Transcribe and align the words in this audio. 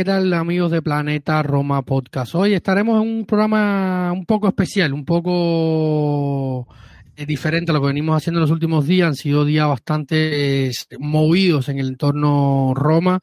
¿Qué 0.00 0.04
tal 0.06 0.32
amigos 0.32 0.70
de 0.70 0.80
Planeta 0.80 1.42
Roma 1.42 1.82
Podcast? 1.82 2.34
Hoy 2.34 2.54
estaremos 2.54 3.02
en 3.02 3.06
un 3.06 3.26
programa 3.26 4.10
un 4.14 4.24
poco 4.24 4.48
especial, 4.48 4.94
un 4.94 5.04
poco 5.04 6.66
eh, 7.14 7.26
diferente 7.26 7.70
a 7.70 7.74
lo 7.74 7.82
que 7.82 7.88
venimos 7.88 8.16
haciendo 8.16 8.38
en 8.38 8.44
los 8.44 8.50
últimos 8.50 8.86
días. 8.86 9.08
Han 9.08 9.14
sido 9.14 9.44
días 9.44 9.68
bastante 9.68 10.68
eh, 10.68 10.72
movidos 10.98 11.68
en 11.68 11.80
el 11.80 11.88
entorno 11.88 12.72
Roma, 12.74 13.20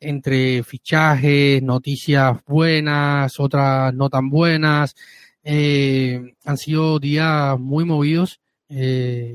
entre 0.00 0.64
fichajes, 0.64 1.62
noticias 1.62 2.38
buenas, 2.44 3.38
otras 3.38 3.94
no 3.94 4.10
tan 4.10 4.28
buenas. 4.28 4.96
Eh, 5.44 6.34
han 6.44 6.58
sido 6.58 6.98
días 6.98 7.56
muy 7.56 7.84
movidos. 7.84 8.40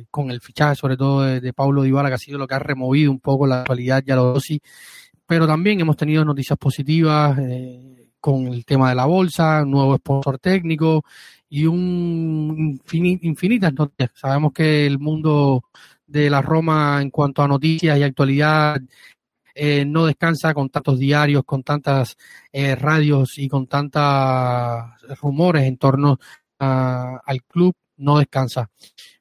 con 0.09 0.29
el 0.29 0.41
fichaje 0.41 0.75
sobre 0.75 0.97
todo 0.97 1.21
de, 1.21 1.39
de 1.39 1.53
Paulo 1.53 1.83
Dybala 1.83 2.09
que 2.09 2.15
ha 2.15 2.17
sido 2.17 2.37
lo 2.37 2.47
que 2.47 2.55
ha 2.55 2.59
removido 2.59 3.11
un 3.11 3.21
poco 3.21 3.47
la 3.47 3.61
actualidad 3.61 4.03
ya 4.05 4.17
lo 4.17 4.37
sí 4.41 4.61
pero 5.31 5.47
también 5.47 5.79
hemos 5.79 5.95
tenido 5.95 6.25
noticias 6.25 6.59
positivas 6.59 7.39
eh, 7.39 8.09
con 8.19 8.47
el 8.47 8.65
tema 8.65 8.89
de 8.89 8.95
la 8.95 9.05
bolsa, 9.05 9.63
nuevo 9.63 9.95
sponsor 9.95 10.39
técnico 10.39 11.05
y 11.47 11.65
un 11.65 12.81
infinitas 12.91 13.73
noticias. 13.73 14.11
Sabemos 14.13 14.51
que 14.51 14.85
el 14.85 14.99
mundo 14.99 15.63
de 16.05 16.29
la 16.29 16.41
Roma 16.41 16.99
en 17.01 17.11
cuanto 17.11 17.41
a 17.41 17.47
noticias 17.47 17.97
y 17.97 18.03
actualidad 18.03 18.81
eh, 19.55 19.85
no 19.85 20.05
descansa 20.05 20.53
con 20.53 20.67
tantos 20.67 20.99
diarios, 20.99 21.45
con 21.45 21.63
tantas 21.63 22.17
eh, 22.51 22.75
radios 22.75 23.37
y 23.37 23.47
con 23.47 23.67
tantos 23.67 24.01
rumores 25.21 25.63
en 25.63 25.77
torno 25.77 26.19
al 26.59 27.43
club, 27.47 27.73
no 27.95 28.19
descansa. 28.19 28.69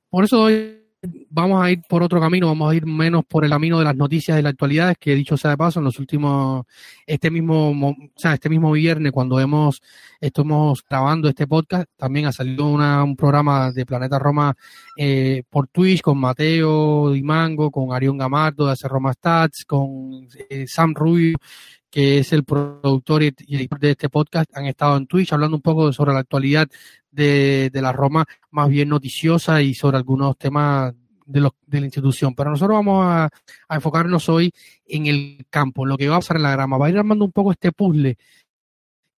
Por 0.09 0.25
eso 0.25 0.43
hoy 0.43 0.80
vamos 1.03 1.63
a 1.63 1.71
ir 1.71 1.83
por 1.89 2.03
otro 2.03 2.21
camino, 2.21 2.49
vamos 2.49 2.71
a 2.71 2.75
ir 2.75 2.85
menos 2.87 3.25
por 3.25 3.45
el 3.45 3.51
camino 3.51 3.79
de 3.79 3.85
las 3.85 3.97
noticias 3.97 4.37
de 4.37 4.43
la 4.43 4.51
actualidad, 4.51 4.97
que 4.99 5.15
dicho 5.15 5.37
sea 5.37 5.53
de 5.53 5.57
paso, 5.57 5.81
en 5.81 5.85
los 5.85 5.99
últimos, 5.99 6.67
este 7.07 7.31
mismo, 7.31 7.71
o 7.71 7.97
sea, 8.17 8.35
este 8.35 8.49
mismo 8.49 8.73
viernes, 8.73 9.13
cuando 9.13 9.41
hemos, 9.41 9.81
estamos 10.21 10.85
grabando 10.89 11.29
este 11.29 11.47
podcast, 11.47 11.89
también 11.97 12.27
ha 12.27 12.33
salido 12.33 12.67
una, 12.67 13.03
un 13.03 13.17
programa 13.17 13.73
de 13.73 13.87
Planeta 13.87 14.19
Roma 14.19 14.55
eh, 14.97 15.43
por 15.49 15.69
Twitch 15.69 16.03
con 16.03 16.19
Mateo 16.19 17.13
Dimango, 17.13 17.71
con 17.71 17.93
Arión 17.93 18.19
Gamardo 18.19 18.67
de 18.67 18.73
Hacer 18.73 18.91
Roma 18.91 19.13
Stats, 19.13 19.65
con 19.65 20.29
eh, 20.49 20.67
Sam 20.67 20.95
Rubio, 20.95 21.39
que 21.91 22.19
es 22.19 22.33
el 22.33 22.45
productor 22.45 23.23
y 23.23 23.35
editor 23.57 23.81
de 23.81 23.91
este 23.91 24.09
podcast, 24.09 24.57
han 24.57 24.67
estado 24.67 24.97
en 24.97 25.07
Twitch 25.07 25.33
hablando 25.33 25.57
un 25.57 25.63
poco 25.63 25.93
sobre 25.93 26.13
la 26.13 26.21
actualidad 26.21 26.69
de, 27.11 27.71
de 27.73 27.83
la 27.83 27.93
Roma, 27.93 28.25
más 28.51 28.69
bien 28.69 28.89
noticiosa 28.89 29.63
y 29.63 29.75
sobre 29.75 29.97
algunos 29.97 30.37
temas 30.39 30.95
de, 31.27 31.41
los, 31.41 31.53
de 31.67 31.81
la 31.81 31.87
institución. 31.87 32.35
Pero 32.35 32.51
nosotros 32.51 32.77
vamos 32.77 33.05
a, 33.05 33.29
a, 33.69 33.75
enfocarnos 33.75 34.29
hoy 34.29 34.53
en 34.87 35.07
el 35.07 35.47
campo, 35.51 35.87
lo 35.87 35.97
que 35.97 36.09
va 36.09 36.17
a 36.17 36.21
pasar 36.21 36.37
en 36.37 36.45
la 36.45 36.53
grama. 36.53 36.79
Va 36.79 36.87
a 36.87 36.91
ir 36.91 36.99
armando 36.99 37.25
un 37.25 37.33
poco 37.33 37.53
este 37.53 37.73
puzzle 37.73 38.17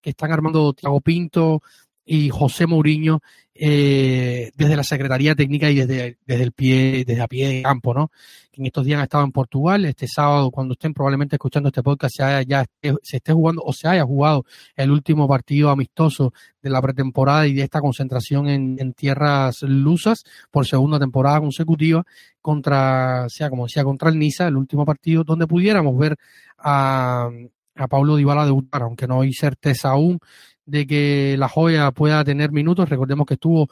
que 0.00 0.10
están 0.10 0.32
armando 0.32 0.72
Tiago 0.72 1.00
Pinto 1.00 1.62
y 2.12 2.28
José 2.28 2.66
Mourinho 2.66 3.22
eh, 3.54 4.50
desde 4.54 4.76
la 4.76 4.84
Secretaría 4.84 5.34
Técnica 5.34 5.70
y 5.70 5.76
desde, 5.76 6.18
desde 6.26 6.42
el 6.42 6.52
pie, 6.52 7.04
desde 7.06 7.22
a 7.22 7.26
pie 7.26 7.48
de 7.48 7.62
campo, 7.62 7.94
¿no? 7.94 8.10
En 8.52 8.66
estos 8.66 8.84
días 8.84 8.98
han 8.98 9.04
estado 9.04 9.24
en 9.24 9.32
Portugal, 9.32 9.86
este 9.86 10.06
sábado, 10.06 10.50
cuando 10.50 10.74
estén 10.74 10.92
probablemente 10.92 11.36
escuchando 11.36 11.70
este 11.70 11.82
podcast, 11.82 12.14
se 12.14 12.22
haya, 12.22 12.42
ya 12.42 12.66
se 13.02 13.16
esté 13.16 13.32
jugando 13.32 13.62
o 13.64 13.72
se 13.72 13.88
haya 13.88 14.04
jugado 14.04 14.44
el 14.76 14.90
último 14.90 15.26
partido 15.26 15.70
amistoso 15.70 16.34
de 16.60 16.68
la 16.68 16.82
pretemporada 16.82 17.46
y 17.46 17.54
de 17.54 17.62
esta 17.62 17.80
concentración 17.80 18.46
en, 18.48 18.76
en 18.78 18.92
tierras 18.92 19.62
lusas 19.62 20.22
por 20.50 20.66
segunda 20.66 20.98
temporada 20.98 21.40
consecutiva 21.40 22.04
contra, 22.42 23.26
sea 23.30 23.48
como 23.48 23.64
decía, 23.64 23.84
contra 23.84 24.10
el 24.10 24.18
Niza, 24.18 24.48
el 24.48 24.58
último 24.58 24.84
partido 24.84 25.24
donde 25.24 25.46
pudiéramos 25.46 25.96
ver 25.96 26.16
a, 26.58 27.30
a 27.76 27.88
Pablo 27.88 28.16
Dybala 28.16 28.44
debutar, 28.44 28.82
aunque 28.82 29.06
no 29.06 29.22
hay 29.22 29.32
certeza 29.32 29.90
aún 29.90 30.18
de 30.66 30.86
que 30.86 31.36
la 31.38 31.48
joya 31.48 31.90
pueda 31.90 32.24
tener 32.24 32.52
minutos. 32.52 32.88
Recordemos 32.88 33.26
que 33.26 33.34
estuvo, 33.34 33.62
o 33.62 33.68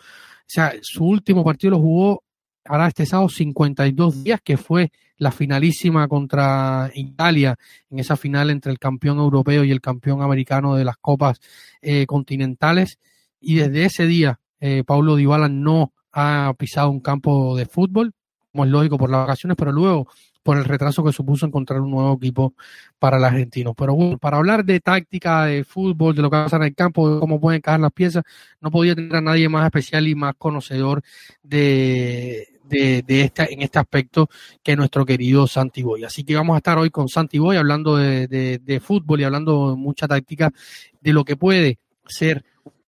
sea, 0.47 0.73
su 0.83 1.05
último 1.05 1.45
partido 1.45 1.73
lo 1.73 1.79
jugó 1.79 2.25
ahora 2.65 2.89
este 2.89 3.07
sábado 3.07 3.29
52 3.29 4.25
días, 4.25 4.41
que 4.43 4.57
fue 4.57 4.91
la 5.17 5.31
finalísima 5.31 6.09
contra 6.09 6.91
Italia, 6.95 7.57
en 7.91 7.99
esa 7.99 8.17
final 8.17 8.51
entre 8.51 8.73
el 8.73 8.79
campeón 8.79 9.19
europeo 9.19 9.65
y 9.65 9.71
el 9.71 9.81
campeón 9.81 10.23
americano 10.23 10.75
de 10.75 10.85
las 10.85 10.97
copas 10.97 11.41
eh, 11.83 12.07
continentales. 12.07 12.99
Y 13.41 13.57
desde 13.57 13.85
ese 13.85 14.07
día, 14.07 14.41
eh, 14.61 14.83
Paulo 14.85 15.17
Dybala 15.17 15.49
no 15.49 15.93
ha 16.13 16.53
pisado 16.57 16.91
un 16.91 17.01
campo 17.01 17.57
de 17.57 17.67
fútbol, 17.67 18.13
como 18.51 18.65
es 18.65 18.71
lógico 18.71 18.99
por 18.99 19.11
las 19.11 19.21
vacaciones, 19.21 19.57
pero 19.57 19.73
luego 19.73 20.09
por 20.43 20.57
el 20.57 20.65
retraso 20.65 21.05
que 21.05 21.13
supuso 21.13 21.47
encontrar 21.47 21.81
un 21.81 21.91
nuevo 21.91 22.15
equipo 22.15 22.55
para 22.99 23.19
el 23.19 23.25
argentino. 23.25 23.75
Pero 23.75 23.95
bueno, 23.95 24.19
para 24.19 24.39
hablar 24.39 24.65
de 24.65 24.81
táctica, 24.81 25.47
de 25.47 25.65
fútbol, 25.65 26.15
de 26.15 26.23
lo 26.23 26.31
que 26.31 26.37
va 26.37 26.43
a 26.43 26.47
pasar 26.47 26.63
en 26.63 26.69
el 26.69 26.75
campo, 26.75 27.15
de 27.15 27.21
cómo 27.21 27.41
pueden 27.41 27.61
caer 27.61 27.81
las 27.81 27.93
piezas, 27.93 28.25
no 28.61 28.71
podía 28.71 28.95
tener 28.95 29.17
a 29.17 29.21
nadie 29.21 29.49
más 29.49 29.65
especial 29.67 30.09
y 30.09 30.15
más 30.15 30.35
conocedor 30.39 31.03
de, 31.43 32.49
de, 32.65 33.03
de 33.07 33.23
este, 33.23 33.53
en 33.53 33.63
este 33.63 33.79
aspecto 33.79 34.29
que 34.63 34.77
nuestro 34.77 35.05
querido 35.05 35.47
Santi 35.47 35.83
Boy. 35.83 36.05
Así 36.05 36.25
que 36.25 36.35
vamos 36.35 36.55
a 36.55 36.59
estar 36.59 36.79
hoy 36.79 36.91
con 36.91 37.09
Santi 37.09 37.39
Boy 37.39 37.57
hablando 37.57 37.97
de, 37.97 38.27
de, 38.27 38.59
de 38.59 38.81
fútbol 38.81 39.21
y 39.21 39.25
hablando 39.25 39.77
mucha 39.77 40.09
táctica 40.09 40.53
de 41.01 41.13
lo 41.13 41.25
que 41.25 41.37
puede 41.37 41.79
ser 42.07 42.45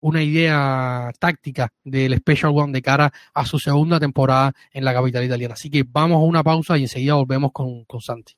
una 0.04 0.22
idea 0.22 1.10
táctica 1.18 1.72
del 1.82 2.14
Special 2.18 2.52
One 2.54 2.72
de 2.72 2.82
cara 2.82 3.10
a 3.32 3.46
su 3.46 3.58
segunda 3.58 3.98
temporada 3.98 4.52
en 4.70 4.84
la 4.84 4.92
capital 4.92 5.24
italiana. 5.24 5.54
Así 5.54 5.70
que 5.70 5.82
vamos 5.88 6.16
a 6.16 6.26
una 6.26 6.42
pausa 6.42 6.76
y 6.76 6.82
enseguida 6.82 7.14
volvemos 7.14 7.52
con, 7.52 7.84
con 7.86 8.02
Santi. 8.02 8.34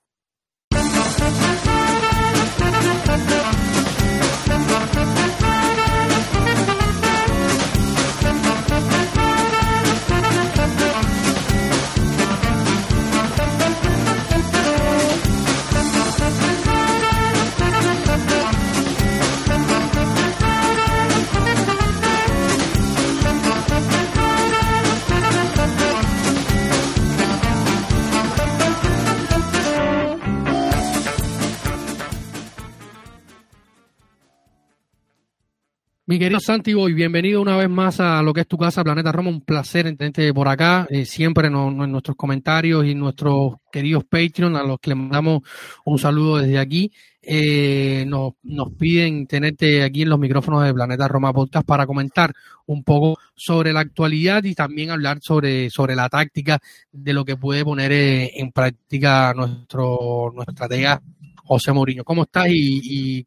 Mi 36.09 36.21
querido 36.21 36.39
Santi 36.39 36.71
y 36.71 36.93
bienvenido 36.93 37.43
una 37.43 37.57
vez 37.57 37.69
más 37.69 37.99
a 37.99 38.23
lo 38.23 38.33
que 38.33 38.43
es 38.43 38.47
tu 38.47 38.57
casa, 38.57 38.85
Planeta 38.85 39.11
Roma. 39.11 39.29
Un 39.29 39.41
placer 39.41 39.87
tenerte 39.97 40.33
por 40.33 40.47
acá, 40.47 40.87
eh, 40.89 41.05
siempre 41.05 41.49
en, 41.49 41.53
nuestros 41.91 42.17
comentarios 42.17 42.87
y 42.87 42.95
nuestros 42.95 43.55
queridos 43.73 44.05
Patreon, 44.05 44.55
a 44.55 44.63
los 44.63 44.79
que 44.79 44.91
les 44.91 44.99
mandamos 45.01 45.43
un 45.85 45.99
saludo 45.99 46.39
desde 46.39 46.61
aquí. 46.61 46.93
Eh, 47.21 48.05
nos, 48.07 48.35
nos 48.45 48.71
piden 48.75 49.27
tenerte 49.27 49.83
aquí 49.83 50.03
en 50.03 50.11
los 50.11 50.21
micrófonos 50.21 50.63
de 50.63 50.73
Planeta 50.73 51.09
Roma 51.09 51.33
Podcast 51.33 51.67
para 51.67 51.89
comentar 51.89 52.33
un 52.67 52.85
poco 52.85 53.19
sobre 53.35 53.73
la 53.73 53.81
actualidad 53.81 54.45
y 54.45 54.55
también 54.55 54.93
hablar 54.93 55.19
sobre, 55.21 55.71
sobre 55.71 55.97
la 55.97 56.09
táctica 56.09 56.61
de 56.93 57.13
lo 57.15 57.25
que 57.25 57.37
puede 57.37 57.65
poner 57.65 57.91
eh, 57.91 58.31
en 58.37 58.53
práctica 58.53 59.35
nuestro, 59.35 60.31
nuestro 60.33 60.53
estratega 60.53 61.03
José 61.43 61.73
Mourinho. 61.73 62.05
¿Cómo 62.05 62.23
estás 62.23 62.47
y, 62.49 63.19
y 63.19 63.27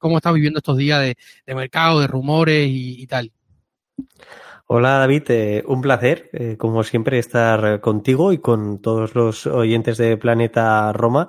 cómo 0.00 0.16
estás 0.16 0.34
viviendo 0.34 0.58
estos 0.58 0.76
días 0.76 1.00
de, 1.46 1.54
mercado, 1.54 2.00
de 2.00 2.08
rumores 2.08 2.66
y, 2.68 3.06
tal. 3.06 3.30
Hola 4.66 4.98
David, 4.98 5.22
eh, 5.28 5.64
un 5.66 5.82
placer, 5.82 6.30
eh, 6.32 6.56
como 6.56 6.82
siempre, 6.82 7.18
estar 7.18 7.80
contigo 7.80 8.32
y 8.32 8.38
con 8.38 8.80
todos 8.80 9.14
los 9.14 9.46
oyentes 9.46 9.98
de 9.98 10.16
Planeta 10.16 10.92
Roma. 10.92 11.28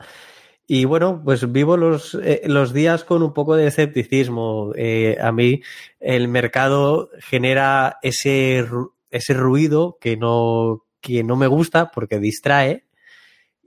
Y 0.68 0.85
bueno, 0.85 1.21
pues 1.23 1.51
vivo 1.51 1.75
los, 1.75 2.15
eh, 2.23 2.44
los 2.45 2.71
días 2.71 3.03
con 3.03 3.23
un 3.23 3.33
poco 3.33 3.56
de 3.56 3.68
escepticismo. 3.68 4.73
a 5.21 5.31
mí 5.31 5.62
el 6.00 6.27
mercado 6.29 7.09
genera 7.19 7.97
ese, 8.01 8.65
ese 9.09 9.33
ruido 9.33 9.97
que 10.00 10.15
no, 10.15 10.85
que 11.01 11.23
no 11.23 11.35
me 11.35 11.47
gusta 11.47 11.91
porque 11.91 12.19
distrae. 12.19 12.85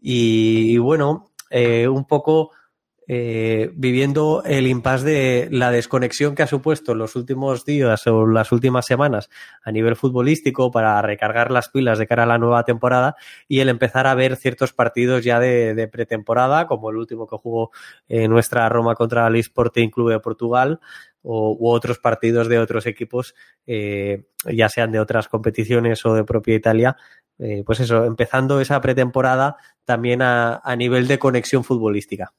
Y 0.00 0.78
bueno, 0.78 1.30
un 1.50 2.06
poco 2.06 2.52
eh, 3.06 3.70
viviendo 3.74 4.42
el 4.46 4.66
impasse 4.66 5.04
de 5.04 5.48
la 5.50 5.70
desconexión 5.70 6.34
que 6.34 6.42
ha 6.42 6.46
supuesto 6.46 6.94
los 6.94 7.16
últimos 7.16 7.66
días 7.66 8.06
o 8.06 8.26
las 8.26 8.50
últimas 8.50 8.86
semanas 8.86 9.28
a 9.62 9.70
nivel 9.72 9.94
futbolístico 9.94 10.70
para 10.70 11.02
recargar 11.02 11.50
las 11.50 11.68
pilas 11.68 11.98
de 11.98 12.06
cara 12.06 12.22
a 12.22 12.26
la 12.26 12.38
nueva 12.38 12.64
temporada 12.64 13.16
y 13.46 13.60
el 13.60 13.68
empezar 13.68 14.06
a 14.06 14.14
ver 14.14 14.36
ciertos 14.36 14.72
partidos 14.72 15.22
ya 15.22 15.38
de, 15.38 15.88
pretemporada, 15.92 16.66
como 16.66 16.88
el 16.88 16.96
último 16.96 17.26
que 17.26 17.36
jugó 17.36 17.72
eh, 18.08 18.26
nuestra 18.26 18.66
Roma 18.70 18.94
contra 18.94 19.26
el 19.26 19.36
Sporting 19.36 19.90
Club 19.90 20.10
de 20.10 20.20
Portugal, 20.20 20.80
o, 21.20 21.54
u 21.58 21.68
otros 21.68 21.98
partidos 21.98 22.48
de 22.48 22.58
otros 22.58 22.86
equipos, 22.86 23.34
eh, 23.66 24.24
ya 24.50 24.70
sean 24.70 24.92
de 24.92 25.00
otras 25.00 25.28
competiciones 25.28 26.04
o 26.06 26.14
de 26.14 26.24
propia 26.24 26.54
Italia, 26.54 26.96
pues 27.66 27.80
eso, 27.80 28.04
empezando 28.04 28.60
esa 28.60 28.80
pretemporada 28.80 29.56
también 29.84 30.22
a 30.22 30.76
nivel 30.78 31.08
de 31.08 31.18
conexión 31.18 31.64
futbolística. 31.64 32.32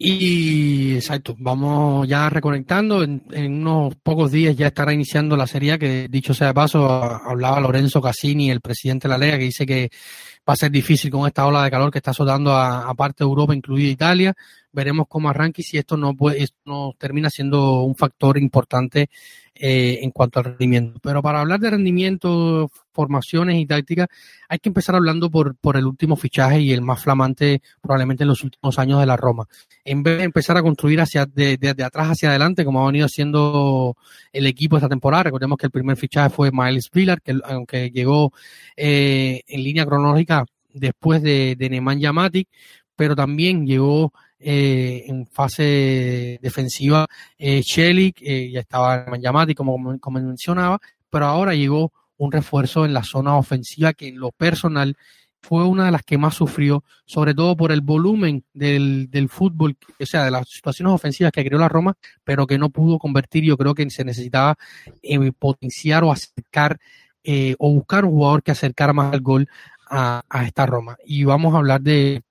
Y 0.00 0.94
exacto, 0.94 1.34
vamos 1.38 2.06
ya 2.06 2.30
reconectando. 2.30 3.02
En, 3.02 3.22
unos 3.32 3.96
pocos 3.96 4.30
días 4.30 4.56
ya 4.56 4.68
estará 4.68 4.92
iniciando 4.92 5.36
la 5.36 5.48
serie 5.48 5.76
que, 5.76 6.06
dicho 6.08 6.34
sea 6.34 6.48
de 6.48 6.54
paso, 6.54 6.88
hablaba 6.88 7.58
Lorenzo 7.58 8.00
Cassini, 8.00 8.48
el 8.48 8.60
presidente 8.60 9.08
de 9.08 9.12
la 9.12 9.18
Lega, 9.18 9.38
que 9.38 9.44
dice 9.44 9.66
que 9.66 9.90
va 10.48 10.54
a 10.54 10.56
ser 10.56 10.70
difícil 10.70 11.10
con 11.10 11.26
esta 11.26 11.46
ola 11.46 11.64
de 11.64 11.70
calor 11.72 11.90
que 11.90 11.98
está 11.98 12.12
azotando 12.12 12.54
a, 12.54 12.94
parte 12.94 13.24
de 13.24 13.28
Europa, 13.28 13.56
incluida 13.56 13.90
Italia. 13.90 14.34
Veremos 14.70 15.06
cómo 15.08 15.30
arranca 15.30 15.60
y 15.60 15.64
si 15.64 15.78
esto 15.78 15.96
no, 15.96 16.14
puede, 16.14 16.44
esto 16.44 16.58
no 16.64 16.94
termina 16.96 17.28
siendo 17.28 17.82
un 17.82 17.96
factor 17.96 18.38
importante 18.38 19.10
eh, 19.60 19.98
en 20.02 20.10
cuanto 20.10 20.38
al 20.38 20.44
rendimiento. 20.44 21.00
Pero 21.02 21.20
para 21.20 21.40
hablar 21.40 21.58
de 21.58 21.70
rendimiento, 21.70 22.70
formaciones 22.92 23.56
y 23.56 23.66
tácticas, 23.66 24.06
hay 24.48 24.58
que 24.58 24.68
empezar 24.68 24.94
hablando 24.94 25.30
por, 25.30 25.56
por 25.56 25.76
el 25.76 25.86
último 25.86 26.16
fichaje 26.16 26.60
y 26.60 26.72
el 26.72 26.82
más 26.82 27.02
flamante 27.02 27.60
probablemente 27.80 28.22
en 28.22 28.28
los 28.28 28.44
últimos 28.44 28.78
años 28.78 29.00
de 29.00 29.06
la 29.06 29.16
Roma. 29.16 29.46
En 29.84 30.02
vez 30.02 30.18
de 30.18 30.24
empezar 30.24 30.56
a 30.56 30.62
construir 30.62 31.00
hacia 31.00 31.26
de, 31.26 31.58
atrás 31.84 32.08
hacia 32.08 32.30
adelante, 32.30 32.64
como 32.64 32.82
ha 32.82 32.86
venido 32.86 33.06
haciendo 33.06 33.96
el 34.32 34.46
equipo 34.46 34.76
esta 34.76 34.88
temporada, 34.88 35.24
recordemos 35.24 35.58
que 35.58 35.66
el 35.66 35.72
primer 35.72 35.96
fichaje 35.96 36.30
fue 36.30 36.50
Miles 36.52 36.90
Villar, 36.92 37.20
que 37.20 37.38
aunque 37.44 37.90
llegó 37.90 38.32
eh, 38.76 39.42
en 39.48 39.64
línea 39.64 39.86
cronológica 39.86 40.44
después 40.72 41.22
de, 41.22 41.56
de 41.56 41.70
Neman 41.70 41.98
Yamatic, 41.98 42.48
pero 42.94 43.16
también 43.16 43.66
llegó 43.66 44.12
eh, 44.40 45.04
en 45.06 45.26
fase 45.26 46.38
defensiva 46.40 47.06
eh, 47.38 47.62
eh, 47.76 48.50
ya 48.52 48.60
estaba 48.60 49.06
Yamati, 49.18 49.54
como, 49.54 49.98
como 49.98 50.20
mencionaba, 50.20 50.80
pero 51.10 51.26
ahora 51.26 51.54
llegó 51.54 51.92
un 52.16 52.32
refuerzo 52.32 52.84
en 52.84 52.94
la 52.94 53.02
zona 53.02 53.36
ofensiva 53.36 53.92
que 53.92 54.08
en 54.08 54.18
lo 54.18 54.32
personal 54.32 54.96
fue 55.40 55.64
una 55.64 55.86
de 55.86 55.92
las 55.92 56.02
que 56.02 56.18
más 56.18 56.34
sufrió, 56.34 56.84
sobre 57.04 57.34
todo 57.34 57.56
por 57.56 57.72
el 57.72 57.80
volumen 57.80 58.44
del, 58.52 59.08
del 59.10 59.28
fútbol, 59.28 59.76
o 59.98 60.06
sea, 60.06 60.24
de 60.24 60.30
las 60.30 60.48
situaciones 60.48 60.92
ofensivas 60.92 61.32
que 61.32 61.44
creó 61.44 61.58
la 61.58 61.68
Roma, 61.68 61.94
pero 62.24 62.46
que 62.46 62.58
no 62.58 62.70
pudo 62.70 62.98
convertir. 62.98 63.44
Yo 63.44 63.56
creo 63.56 63.74
que 63.74 63.88
se 63.90 64.04
necesitaba 64.04 64.56
eh, 65.02 65.32
potenciar 65.32 66.04
o 66.04 66.12
acercar 66.12 66.78
eh, 67.24 67.54
o 67.58 67.72
buscar 67.72 68.04
un 68.04 68.12
jugador 68.12 68.42
que 68.42 68.52
acercara 68.52 68.92
más 68.92 69.12
al 69.12 69.20
gol 69.20 69.48
a, 69.88 70.22
a, 70.28 70.44
esta 70.44 70.66
Roma. 70.66 70.96
Y 71.04 71.24
vamos 71.24 71.54
a 71.54 71.58
hablar 71.58 71.80
de, 71.80 72.22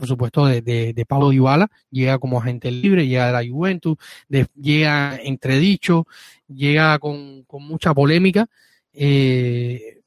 por 0.00 0.08
supuesto, 0.08 0.46
de, 0.46 0.62
de, 0.62 0.94
de 0.94 1.04
Pablo 1.04 1.28
Dybala, 1.28 1.70
llega 1.90 2.18
como 2.18 2.40
agente 2.40 2.70
libre, 2.70 3.06
llega 3.06 3.26
de 3.26 3.32
la 3.32 3.46
Juventus, 3.46 3.98
llega 4.56 5.18
entredicho, 5.22 6.06
llega 6.48 6.98
con, 6.98 7.42
con 7.44 7.62
mucha 7.64 7.92
polémica 7.92 8.46
eh, 8.94 10.00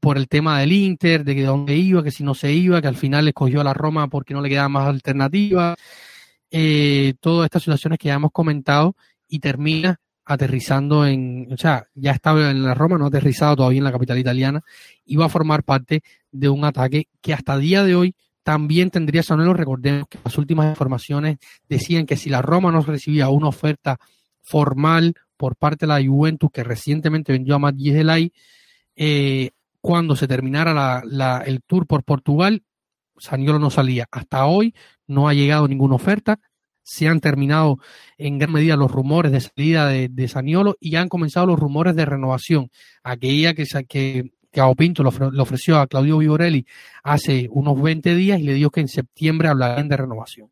por 0.00 0.16
el 0.16 0.28
tema 0.28 0.60
del 0.60 0.72
Inter, 0.72 1.24
de 1.24 1.34
que 1.34 1.42
dónde 1.42 1.76
iba, 1.76 2.02
que 2.02 2.10
si 2.10 2.24
no 2.24 2.34
se 2.34 2.54
iba, 2.54 2.80
que 2.80 2.88
al 2.88 2.96
final 2.96 3.28
escogió 3.28 3.60
a 3.60 3.64
la 3.64 3.74
Roma 3.74 4.08
porque 4.08 4.32
no 4.32 4.40
le 4.40 4.48
quedaba 4.48 4.70
más 4.70 4.88
alternativa, 4.88 5.76
eh, 6.50 7.12
todas 7.20 7.44
estas 7.44 7.62
situaciones 7.64 7.98
que 7.98 8.08
ya 8.08 8.14
hemos 8.14 8.32
comentado 8.32 8.96
y 9.28 9.40
termina 9.40 10.00
aterrizando 10.24 11.06
en, 11.06 11.48
o 11.52 11.58
sea, 11.58 11.86
ya 11.94 12.12
estaba 12.12 12.50
en 12.50 12.62
la 12.62 12.72
Roma, 12.72 12.96
no 12.96 13.04
ha 13.04 13.08
aterrizado 13.08 13.56
todavía 13.56 13.78
en 13.78 13.84
la 13.84 13.92
capital 13.92 14.18
italiana, 14.18 14.62
y 15.04 15.16
va 15.16 15.26
a 15.26 15.28
formar 15.28 15.64
parte 15.64 16.02
de 16.32 16.48
un 16.48 16.64
ataque 16.64 17.08
que 17.20 17.34
hasta 17.34 17.58
día 17.58 17.84
de 17.84 17.94
hoy 17.94 18.14
también 18.48 18.90
tendría 18.90 19.22
Sanelo. 19.22 19.52
Recordemos 19.52 20.08
que 20.08 20.18
las 20.24 20.38
últimas 20.38 20.70
informaciones 20.70 21.36
decían 21.68 22.06
que 22.06 22.16
si 22.16 22.30
la 22.30 22.40
Roma 22.40 22.72
no 22.72 22.80
recibía 22.80 23.28
una 23.28 23.48
oferta 23.48 23.98
formal 24.40 25.12
por 25.36 25.54
parte 25.54 25.84
de 25.84 25.88
la 25.88 26.02
Juventus, 26.02 26.48
que 26.50 26.64
recientemente 26.64 27.30
vendió 27.30 27.56
a 27.56 27.58
Matt 27.58 27.74
Delay, 27.74 28.32
eh, 28.96 29.50
cuando 29.82 30.16
se 30.16 30.26
terminara 30.26 31.02
el 31.44 31.60
tour 31.66 31.86
por 31.86 32.04
Portugal, 32.04 32.62
Saniolo 33.18 33.58
no 33.58 33.68
salía. 33.68 34.06
Hasta 34.10 34.46
hoy 34.46 34.74
no 35.06 35.28
ha 35.28 35.34
llegado 35.34 35.68
ninguna 35.68 35.96
oferta. 35.96 36.40
Se 36.82 37.06
han 37.06 37.20
terminado 37.20 37.76
en 38.16 38.38
gran 38.38 38.54
medida 38.54 38.76
los 38.76 38.90
rumores 38.90 39.30
de 39.30 39.42
salida 39.42 39.88
de, 39.88 40.28
Saniolo 40.28 40.74
y 40.80 40.96
han 40.96 41.10
comenzado 41.10 41.44
los 41.44 41.60
rumores 41.60 41.94
de 41.96 42.06
renovación. 42.06 42.70
Aquella 43.02 43.52
que, 43.52 43.66
que 43.86 44.32
que 44.66 44.74
Pinto 44.76 45.02
le 45.02 45.42
ofreció 45.42 45.78
a 45.78 45.86
Claudio 45.86 46.18
Vivorelli 46.18 46.66
hace 47.02 47.48
unos 47.50 47.80
20 47.80 48.14
días 48.14 48.40
y 48.40 48.44
le 48.44 48.54
dijo 48.54 48.70
que 48.70 48.80
en 48.80 48.88
septiembre 48.88 49.48
hablarían 49.48 49.88
de 49.88 49.96
renovación. 49.96 50.50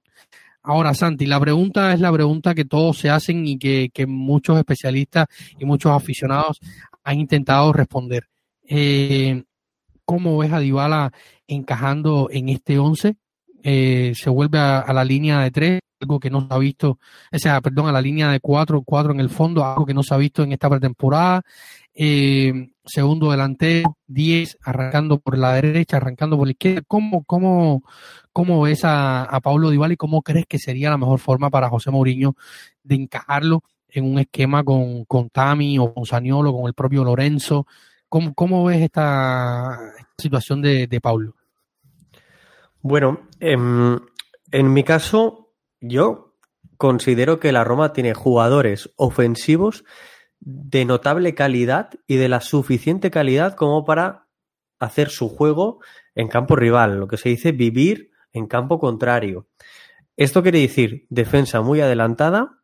Ahora, 0.62 0.94
Santi, 0.94 1.26
la 1.26 1.38
pregunta 1.38 1.92
es 1.92 2.00
la 2.00 2.12
pregunta 2.12 2.54
que 2.54 2.64
todos 2.64 2.98
se 2.98 3.08
hacen 3.08 3.46
y 3.46 3.56
que, 3.56 4.06
muchos 4.06 4.58
especialistas 4.58 5.26
y 5.58 5.64
muchos 5.64 5.92
aficionados 5.92 6.58
han 7.04 7.20
intentado 7.20 7.72
responder. 7.72 8.28
Eh, 8.68 9.44
¿Cómo 10.04 10.38
ves 10.38 10.52
a 10.52 10.58
Dybala 10.58 11.12
encajando 11.46 12.28
en 12.32 12.48
este 12.48 12.78
11? 12.78 13.14
Eh, 13.62 14.12
se 14.14 14.30
vuelve 14.30 14.58
a, 14.58 14.92
la 14.92 15.04
línea 15.04 15.40
de 15.40 15.50
tres, 15.50 15.80
algo 16.00 16.20
que 16.20 16.30
no 16.30 16.46
se 16.46 16.54
ha 16.54 16.58
visto, 16.58 16.98
o 17.32 17.38
sea, 17.38 17.60
perdón, 17.60 17.88
a 17.88 17.92
la 17.92 18.00
línea 18.00 18.30
de 18.30 18.40
cuatro, 18.40 18.82
cuatro 18.82 19.12
en 19.12 19.20
el 19.20 19.30
fondo, 19.30 19.64
algo 19.64 19.86
que 19.86 19.94
no 19.94 20.02
se 20.02 20.14
ha 20.14 20.18
visto 20.18 20.42
en 20.42 20.52
esta 20.52 20.68
pretemporada. 20.68 21.42
Eh, 21.98 22.72
segundo 22.84 23.30
delantero, 23.30 23.96
10, 24.06 24.58
arrancando 24.62 25.18
por 25.18 25.38
la 25.38 25.54
derecha, 25.54 25.96
arrancando 25.96 26.36
por 26.36 26.46
la 26.46 26.50
izquierda. 26.52 26.82
¿Cómo, 26.86 27.24
cómo, 27.24 27.82
cómo 28.34 28.60
ves 28.60 28.84
a, 28.84 29.24
a 29.24 29.40
Paulo 29.40 29.70
Dybala 29.70 29.94
y 29.94 29.96
cómo 29.96 30.20
crees 30.20 30.44
que 30.46 30.58
sería 30.58 30.90
la 30.90 30.98
mejor 30.98 31.18
forma 31.18 31.48
para 31.48 31.70
José 31.70 31.90
Mourinho 31.90 32.36
de 32.82 32.96
encajarlo 32.96 33.62
en 33.88 34.04
un 34.04 34.18
esquema 34.18 34.62
con, 34.62 35.06
con 35.06 35.30
Tami 35.30 35.78
o 35.78 35.94
con 35.94 36.04
Saniolo, 36.04 36.52
con 36.52 36.66
el 36.66 36.74
propio 36.74 37.02
Lorenzo? 37.02 37.66
¿Cómo, 38.10 38.34
cómo 38.34 38.66
ves 38.66 38.82
esta, 38.82 39.78
situación 40.18 40.60
de, 40.60 40.86
de 40.86 41.00
Paulo? 41.00 41.34
Bueno, 42.82 43.20
en, 43.40 44.02
en 44.52 44.72
mi 44.72 44.84
caso, 44.84 45.50
yo 45.80 46.34
considero 46.76 47.40
que 47.40 47.52
la 47.52 47.64
Roma 47.64 47.94
tiene 47.94 48.12
jugadores 48.12 48.92
ofensivos 48.96 49.84
de 50.40 50.84
notable 50.84 51.34
calidad 51.34 51.90
y 52.06 52.16
de 52.16 52.28
la 52.28 52.40
suficiente 52.40 53.10
calidad 53.10 53.54
como 53.54 53.84
para 53.84 54.26
hacer 54.78 55.10
su 55.10 55.28
juego 55.28 55.80
en 56.14 56.28
campo 56.28 56.56
rival, 56.56 56.98
lo 56.98 57.08
que 57.08 57.16
se 57.16 57.28
dice 57.28 57.52
vivir 57.52 58.10
en 58.32 58.46
campo 58.46 58.78
contrario. 58.78 59.46
Esto 60.16 60.42
quiere 60.42 60.60
decir 60.60 61.06
defensa 61.10 61.60
muy 61.60 61.80
adelantada 61.80 62.58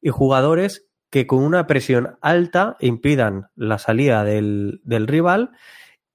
y 0.00 0.10
jugadores 0.10 0.88
que 1.10 1.26
con 1.26 1.42
una 1.42 1.66
presión 1.66 2.18
alta 2.20 2.76
impidan 2.80 3.48
la 3.56 3.78
salida 3.78 4.24
del, 4.24 4.80
del 4.84 5.06
rival 5.06 5.50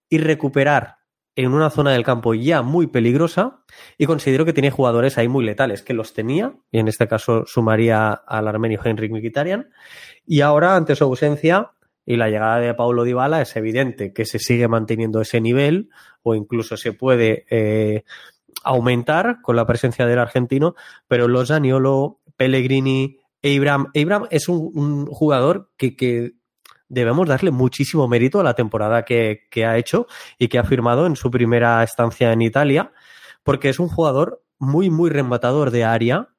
y 0.10 0.20
recuperar 0.20 0.98
en 1.36 1.54
una 1.54 1.70
zona 1.70 1.92
del 1.92 2.04
campo 2.04 2.34
ya 2.34 2.62
muy 2.62 2.88
peligrosa 2.88 3.64
y 3.98 4.06
considero 4.06 4.46
que 4.46 4.54
tiene 4.54 4.72
jugadores 4.72 5.18
ahí 5.18 5.28
muy 5.28 5.44
letales, 5.44 5.82
que 5.82 5.94
los 5.94 6.14
tenía, 6.14 6.56
y 6.72 6.80
en 6.80 6.88
este 6.88 7.08
caso 7.08 7.46
sumaría 7.46 8.12
al 8.12 8.48
armenio 8.48 8.80
Henrik 8.84 9.12
Mkhitaryan, 9.12 9.70
y 10.26 10.42
ahora 10.42 10.76
ante 10.76 10.96
su 10.96 11.04
ausencia 11.04 11.72
y 12.06 12.18
la 12.18 12.30
llegada 12.30 12.60
de 12.60 12.74
Paulo 12.74 13.04
Dybala 13.04 13.42
es 13.42 13.56
evidente 13.56 14.14
que 14.14 14.26
se 14.26 14.40
sigue 14.40 14.68
manteniendo 14.68 15.22
ese 15.22 15.42
nivel 15.42 15.90
o 16.22 16.36
incluso 16.36 16.78
se 16.78 16.94
puede 16.94 17.46
eh, 17.50 18.04
aumentar 18.64 19.42
con 19.42 19.56
la 19.56 19.66
presencia 19.66 20.06
del 20.06 20.20
argentino, 20.20 20.76
pero 21.08 21.28
los 21.28 21.48
Zaniolo, 21.48 22.20
Pellegrini, 22.36 23.20
Abraham, 23.44 23.88
Abraham 23.96 24.28
es 24.32 24.48
un, 24.48 25.06
jugador 25.08 25.70
que 25.78 26.34
debemos 26.94 27.28
darle 27.28 27.52
muchísimo 27.52 28.08
mérito 28.08 28.40
a 28.40 28.44
la 28.44 28.54
temporada 28.54 29.04
que, 29.04 29.48
ha 29.66 29.78
hecho 29.78 30.08
y 30.38 30.48
que 30.48 30.60
ha 30.60 30.64
firmado 30.64 31.06
en 31.06 31.16
su 31.16 31.32
primera 31.32 31.84
estancia 31.84 32.32
en 32.32 32.42
Italia, 32.42 32.92
porque 33.44 33.70
es 33.70 33.80
un 33.80 33.90
jugador 33.90 34.44
muy, 34.60 34.90
muy 34.90 35.10
rematador 35.10 35.72
de 35.72 35.84
área, 35.84 36.30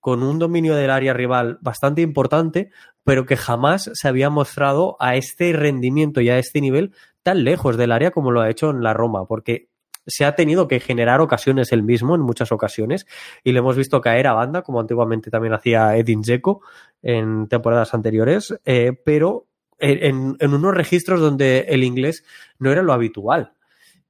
con 0.00 0.22
un 0.22 0.38
dominio 0.38 0.76
del 0.76 0.90
área 0.90 1.14
rival 1.14 1.58
bastante 1.62 2.02
importante, 2.02 2.70
pero 3.04 3.24
que 3.24 3.36
jamás 3.36 3.90
se 3.94 4.06
había 4.06 4.28
mostrado 4.28 4.96
a 5.00 5.16
este 5.16 5.52
rendimiento 5.54 6.20
y 6.20 6.28
a 6.28 6.38
este 6.38 6.60
nivel 6.60 6.92
tan 7.22 7.42
lejos 7.42 7.78
del 7.78 7.90
área 7.90 8.10
como 8.10 8.30
lo 8.30 8.42
ha 8.42 8.50
hecho 8.50 8.68
en 8.68 8.82
la 8.82 8.92
Roma, 8.92 9.24
porque 9.26 9.70
se 10.06 10.26
ha 10.26 10.36
tenido 10.36 10.68
que 10.68 10.80
generar 10.80 11.22
ocasiones 11.22 11.72
él 11.72 11.82
mismo 11.82 12.14
en 12.14 12.20
muchas 12.20 12.52
ocasiones 12.52 13.06
y 13.42 13.52
le 13.52 13.60
hemos 13.60 13.76
visto 13.76 14.02
caer 14.02 14.26
a 14.26 14.34
banda, 14.34 14.60
como 14.60 14.80
antiguamente 14.80 15.30
también 15.30 15.54
hacía 15.54 15.96
Edin 15.96 16.20
Dzeko 16.20 16.60
en 17.02 17.48
temporadas 17.48 17.94
anteriores, 17.94 18.54
eh, 18.66 18.92
pero 19.04 19.46
en, 19.84 20.36
unos 20.40 20.74
registros 20.74 21.20
donde 21.20 21.66
el 21.68 21.84
inglés 21.84 22.24
no 22.58 22.72
era 22.72 22.82
lo 22.82 22.92
habitual 22.92 23.54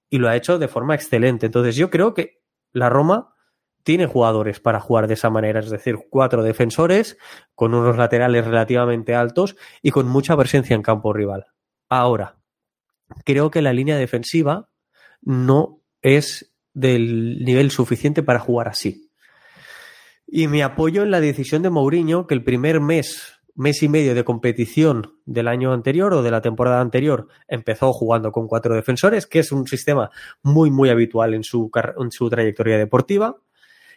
y 0.09 0.19
lo 0.19 0.28
ha 0.28 0.37
hecho 0.37 0.59
de 0.59 0.69
forma 0.69 0.95
excelente. 0.95 1.47
Entonces 1.47 1.76
yo 1.76 1.90
creo 1.90 2.14
que 2.14 2.40
la 2.73 2.88
Roma 2.88 3.35
tiene 3.83 4.07
jugadores 4.07 4.61
para 4.61 4.81
jugar 4.81 5.09
de 5.09 5.14
esa 5.14 5.31
manera, 5.31 5.61
es 5.61 5.71
decir, 5.71 5.99
cuatro 6.09 6.43
defensores 6.43 7.19
con 7.54 7.75
unos 7.75 7.97
laterales 7.97 8.47
relativamente 8.47 9.14
altos 9.14 9.57
y 9.83 9.90
con 9.90 10.09
mucha 10.09 10.37
presencia 10.37 10.75
en 10.75 10.83
campo 10.83 11.12
rival. 11.12 11.47
Ahora, 11.88 12.38
creo 13.25 13.50
que 13.50 13.62
la 13.62 13.73
línea 13.73 13.97
defensiva 13.97 14.71
no 15.21 15.83
es 16.00 16.54
del 16.73 17.45
nivel 17.45 17.71
suficiente 17.71 18.23
para 18.23 18.40
jugar 18.40 18.69
así. 18.69 19.11
Y 20.26 20.49
me 20.49 20.62
apoyo 20.62 21.02
en 21.02 21.11
la 21.11 21.21
decisión 21.21 21.62
de 21.62 21.71
Mourinho 21.71 22.26
que 22.26 22.35
el 22.35 22.43
primer 22.43 22.81
mes, 22.81 23.34
mes 23.54 23.82
y 23.82 23.88
medio 23.88 24.14
de 24.14 24.25
competición 24.25 25.14
del 25.26 25.49
año 25.49 25.73
anterior 25.73 26.12
o 26.14 26.23
de 26.23 26.30
la 26.30 26.40
temporada 26.40 26.80
anterior 26.80 27.28
empezó 27.49 27.92
jugando 27.92 28.32
con 28.32 28.49
cuatro 28.49 28.75
defensores, 28.75 29.26
que 29.26 29.38
es 29.38 29.52
un 29.52 29.66
sistema 29.66 30.11
muy, 30.42 30.70
muy 30.70 30.90
habitual 30.90 31.34
en 31.34 31.44
su, 31.44 31.70
en 31.99 32.11
su 32.11 32.28
trayectoria 32.28 32.78
deportiva 32.78 33.37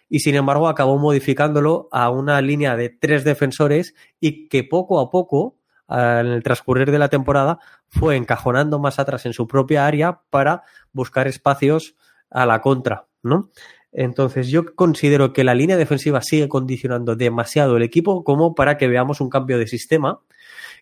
y 0.10 0.20
sin 0.20 0.36
embargo 0.36 0.68
acabó 0.68 0.98
modificándolo 0.98 1.90
a 1.92 2.10
una 2.10 2.42
línea 2.42 2.76
de 2.76 2.90
tres 2.90 3.24
defensores 3.24 3.96
y 4.20 4.48
que 4.48 4.64
poco 4.64 5.00
a 5.00 5.10
poco, 5.10 5.58
en 5.90 6.28
el 6.28 6.44
transcurrir 6.44 6.92
de 6.92 7.00
la 7.00 7.10
temporada, 7.10 7.60
fue 7.88 8.16
encajonando 8.16 8.80
más 8.80 9.00
atrás 9.00 9.26
en 9.26 9.34
su 9.34 9.48
propia 9.48 9.86
área 9.86 10.22
para 10.30 10.64
buscar 10.92 11.28
espacios 11.28 11.96
a 12.30 12.46
la 12.46 12.62
contra, 12.62 13.08
¿no? 13.24 13.50
Entonces 13.92 14.50
yo 14.50 14.76
considero 14.76 15.34
que 15.34 15.44
la 15.44 15.56
línea 15.56 15.78
defensiva 15.78 16.22
sigue 16.22 16.48
condicionando 16.50 17.16
demasiado 17.16 17.78
el 17.78 17.84
equipo 17.84 18.24
como 18.24 18.54
para 18.54 18.78
que 18.78 18.88
veamos 18.88 19.22
un 19.22 19.30
cambio 19.30 19.58
de 19.58 19.68
sistema 19.68 20.20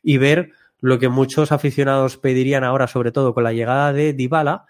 y 0.01 0.17
ver 0.17 0.51
lo 0.81 0.99
que 0.99 1.09
muchos 1.09 1.51
aficionados 1.51 2.17
pedirían 2.17 2.63
ahora, 2.63 2.87
sobre 2.87 3.11
todo 3.11 3.33
con 3.33 3.43
la 3.43 3.53
llegada 3.53 3.93
de 3.93 4.13
Dybala, 4.13 4.65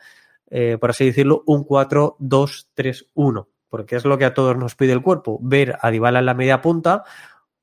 eh, 0.49 0.77
por 0.79 0.91
así 0.91 1.05
decirlo, 1.05 1.43
un 1.45 1.65
4-2-3-1 1.65 3.47
porque 3.75 3.97
es 3.97 4.05
lo 4.05 4.17
que 4.17 4.23
a 4.23 4.33
todos 4.33 4.55
nos 4.55 4.73
pide 4.75 4.93
el 4.93 5.01
cuerpo, 5.01 5.37
ver 5.41 5.77
a 5.81 5.91
Dybala 5.91 6.19
en 6.19 6.25
la 6.25 6.33
media 6.33 6.61
punta, 6.61 7.03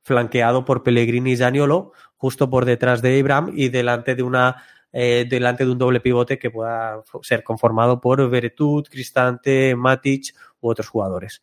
flanqueado 0.02 0.62
por 0.66 0.82
Pellegrini 0.82 1.32
y 1.32 1.36
Zaniolo, 1.38 1.92
justo 2.16 2.50
por 2.50 2.66
detrás 2.66 3.00
de 3.00 3.18
Abraham 3.18 3.52
y 3.54 3.70
delante 3.70 4.14
de 4.14 4.22
una 4.22 4.62
eh, 4.92 5.26
delante 5.28 5.64
de 5.64 5.70
un 5.70 5.78
doble 5.78 6.00
pivote 6.00 6.38
que 6.38 6.50
pueda 6.50 7.02
ser 7.22 7.42
conformado 7.42 8.00
por 8.00 8.28
Veretut, 8.28 8.88
Cristante, 8.88 9.74
Matic 9.74 10.34
u 10.60 10.68
otros 10.68 10.88
jugadores. 10.88 11.42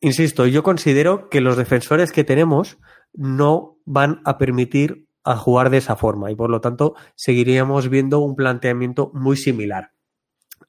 Insisto, 0.00 0.46
yo 0.46 0.62
considero 0.62 1.28
que 1.30 1.40
los 1.40 1.56
defensores 1.56 2.12
que 2.12 2.24
tenemos 2.24 2.78
no 3.12 3.78
van 3.84 4.20
a 4.24 4.38
permitir 4.38 5.06
a 5.24 5.36
jugar 5.36 5.70
de 5.70 5.78
esa 5.78 5.96
forma 5.96 6.30
y 6.30 6.36
por 6.36 6.50
lo 6.50 6.60
tanto 6.60 6.94
seguiríamos 7.14 7.88
viendo 7.88 8.18
un 8.18 8.36
planteamiento 8.36 9.10
muy 9.14 9.36
similar. 9.36 9.92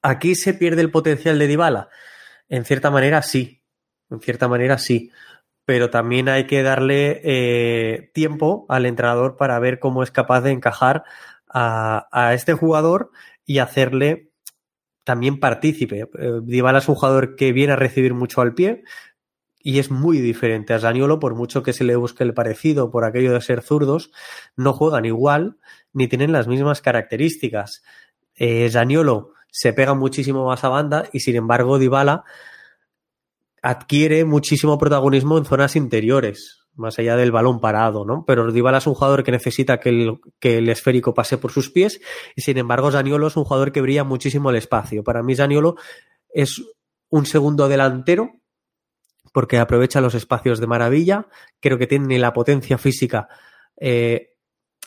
Aquí 0.01 0.35
se 0.35 0.53
pierde 0.53 0.81
el 0.81 0.91
potencial 0.91 1.38
de 1.38 1.47
Dybala. 1.47 1.89
En 2.47 2.63
cierta 2.63 2.89
manera 2.89 3.21
sí, 3.21 3.62
en 4.09 4.21
cierta 4.21 4.47
manera 4.47 4.77
sí, 4.77 5.12
pero 5.65 5.89
también 5.89 6.29
hay 6.29 6.45
que 6.45 6.63
darle 6.63 7.22
eh, 7.24 8.12
tiempo 8.13 8.65
al 8.69 8.86
entrenador 8.86 9.36
para 9.36 9.60
ver 9.60 9.79
cómo 9.79 10.03
es 10.03 10.12
capaz 10.12 10.41
de 10.41 10.51
encajar 10.51 11.03
a, 11.50 12.07
a 12.12 12.34
este 12.34 12.53
jugador 12.53 13.12
y 13.45 13.60
hacerle 13.60 14.29
también 15.03 15.39
partícipe. 15.39 16.10
Eh, 16.19 16.31
Dybala 16.43 16.79
es 16.79 16.89
un 16.89 16.95
jugador 16.95 17.36
que 17.36 17.51
viene 17.51 17.74
a 17.74 17.77
recibir 17.77 18.13
mucho 18.13 18.41
al 18.41 18.53
pie 18.53 18.84
y 19.60 19.79
es 19.79 19.89
muy 19.89 20.19
diferente 20.19 20.74
a 20.74 20.79
Zaniolo, 20.79 21.19
por 21.19 21.34
mucho 21.34 21.63
que 21.63 21.74
se 21.74 21.84
le 21.84 21.95
busque 21.95 22.24
el 22.24 22.36
parecido 22.36 22.91
por 22.91 23.03
aquello 23.03 23.34
de 23.34 23.41
ser 23.41 23.62
zurdos, 23.63 24.12
no 24.55 24.74
juegan 24.74 25.05
igual 25.05 25.57
ni 25.91 26.07
tienen 26.07 26.31
las 26.31 26.48
mismas 26.48 26.81
características. 26.81 27.84
Eh, 28.36 28.69
Zaniolo 28.69 29.31
se 29.50 29.74
pega 29.74 29.95
muchísimo 29.95 30.45
más 30.45 30.63
a 30.63 30.69
banda 30.69 31.10
y 31.13 31.22
sin 31.22 31.36
embargo 31.36 31.79
Dybala 31.79 32.25
adquiere 33.65 34.25
muchísimo 34.25 34.77
protagonismo 34.77 35.39
en 35.39 35.45
zonas 35.45 35.75
interiores, 35.75 36.67
más 36.75 37.00
allá 37.00 37.15
del 37.15 37.31
balón 37.31 37.60
parado, 37.60 38.05
¿no? 38.05 38.24
Pero 38.27 38.51
Dybala 38.51 38.77
es 38.77 38.86
un 38.86 38.93
jugador 38.93 39.24
que 39.24 39.31
necesita 39.31 39.79
que 39.79 39.89
el, 39.89 40.19
que 40.39 40.60
el 40.60 40.69
esférico 40.69 41.15
pase 41.15 41.39
por 41.39 41.51
sus 41.51 41.72
pies 41.72 42.00
y 42.36 42.43
sin 42.43 42.60
embargo 42.60 42.91
Zaniolo 42.91 43.25
es 43.25 43.36
un 43.38 43.43
jugador 43.43 43.72
que 43.72 43.81
brilla 43.81 44.03
muchísimo 44.03 44.51
el 44.51 44.57
espacio. 44.57 45.03
Para 45.03 45.24
mí 45.24 45.36
Zaniolo 45.36 45.77
es 46.29 46.62
un 47.10 47.25
segundo 47.25 47.67
delantero 47.67 48.39
porque 49.34 49.57
aprovecha 49.57 50.00
los 50.00 50.13
espacios 50.13 50.60
de 50.60 50.67
maravilla, 50.67 51.27
creo 51.60 51.79
que 51.79 51.88
tiene 51.88 52.19
la 52.19 52.34
potencia 52.34 52.77
física 52.77 53.27
eh, 53.81 54.36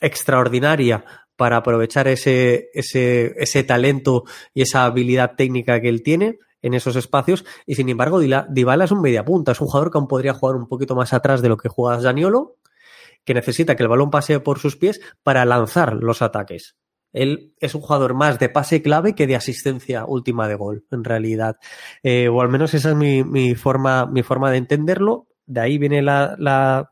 extraordinaria 0.00 1.04
para 1.35 1.56
aprovechar 1.56 2.06
ese, 2.06 2.68
ese, 2.73 3.35
ese 3.38 3.64
talento 3.64 4.23
y 4.54 4.62
esa 4.62 4.85
habilidad 4.85 5.35
técnica 5.37 5.80
que 5.80 5.88
él 5.88 6.04
tiene 6.04 6.38
en 6.62 6.74
esos 6.74 6.96
espacios. 6.96 7.44
Y 7.66 7.74
sin 7.74 7.88
embargo, 7.88 8.20
Dybala 8.20 8.84
es 8.84 8.90
un 8.90 9.00
mediapunta, 9.00 9.52
es 9.52 9.60
un 9.60 9.68
jugador 9.68 9.90
que 9.90 9.98
aún 9.98 10.08
podría 10.08 10.34
jugar 10.34 10.56
un 10.56 10.68
poquito 10.68 10.94
más 10.94 11.12
atrás 11.12 11.42
de 11.42 11.48
lo 11.48 11.56
que 11.56 11.68
juega 11.68 12.00
Zaniolo, 12.00 12.56
que 13.24 13.34
necesita 13.34 13.76
que 13.76 13.82
el 13.82 13.88
balón 13.88 14.10
pase 14.10 14.40
por 14.40 14.58
sus 14.58 14.76
pies 14.76 15.00
para 15.22 15.44
lanzar 15.44 15.94
los 15.94 16.22
ataques. 16.22 16.76
Él 17.12 17.54
es 17.58 17.74
un 17.74 17.80
jugador 17.80 18.14
más 18.14 18.38
de 18.38 18.48
pase 18.48 18.82
clave 18.82 19.14
que 19.14 19.26
de 19.26 19.36
asistencia 19.36 20.04
última 20.04 20.46
de 20.46 20.54
gol, 20.54 20.84
en 20.90 21.04
realidad. 21.04 21.56
Eh, 22.02 22.28
o 22.28 22.40
al 22.42 22.48
menos 22.48 22.74
esa 22.74 22.90
es 22.90 22.96
mi, 22.96 23.24
mi, 23.24 23.54
forma, 23.54 24.06
mi 24.06 24.22
forma 24.22 24.50
de 24.50 24.58
entenderlo. 24.58 25.28
De 25.46 25.60
ahí 25.60 25.78
viene 25.78 26.02
la, 26.02 26.36
la, 26.38 26.90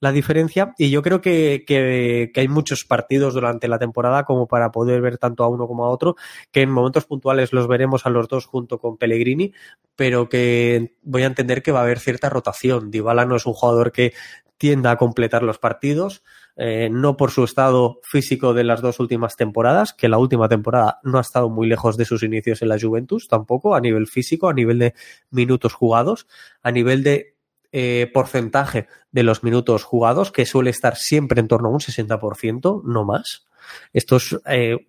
la 0.00 0.12
diferencia. 0.12 0.74
Y 0.78 0.90
yo 0.90 1.02
creo 1.02 1.20
que, 1.20 1.64
que, 1.66 2.30
hay 2.34 2.48
muchos 2.48 2.84
partidos 2.84 3.34
durante 3.34 3.68
la 3.68 3.78
temporada 3.78 4.24
como 4.24 4.46
para 4.46 4.70
poder 4.70 5.00
ver 5.00 5.18
tanto 5.18 5.44
a 5.44 5.48
uno 5.48 5.66
como 5.66 5.84
a 5.84 5.90
otro, 5.90 6.16
que 6.52 6.62
en 6.62 6.70
momentos 6.70 7.06
puntuales 7.06 7.52
los 7.52 7.68
veremos 7.68 8.06
a 8.06 8.10
los 8.10 8.28
dos 8.28 8.46
junto 8.46 8.78
con 8.78 8.96
Pellegrini, 8.96 9.52
pero 9.96 10.28
que 10.28 10.96
voy 11.02 11.22
a 11.22 11.26
entender 11.26 11.62
que 11.62 11.72
va 11.72 11.80
a 11.80 11.82
haber 11.82 11.98
cierta 11.98 12.28
rotación. 12.28 12.90
Dybala 12.90 13.24
no 13.24 13.36
es 13.36 13.46
un 13.46 13.54
jugador 13.54 13.92
que 13.92 14.12
tienda 14.58 14.90
a 14.90 14.96
completar 14.96 15.44
los 15.44 15.58
partidos, 15.58 16.22
eh, 16.56 16.88
no 16.90 17.16
por 17.16 17.30
su 17.30 17.44
estado 17.44 18.00
físico 18.02 18.52
de 18.52 18.64
las 18.64 18.82
dos 18.82 18.98
últimas 18.98 19.36
temporadas, 19.36 19.94
que 19.94 20.08
la 20.08 20.18
última 20.18 20.48
temporada 20.48 20.98
no 21.04 21.18
ha 21.18 21.20
estado 21.20 21.48
muy 21.48 21.68
lejos 21.68 21.96
de 21.96 22.04
sus 22.04 22.24
inicios 22.24 22.60
en 22.60 22.68
la 22.68 22.78
Juventus 22.78 23.28
tampoco, 23.28 23.76
a 23.76 23.80
nivel 23.80 24.08
físico, 24.08 24.48
a 24.48 24.52
nivel 24.52 24.80
de 24.80 24.94
minutos 25.30 25.72
jugados, 25.72 26.26
a 26.60 26.72
nivel 26.72 27.04
de 27.04 27.37
eh, 27.72 28.10
porcentaje 28.12 28.88
de 29.10 29.22
los 29.22 29.44
minutos 29.44 29.84
jugados, 29.84 30.32
que 30.32 30.46
suele 30.46 30.70
estar 30.70 30.96
siempre 30.96 31.40
en 31.40 31.48
torno 31.48 31.68
a 31.68 31.72
un 31.72 31.80
60%, 31.80 32.82
no 32.84 33.04
más. 33.04 33.46
Esto 33.92 34.16
es 34.16 34.38
eh, 34.46 34.88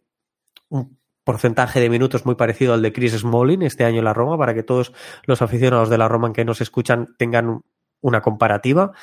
un 0.69 0.97
porcentaje 1.23 1.79
de 1.79 1.89
minutos 1.89 2.25
muy 2.25 2.35
parecido 2.35 2.73
al 2.73 2.81
de 2.81 2.93
Chris 2.93 3.13
Smalling 3.13 3.61
este 3.61 3.83
año 3.83 3.99
en 3.99 4.05
la 4.05 4.13
Roma, 4.13 4.37
para 4.37 4.53
que 4.53 4.63
todos 4.63 4.93
los 5.25 5.41
aficionados 5.41 5.89
de 5.89 5.97
la 5.97 6.07
Roma 6.07 6.31
que 6.33 6.45
nos 6.45 6.61
escuchan 6.61 7.15
tengan 7.17 7.61
una 8.01 8.21
comparativa. 8.21 8.93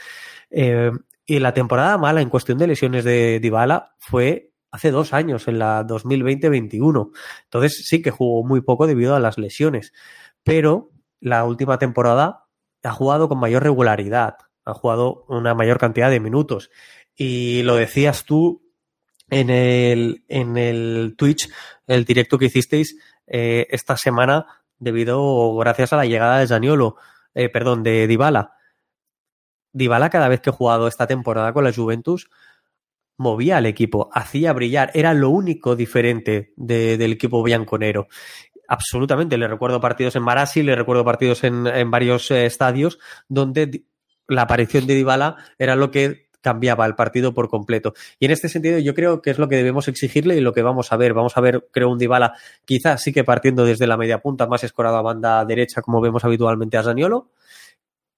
Eh, 0.51 0.91
y 1.27 1.39
la 1.39 1.53
temporada 1.55 1.99
mala 1.99 2.21
en 2.21 2.31
cuestión 2.31 2.57
de 2.59 2.69
lesiones 2.69 3.05
de 3.05 3.41
Dybala 3.41 3.95
fue 3.99 4.53
hace 4.71 4.91
dos 4.91 5.13
años, 5.13 5.49
en 5.49 5.59
la 5.59 5.87
2020-21. 5.87 7.11
Entonces 7.45 7.87
sí 7.87 8.03
que 8.03 8.11
jugó 8.11 8.45
muy 8.45 8.61
poco 8.61 8.87
debido 8.87 9.15
a 9.15 9.21
las 9.21 9.39
lesiones. 9.39 9.93
Pero 10.43 10.91
la 11.21 11.45
última 11.45 11.79
temporada 11.79 12.46
ha 12.87 12.93
jugado 12.93 13.29
con 13.29 13.39
mayor 13.39 13.63
regularidad, 13.63 14.37
ha 14.65 14.75
jugado 14.75 15.25
una 15.29 15.55
mayor 15.55 15.79
cantidad 15.79 16.11
de 16.11 16.21
minutos. 16.21 16.71
Y 17.15 17.63
lo 17.63 17.77
decías 17.77 18.25
tú 18.25 18.63
en 19.31 19.51
el, 19.51 20.25
en 20.29 20.57
el 20.57 21.15
Twitch, 21.17 21.51
el 21.87 22.05
directo 22.05 22.39
que 22.39 22.47
hicisteis 22.47 22.97
eh, 23.27 23.67
esta 23.71 23.97
semana, 23.97 24.47
debido, 24.79 25.57
gracias 25.57 25.93
a 25.93 25.97
la 25.97 26.07
llegada 26.07 26.39
de 26.39 26.47
Zaniolo, 26.47 26.97
eh, 27.35 27.49
perdón, 27.49 27.83
de 27.83 28.07
Dybala. 28.07 28.53
Dybala 29.73 30.11
cada 30.11 30.29
vez 30.29 30.41
que 30.41 30.51
ha 30.51 30.55
jugado 30.55 30.87
esta 30.87 31.07
temporada 31.07 31.53
con 31.53 31.65
la 31.65 31.73
Juventus, 31.73 32.31
movía 33.19 33.57
al 33.57 33.67
equipo, 33.67 34.11
hacía 34.13 34.53
brillar, 34.53 34.91
era 34.95 35.15
lo 35.15 35.31
único 35.31 35.75
diferente 35.75 36.53
de, 36.57 36.97
del 36.99 37.13
equipo 37.13 37.43
bianconero 37.43 38.09
absolutamente. 38.69 39.39
Le 39.39 39.49
recuerdo 39.49 39.81
partidos 39.81 40.17
en 40.17 40.23
Marasi, 40.23 40.63
le 40.63 40.77
recuerdo 40.77 41.05
partidos 41.05 41.45
en, 41.45 41.67
en 41.67 41.91
varios 41.91 42.31
eh, 42.31 42.47
estadios 42.47 42.99
donde 43.29 43.85
la 44.29 44.43
aparición 44.43 44.87
de 44.87 44.95
Dybala 44.95 45.37
era 45.59 45.77
lo 45.77 45.91
que 45.91 46.27
cambiaba 46.41 46.87
el 46.87 46.95
partido 46.95 47.35
por 47.35 47.49
completo. 47.49 47.93
Y 48.21 48.27
en 48.27 48.31
este 48.31 48.49
sentido 48.49 48.79
yo 48.79 48.95
creo 48.95 49.21
que 49.21 49.31
es 49.31 49.39
lo 49.39 49.49
que 49.49 49.57
debemos 49.57 49.89
exigirle 49.89 50.37
y 50.37 50.41
lo 50.41 50.53
que 50.53 50.63
vamos 50.63 50.93
a 50.93 50.97
ver. 50.97 51.13
Vamos 51.13 51.37
a 51.37 51.41
ver, 51.41 51.67
creo, 51.73 51.91
un 51.91 51.99
Dybala 51.99 52.35
quizás 52.65 53.03
sí 53.03 53.13
que 53.13 53.25
partiendo 53.25 53.65
desde 53.65 53.87
la 53.89 53.97
media 53.97 54.19
punta, 54.21 54.47
más 54.47 54.63
escorado 54.63 54.97
a 54.97 55.03
banda 55.03 55.45
derecha 55.45 55.83
como 55.83 56.01
vemos 56.01 56.25
habitualmente 56.25 56.77
a 56.77 56.85
Zaniolo. 56.85 57.31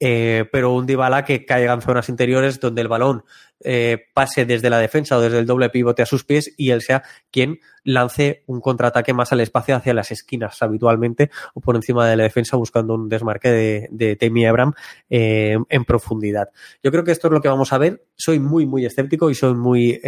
eh, 0.01 0.45
pero 0.53 0.73
un 0.73 0.87
Dybala 0.87 1.25
que 1.25 1.45
caiga 1.45 1.73
en 1.73 1.83
zonas 1.83 2.09
interiores 2.09 2.61
donde 2.61 2.83
el 2.83 2.89
balón 2.89 3.25
eh, 3.61 4.07
pase 4.15 4.45
desde 4.45 4.71
la 4.71 4.79
defensa 4.79 5.17
o 5.17 5.21
desde 5.21 5.39
el 5.39 5.47
doble 5.47 5.71
pivote 5.71 6.03
a 6.03 6.07
sus 6.07 6.25
pies 6.25 6.55
y 6.57 6.71
él 6.71 6.81
sea 6.81 7.03
quien 7.31 7.59
lance 7.83 8.45
un 8.47 8.61
contraataque 8.61 9.13
más 9.13 9.33
al 9.33 9.41
espacio 9.41 9.75
hacia 9.75 9.95
las 9.95 10.11
esquinas 10.11 10.63
habitualmente 10.63 11.31
o 11.55 11.61
por 11.61 11.75
encima 11.75 12.09
de 12.09 12.17
la 12.17 12.23
defensa 12.23 12.57
buscando 12.57 12.95
un 12.95 13.09
desmarque 13.09 13.51
de, 13.51 13.89
de 13.91 14.17
Temi 14.17 14.47
Abraham 14.47 14.75
eh, 15.11 15.57
en 15.69 15.85
profundidad. 15.85 16.51
Yo 16.83 16.91
creo 16.91 17.05
que 17.05 17.13
esto 17.13 17.29
es 17.29 17.33
lo 17.33 17.41
que 17.41 17.49
vamos 17.49 17.73
a 17.73 17.79
ver. 17.79 18.05
Soy 18.17 18.39
muy, 18.39 18.67
muy 18.67 18.87
escéptico 18.87 19.31
y 19.31 19.35
soy 19.35 19.55
muy 19.55 20.01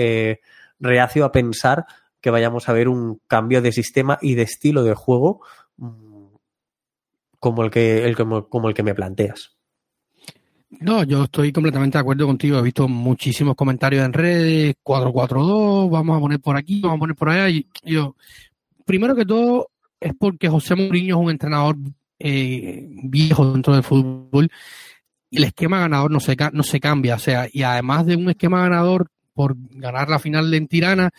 reacio 0.79 1.25
a 1.25 1.33
pensar 1.33 1.87
que 2.21 2.31
vayamos 2.31 2.69
a 2.69 2.73
ver 2.73 2.89
un 2.89 3.21
cambio 3.27 3.63
de 3.63 3.73
sistema 3.73 4.19
y 4.21 4.35
de 4.35 4.43
estilo 4.43 4.83
de 4.85 4.95
juego 4.95 5.41
mm, 5.77 6.35
como 7.39 7.65
el 7.65 7.71
que, 7.71 8.05
el, 8.05 8.17
como 8.17 8.69
el 8.69 8.75
que 8.75 8.83
me 8.83 8.95
planteas. 8.95 9.60
No, 10.71 11.03
yo 11.03 11.25
estoy 11.25 11.53
completamente 11.53 11.99
de 11.99 12.03
acuerdo 12.03 12.27
contigo. 12.27 12.59
He 12.59 12.63
visto 12.63 12.87
muchísimos 12.87 13.57
comentarios 13.57 14.05
en 14.05 14.13
redes, 14.13 14.77
4-4-2, 14.85 15.91
vamos 15.91 16.17
a 16.17 16.21
poner 16.21 16.41
por 16.41 16.57
aquí, 16.57 16.81
vamos 16.81 16.97
a 16.97 17.01
poner 17.01 17.17
por 17.17 17.29
allá. 17.29 17.49
Y 17.51 17.67
yo, 17.85 18.15
primero 18.87 19.17
que 19.17 19.27
todo, 19.27 19.71
es 19.99 20.15
porque 20.19 20.49
José 20.49 20.77
Mourinho 20.77 21.17
es 21.17 21.25
un 21.25 21.31
entrenador 21.31 21.77
eh, 22.19 22.89
viejo 23.03 23.53
dentro 23.53 23.75
del 23.75 23.83
fútbol 23.83 24.51
y 25.29 25.39
el 25.39 25.45
esquema 25.45 25.81
ganador 25.81 26.11
no 26.11 26.21
se, 26.21 26.37
no 26.53 26.63
se 26.63 26.81
cambia. 26.81 27.17
O 27.17 27.19
sea, 27.19 27.49
y 27.53 27.63
además 27.63 28.07
de 28.07 28.17
un 28.17 28.31
esquema 28.31 28.61
ganador 28.61 29.09
por 29.35 29.57
ganar 29.71 30.09
la 30.09 30.19
final 30.19 30.51
de 30.51 30.61
Tirana, 30.63 31.11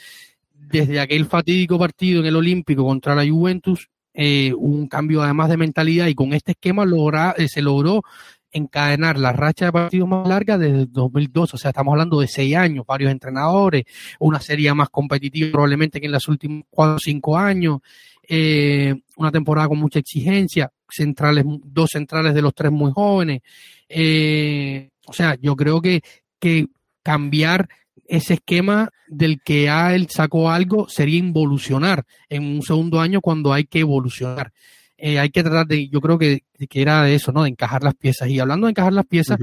desde 0.54 1.00
aquel 1.00 1.26
fatídico 1.26 1.78
partido 1.78 2.22
en 2.22 2.28
el 2.28 2.36
Olímpico 2.36 2.86
contra 2.86 3.16
la 3.16 3.30
Juventus, 3.30 3.90
eh, 4.14 4.54
un 4.58 4.88
cambio 4.88 5.22
además 5.22 5.50
de 5.50 5.58
mentalidad 5.58 6.08
y 6.08 6.16
con 6.16 6.34
este 6.34 6.52
esquema 6.52 6.86
logra, 6.86 7.34
eh, 7.38 7.48
se 7.48 7.62
logró 7.62 8.04
encadenar 8.52 9.18
la 9.18 9.32
racha 9.34 9.66
de 9.66 9.72
partidos 9.72 10.08
más 10.08 10.28
larga 10.28 10.58
desde 10.58 10.86
2002. 10.88 11.54
O 11.54 11.58
sea, 11.58 11.70
estamos 11.70 11.94
hablando 11.94 12.20
de 12.20 12.28
seis 12.28 12.56
años, 12.56 12.86
varios 12.86 13.12
entrenadores, 13.12 13.84
una 14.20 14.40
serie 14.40 14.74
más 14.74 14.90
competitiva 14.90 15.52
probablemente 15.52 16.00
que 16.00 16.08
en 16.08 16.12
los 16.12 16.28
últimos 16.28 16.66
cuatro 16.70 16.96
o 16.96 17.00
cinco 17.00 17.38
años, 17.38 17.80
eh, 18.28 18.96
una 19.18 19.32
temporada 19.32 19.68
con 19.68 19.80
mucha 19.80 20.00
exigencia, 20.00 20.72
centrales, 20.90 21.46
dos 21.48 21.90
centrales 21.92 22.34
de 22.34 22.42
los 22.42 22.54
tres 22.54 22.72
muy 22.72 22.92
jóvenes. 22.92 23.42
Eh, 23.88 24.90
o 25.08 25.14
sea, 25.14 25.36
yo 25.42 25.56
creo 25.56 25.82
que, 25.82 26.02
que 26.40 26.68
cambiar 27.04 27.68
ese 28.06 28.36
esquema 28.36 28.90
del 29.08 29.42
que 29.42 29.70
a 29.70 29.96
él 29.96 30.08
sacó 30.10 30.50
algo 30.52 30.90
sería 30.90 31.18
involucionar 31.18 32.06
en 32.30 32.44
un 32.44 32.62
segundo 32.62 33.00
año 33.00 33.22
cuando 33.22 33.54
hay 33.54 33.66
que 33.66 33.80
evolucionar. 33.80 34.52
Eh, 35.04 35.18
hay 35.18 35.32
que 35.32 35.42
tratar 35.42 35.66
de, 35.66 35.90
yo 35.90 36.00
creo 36.00 36.20
que, 36.20 36.44
que, 36.70 36.82
era 36.82 37.02
de 37.02 37.16
eso, 37.16 37.32
¿no? 37.32 37.42
De 37.42 37.50
encajar 37.50 37.82
las 37.82 37.96
piezas. 37.96 38.28
Y 38.30 38.40
hablando 38.40 38.68
de 38.68 38.72
encajar 38.72 38.94
las 38.94 39.08
piezas. 39.08 39.40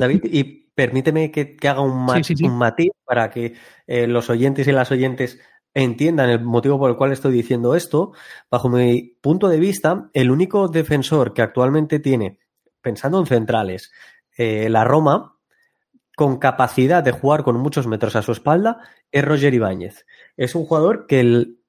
David, 0.00 0.24
y 0.24 0.42
permíteme 0.74 1.30
que, 1.30 1.56
haga 1.62 1.80
un, 1.80 1.92
un, 1.92 2.58
matiz 2.58 2.90
para 3.04 3.30
que 3.30 3.54
eh, 3.86 4.08
los 4.08 4.28
oyentes 4.30 4.66
y 4.66 4.72
las 4.72 4.90
oyentes 4.90 5.38
entiendan 5.74 6.28
el 6.28 6.42
motivo 6.42 6.76
por 6.80 6.90
el 6.90 6.96
cual 6.96 7.12
estoy 7.12 7.32
diciendo 7.32 7.76
esto. 7.76 8.14
Bajo 8.50 8.68
mi 8.68 9.16
punto 9.20 9.48
de 9.48 9.60
vista, 9.60 10.10
el 10.12 10.32
único 10.32 10.66
defensor 10.66 11.34
que 11.34 11.42
actualmente 11.42 12.00
tiene, 12.00 12.40
pensando 12.80 13.20
en 13.20 13.26
centrales, 13.26 13.92
eh, 14.36 14.68
la 14.68 14.82
Roma, 14.82 15.36
con 16.16 16.38
capacidad 16.38 17.04
de 17.04 17.12
jugar 17.12 17.44
con 17.44 17.60
muchos 17.60 17.86
metros 17.86 18.16
a 18.16 18.22
su 18.22 18.32
espalda, 18.32 18.78
es 19.12 19.24
Roger 19.24 19.54
Ibáñez. 19.54 20.04
Es 20.36 20.56
un 20.56 20.64
jugador 20.64 21.06
que 21.06 21.20
el, 21.20 21.60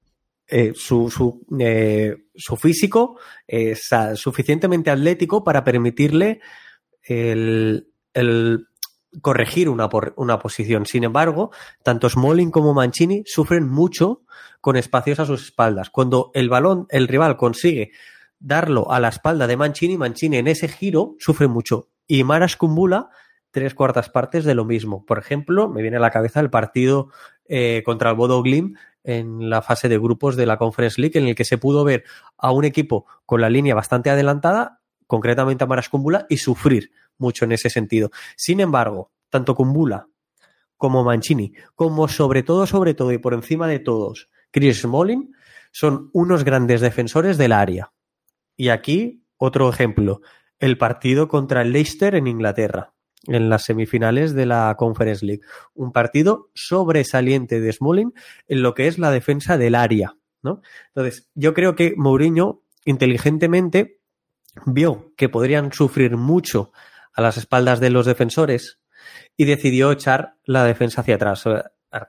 eh, 0.48 0.72
su, 0.74 1.10
su, 1.10 1.44
eh, 1.58 2.16
su, 2.34 2.56
físico 2.56 3.18
es 3.46 3.88
suficientemente 4.14 4.90
atlético 4.90 5.42
para 5.42 5.64
permitirle 5.64 6.40
el, 7.02 7.88
el 8.14 8.68
corregir 9.20 9.68
una, 9.68 9.88
una, 10.16 10.38
posición. 10.38 10.86
Sin 10.86 11.04
embargo, 11.04 11.50
tanto 11.82 12.08
Smalling 12.08 12.50
como 12.50 12.74
Mancini 12.74 13.22
sufren 13.26 13.68
mucho 13.68 14.22
con 14.60 14.76
espacios 14.76 15.20
a 15.20 15.26
sus 15.26 15.44
espaldas. 15.44 15.90
Cuando 15.90 16.30
el 16.34 16.48
balón, 16.48 16.86
el 16.90 17.08
rival 17.08 17.36
consigue 17.36 17.92
darlo 18.38 18.90
a 18.90 19.00
la 19.00 19.08
espalda 19.08 19.46
de 19.46 19.56
Mancini, 19.56 19.96
Mancini 19.96 20.36
en 20.36 20.48
ese 20.48 20.68
giro 20.68 21.14
sufre 21.18 21.48
mucho. 21.48 21.88
Y 22.06 22.24
Maras 22.24 22.56
Kumbula, 22.56 23.08
tres 23.50 23.74
cuartas 23.74 24.10
partes 24.10 24.44
de 24.44 24.54
lo 24.54 24.64
mismo. 24.64 25.04
Por 25.04 25.18
ejemplo, 25.18 25.68
me 25.68 25.82
viene 25.82 25.96
a 25.96 26.00
la 26.00 26.10
cabeza 26.10 26.40
el 26.40 26.50
partido 26.50 27.08
eh, 27.48 27.82
contra 27.84 28.10
el 28.10 28.16
Bodo 28.16 28.42
Glim 28.42 28.76
en 29.06 29.48
la 29.48 29.62
fase 29.62 29.88
de 29.88 29.98
grupos 29.98 30.34
de 30.34 30.46
la 30.46 30.58
Conference 30.58 31.00
League, 31.00 31.18
en 31.18 31.28
el 31.28 31.36
que 31.36 31.44
se 31.44 31.58
pudo 31.58 31.84
ver 31.84 32.04
a 32.36 32.50
un 32.50 32.64
equipo 32.64 33.06
con 33.24 33.40
la 33.40 33.48
línea 33.48 33.74
bastante 33.74 34.10
adelantada, 34.10 34.80
concretamente 35.06 35.62
a 35.62 35.68
Maras 35.68 35.88
Kumbula, 35.88 36.26
y 36.28 36.38
sufrir 36.38 36.90
mucho 37.16 37.44
en 37.44 37.52
ese 37.52 37.70
sentido. 37.70 38.10
Sin 38.36 38.58
embargo, 38.58 39.12
tanto 39.30 39.54
Kumbula 39.54 40.08
como 40.76 41.04
Mancini, 41.04 41.52
como 41.76 42.08
sobre 42.08 42.42
todo, 42.42 42.66
sobre 42.66 42.94
todo 42.94 43.12
y 43.12 43.18
por 43.18 43.32
encima 43.32 43.68
de 43.68 43.78
todos, 43.78 44.28
Chris 44.50 44.82
Smalling, 44.82 45.32
son 45.70 46.10
unos 46.12 46.42
grandes 46.42 46.80
defensores 46.80 47.38
del 47.38 47.52
área. 47.52 47.92
Y 48.56 48.70
aquí 48.70 49.24
otro 49.36 49.68
ejemplo, 49.68 50.20
el 50.58 50.78
partido 50.78 51.28
contra 51.28 51.62
el 51.62 51.72
Leicester 51.72 52.16
en 52.16 52.26
Inglaterra 52.26 52.95
en 53.26 53.48
las 53.48 53.64
semifinales 53.64 54.34
de 54.34 54.46
la 54.46 54.74
Conference 54.78 55.24
League. 55.24 55.42
Un 55.74 55.92
partido 55.92 56.50
sobresaliente 56.54 57.60
de 57.60 57.72
Smalling 57.72 58.12
en 58.48 58.62
lo 58.62 58.74
que 58.74 58.86
es 58.86 58.98
la 58.98 59.10
defensa 59.10 59.58
del 59.58 59.74
área. 59.74 60.16
¿no? 60.42 60.60
Entonces, 60.88 61.28
yo 61.34 61.54
creo 61.54 61.74
que 61.74 61.94
Mourinho 61.96 62.62
inteligentemente 62.84 64.00
vio 64.64 65.12
que 65.16 65.28
podrían 65.28 65.72
sufrir 65.72 66.16
mucho 66.16 66.72
a 67.12 67.22
las 67.22 67.36
espaldas 67.36 67.80
de 67.80 67.90
los 67.90 68.06
defensores 68.06 68.78
y 69.36 69.44
decidió 69.44 69.92
echar 69.92 70.36
la 70.44 70.64
defensa 70.64 71.00
hacia 71.00 71.16
atrás, 71.16 71.44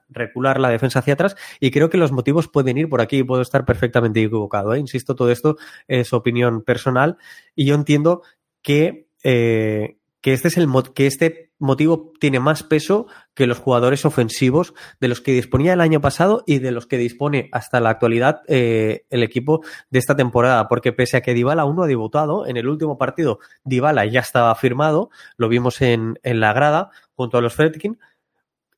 recular 0.09 0.59
la 0.59 0.69
defensa 0.69 0.99
hacia 0.99 1.13
atrás 1.13 1.35
y 1.59 1.71
creo 1.71 1.89
que 1.89 1.97
los 1.97 2.11
motivos 2.11 2.47
pueden 2.47 2.77
ir 2.77 2.89
por 2.89 3.01
aquí, 3.01 3.23
puedo 3.23 3.41
estar 3.41 3.65
perfectamente 3.65 4.21
equivocado, 4.21 4.73
¿eh? 4.73 4.79
insisto, 4.79 5.15
todo 5.15 5.31
esto 5.31 5.57
es 5.87 6.13
opinión 6.13 6.63
personal 6.63 7.17
y 7.55 7.65
yo 7.65 7.75
entiendo 7.75 8.21
que, 8.61 9.07
eh, 9.23 9.97
que 10.27 10.33
este 10.33 10.49
es 10.49 10.57
el 10.57 10.67
que 10.93 11.07
este 11.07 11.53
motivo 11.57 12.11
tiene 12.19 12.41
más 12.41 12.61
peso 12.61 13.07
que 13.33 13.47
los 13.47 13.59
jugadores 13.59 14.03
ofensivos 14.03 14.73
de 14.99 15.07
los 15.07 15.21
que 15.21 15.31
disponía 15.31 15.71
el 15.71 15.79
año 15.79 16.01
pasado 16.01 16.43
y 16.45 16.59
de 16.59 16.71
los 16.71 16.85
que 16.85 16.97
dispone 16.97 17.47
hasta 17.53 17.79
la 17.79 17.91
actualidad 17.91 18.41
eh, 18.49 19.05
el 19.09 19.23
equipo 19.23 19.63
de 19.89 19.99
esta 19.99 20.17
temporada, 20.17 20.67
porque 20.67 20.91
pese 20.91 21.15
a 21.15 21.21
que 21.21 21.33
Dybala 21.33 21.61
aún 21.61 21.77
no 21.77 21.83
ha 21.83 21.87
debutado, 21.87 22.45
en 22.45 22.57
el 22.57 22.67
último 22.67 22.97
partido 22.97 23.39
Dybala 23.63 24.05
ya 24.05 24.19
estaba 24.19 24.53
firmado, 24.55 25.11
lo 25.37 25.47
vimos 25.47 25.81
en, 25.81 26.19
en 26.23 26.41
la 26.41 26.51
grada 26.51 26.91
junto 27.15 27.37
a 27.37 27.41
los 27.41 27.53
Fredkin, 27.53 27.97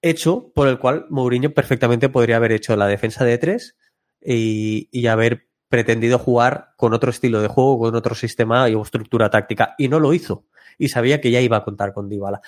hecho 0.03 0.51
por 0.53 0.67
el 0.67 0.77
cual 0.77 1.07
Mourinho 1.09 1.49
perfectamente 1.49 2.09
podría 2.09 2.35
haber 2.35 2.51
hecho 2.51 2.75
la 2.75 2.85
defensa 2.85 3.25
de 3.25 3.39
tres 3.39 3.75
y, 4.21 4.87
y 4.91 5.07
haber 5.07 5.47
pretendido 5.67 6.19
jugar 6.19 6.73
con 6.77 6.93
otro 6.93 7.09
estilo 7.09 7.41
de 7.41 7.47
juego, 7.47 7.79
con 7.79 7.95
otro 7.95 8.13
sistema 8.13 8.69
y 8.69 8.79
estructura 8.79 9.31
táctica, 9.31 9.73
y 9.79 9.87
no 9.87 9.99
lo 9.99 10.13
hizo 10.13 10.45
y 10.79 10.87
sabía 10.89 11.21
que 11.21 11.29
ya 11.29 11.41
iba 11.41 11.57
a 11.57 11.63
contar 11.63 11.93
con 11.93 12.09
Dybala. 12.09 12.41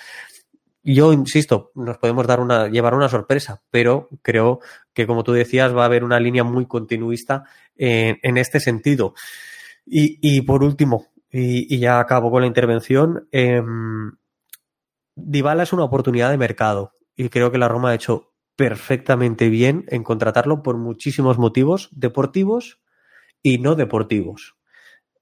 Yo 0.82 1.12
insisto, 1.12 1.70
nos 1.76 1.98
podemos 1.98 2.26
dar 2.26 2.40
una, 2.40 2.66
llevar 2.68 2.94
una 2.94 3.08
sorpresa, 3.08 3.62
pero 3.70 4.08
creo 4.22 4.58
que, 4.92 5.06
como 5.06 5.22
tú 5.22 5.32
decías, 5.32 5.76
va 5.76 5.82
a 5.82 5.86
haber 5.86 6.02
una 6.02 6.18
línea 6.18 6.42
muy 6.42 6.66
continuista 6.66 7.44
en, 7.76 8.36
este 8.36 8.58
sentido. 8.58 9.14
Y, 9.86 10.40
por 10.40 10.64
último, 10.64 11.12
y, 11.30 11.72
y, 11.72 11.78
ya 11.78 12.00
acabo 12.00 12.32
con 12.32 12.40
la 12.40 12.48
intervención, 12.48 13.28
eh, 13.30 13.62
Dybala 15.14 15.62
es 15.62 15.72
una 15.72 15.84
oportunidad 15.84 16.30
de 16.30 16.38
mercado 16.38 16.92
y 17.14 17.28
creo 17.28 17.52
que 17.52 17.58
la 17.58 17.68
Roma 17.68 17.90
ha 17.90 17.94
hecho 17.94 18.32
perfectamente 18.56 19.48
bien 19.48 19.84
en 19.88 20.02
contratarlo 20.02 20.62
por 20.62 20.78
muchísimos 20.78 21.38
motivos 21.38 21.88
deportivos 21.92 22.80
y 23.42 23.58
no 23.58 23.74
deportivos. 23.74 24.56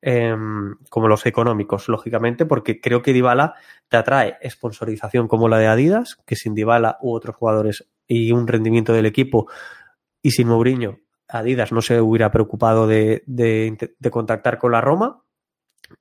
Em, 0.03 0.77
como 0.89 1.09
los 1.09 1.27
económicos, 1.27 1.89
lógicamente, 1.89 2.47
porque 2.47 2.81
creo 2.81 3.03
que 3.03 3.13
Dybala 3.13 3.55
te 3.89 3.99
atrae 3.99 4.39
sponsorización 4.49 5.29
como 5.29 5.47
la 5.49 5.59
de 5.59 5.67
Adidas, 5.67 6.17
que 6.25 6.37
sin 6.37 6.55
Dybala 6.55 6.97
u 7.03 7.13
otros 7.13 7.37
jugadores 7.37 7.87
y 8.07 8.33
un 8.33 8.49
rendimiento 8.49 8.95
del 8.95 9.05
equipo 9.05 9.49
y 10.23 10.31
sin 10.31 10.49
Mourinho, 10.49 11.01
Adidas 11.29 11.71
no 11.71 11.83
se 11.83 12.01
hubiera 12.01 12.31
preocupado 12.31 12.87
de, 12.87 13.23
de, 13.27 14.11
contactar 14.11 14.59
con 14.59 14.73
la 14.73 14.81
Roma. 14.81 15.23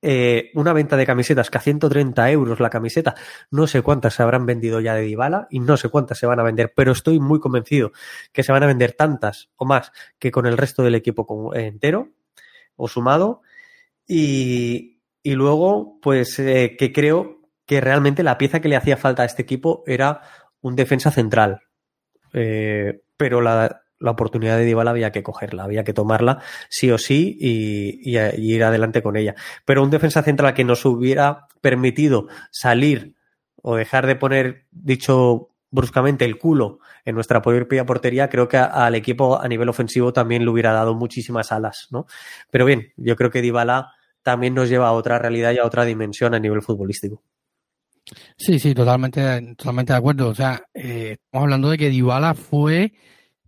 Eh, 0.02 0.50
una 0.54 0.72
venta 0.72 0.96
de 0.96 1.04
camisetas 1.04 1.50
que 1.50 1.58
a 1.58 1.60
130 1.60 2.30
euros 2.30 2.60
la 2.60 2.70
camiseta, 2.70 3.16
no 3.50 3.66
sé 3.66 3.82
cuántas 3.82 4.14
se 4.14 4.22
habrán 4.22 4.46
vendido 4.46 4.80
ya 4.80 4.94
de 4.94 5.02
Dybala 5.02 5.46
y 5.50 5.60
no 5.60 5.76
sé 5.76 5.88
cuántas 5.88 6.18
se 6.18 6.26
van 6.26 6.40
a 6.40 6.44
vender, 6.44 6.72
pero 6.74 6.92
estoy 6.92 7.20
muy 7.20 7.38
convencido 7.38 7.92
que 8.32 8.42
se 8.44 8.52
van 8.52 8.62
a 8.62 8.66
vender 8.66 8.92
tantas 8.92 9.50
o 9.56 9.66
más 9.66 9.92
que 10.18 10.30
con 10.30 10.46
el 10.46 10.56
resto 10.56 10.82
del 10.82 10.94
equipo 10.94 11.54
entero 11.54 12.08
o 12.76 12.88
sumado. 12.88 13.42
Y, 14.12 15.04
y 15.22 15.34
luego, 15.34 16.00
pues 16.02 16.36
eh, 16.40 16.74
que 16.76 16.92
creo 16.92 17.42
que 17.64 17.80
realmente 17.80 18.24
la 18.24 18.38
pieza 18.38 18.58
que 18.58 18.68
le 18.68 18.74
hacía 18.74 18.96
falta 18.96 19.22
a 19.22 19.26
este 19.26 19.42
equipo 19.42 19.84
era 19.86 20.22
un 20.60 20.74
defensa 20.74 21.12
central. 21.12 21.60
Eh, 22.32 23.02
pero 23.16 23.40
la, 23.40 23.82
la, 24.00 24.10
oportunidad 24.10 24.56
de 24.56 24.64
Dybala 24.64 24.90
había 24.90 25.12
que 25.12 25.22
cogerla, 25.22 25.62
había 25.62 25.84
que 25.84 25.92
tomarla 25.92 26.42
sí 26.68 26.90
o 26.90 26.98
sí 26.98 27.38
y, 27.40 28.00
y, 28.02 28.18
ir 28.52 28.64
adelante 28.64 29.00
con 29.00 29.16
ella. 29.16 29.36
Pero 29.64 29.84
un 29.84 29.90
defensa 29.90 30.24
central 30.24 30.54
que 30.54 30.64
nos 30.64 30.84
hubiera 30.84 31.46
permitido 31.60 32.26
salir 32.50 33.14
o 33.62 33.76
dejar 33.76 34.08
de 34.08 34.16
poner, 34.16 34.66
dicho 34.72 35.50
bruscamente, 35.70 36.24
el 36.24 36.36
culo 36.36 36.80
en 37.04 37.14
nuestra 37.14 37.42
propia 37.42 37.86
portería, 37.86 38.28
creo 38.28 38.48
que 38.48 38.56
al 38.56 38.96
equipo 38.96 39.40
a 39.40 39.46
nivel 39.46 39.68
ofensivo 39.68 40.12
también 40.12 40.44
le 40.44 40.50
hubiera 40.50 40.72
dado 40.72 40.96
muchísimas 40.96 41.52
alas, 41.52 41.86
¿no? 41.92 42.06
Pero 42.50 42.64
bien, 42.64 42.92
yo 42.96 43.14
creo 43.14 43.30
que 43.30 43.40
Dybala 43.40 43.92
también 44.22 44.54
nos 44.54 44.68
lleva 44.68 44.88
a 44.88 44.92
otra 44.92 45.18
realidad 45.18 45.52
y 45.52 45.58
a 45.58 45.66
otra 45.66 45.84
dimensión 45.84 46.34
a 46.34 46.38
nivel 46.38 46.62
futbolístico. 46.62 47.22
Sí, 48.36 48.58
sí, 48.58 48.74
totalmente, 48.74 49.54
totalmente 49.56 49.92
de 49.92 49.98
acuerdo. 49.98 50.28
O 50.28 50.34
sea, 50.34 50.62
eh, 50.74 51.16
estamos 51.22 51.44
hablando 51.44 51.70
de 51.70 51.78
que 51.78 51.90
Dybala 51.90 52.34
fue, 52.34 52.92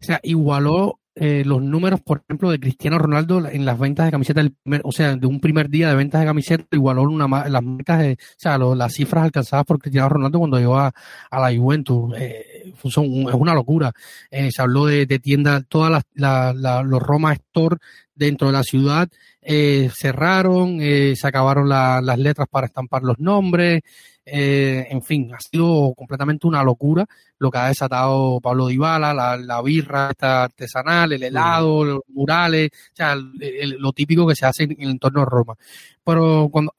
o 0.00 0.04
sea, 0.04 0.20
igualó 0.22 1.00
eh, 1.14 1.42
los 1.44 1.62
números, 1.62 2.01
por 2.01 2.22
ejemplo, 2.25 2.51
de 2.51 2.59
Cristiano 2.59 2.98
Ronaldo 2.98 3.46
en 3.46 3.66
las 3.66 3.79
ventas 3.79 4.07
de 4.07 4.12
camisetas, 4.12 4.48
o 4.83 4.92
sea, 4.92 5.14
de 5.14 5.27
un 5.27 5.40
primer 5.40 5.68
día 5.68 5.90
de 5.90 5.94
ventas 5.94 6.20
de 6.20 6.27
camisetas, 6.27 6.66
igualó 6.72 7.03
una, 7.03 7.29
las 7.51 7.62
marcas, 7.62 7.98
de, 7.98 8.12
o 8.12 8.35
sea, 8.38 8.57
las 8.57 8.94
cifras 8.94 9.25
alcanzadas 9.25 9.66
por 9.66 9.79
Cristiano 9.79 10.09
Ronaldo 10.09 10.38
cuando 10.38 10.59
llegó 10.59 10.79
a, 10.79 10.92
la 11.31 11.55
Juventus. 11.55 12.14
Eh, 12.16 12.72
es 12.83 12.96
una 12.96 13.55
locura. 13.55 13.92
Eh, 14.31 14.51
se 14.51 14.62
habló 14.62 14.87
de, 14.87 15.07
tiendas, 15.18 15.64
todas 15.68 16.03
las, 16.14 16.55
los 16.55 17.03
Roma 17.03 17.35
Store 17.35 17.77
dentro 18.14 18.46
de 18.46 18.53
la 18.55 18.62
ciudad 18.62 19.09
cerraron, 19.42 20.79
se 20.81 21.27
acabaron 21.27 21.68
las 21.68 22.18
letras 22.18 22.48
para 22.48 22.66
estampar 22.66 23.03
los 23.03 23.18
nombres. 23.18 23.83
Eh, 24.24 24.87
en 24.88 25.02
fin, 25.02 25.35
ha 25.35 25.40
sido 25.40 25.94
completamente 25.96 26.46
una 26.46 26.62
locura 26.62 27.04
lo 27.38 27.50
que 27.50 27.58
ha 27.58 27.66
desatado 27.66 28.40
Pablo 28.40 28.68
Dybala, 28.68 29.12
la, 29.12 29.37
la 29.37 29.61
birra 29.62 30.11
esta 30.11 30.44
artesanal, 30.44 31.12
el 31.12 31.24
helado, 31.24 31.85
los 31.85 32.00
murales, 32.08 32.70
o 32.72 32.96
sea, 32.96 33.16
lo 33.16 33.92
típico 33.92 34.26
que 34.26 34.37
se 34.37 34.46
hace 34.46 34.64
en, 34.64 34.76
el 34.78 34.90
entorno 34.90 35.20
de 35.20 35.26
Roma. 35.26 35.54
Pero 36.04 36.48
cuando 36.52 36.72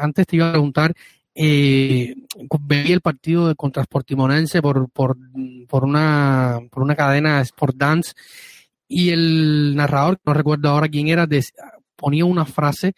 antes 0.00 0.26
te 0.26 0.36
iba 0.36 0.48
a 0.48 0.52
preguntar, 0.52 0.92
eh, 1.34 2.14
veía 2.62 2.94
el 2.94 3.00
partido 3.00 3.48
de 3.48 3.54
contra 3.54 3.84
Sportimonense 3.84 4.60
por, 4.60 4.90
por, 4.90 5.16
por, 5.68 5.84
una, 5.84 6.58
por 6.70 6.82
una 6.82 6.96
cadena 6.96 7.40
Sport 7.42 7.76
Dance 7.76 8.12
y 8.88 9.10
el 9.10 9.76
narrador, 9.76 10.18
no 10.24 10.34
recuerdo 10.34 10.68
ahora 10.68 10.88
quién 10.88 11.08
era, 11.08 11.28
ponía 11.94 12.24
una 12.24 12.44
frase 12.44 12.94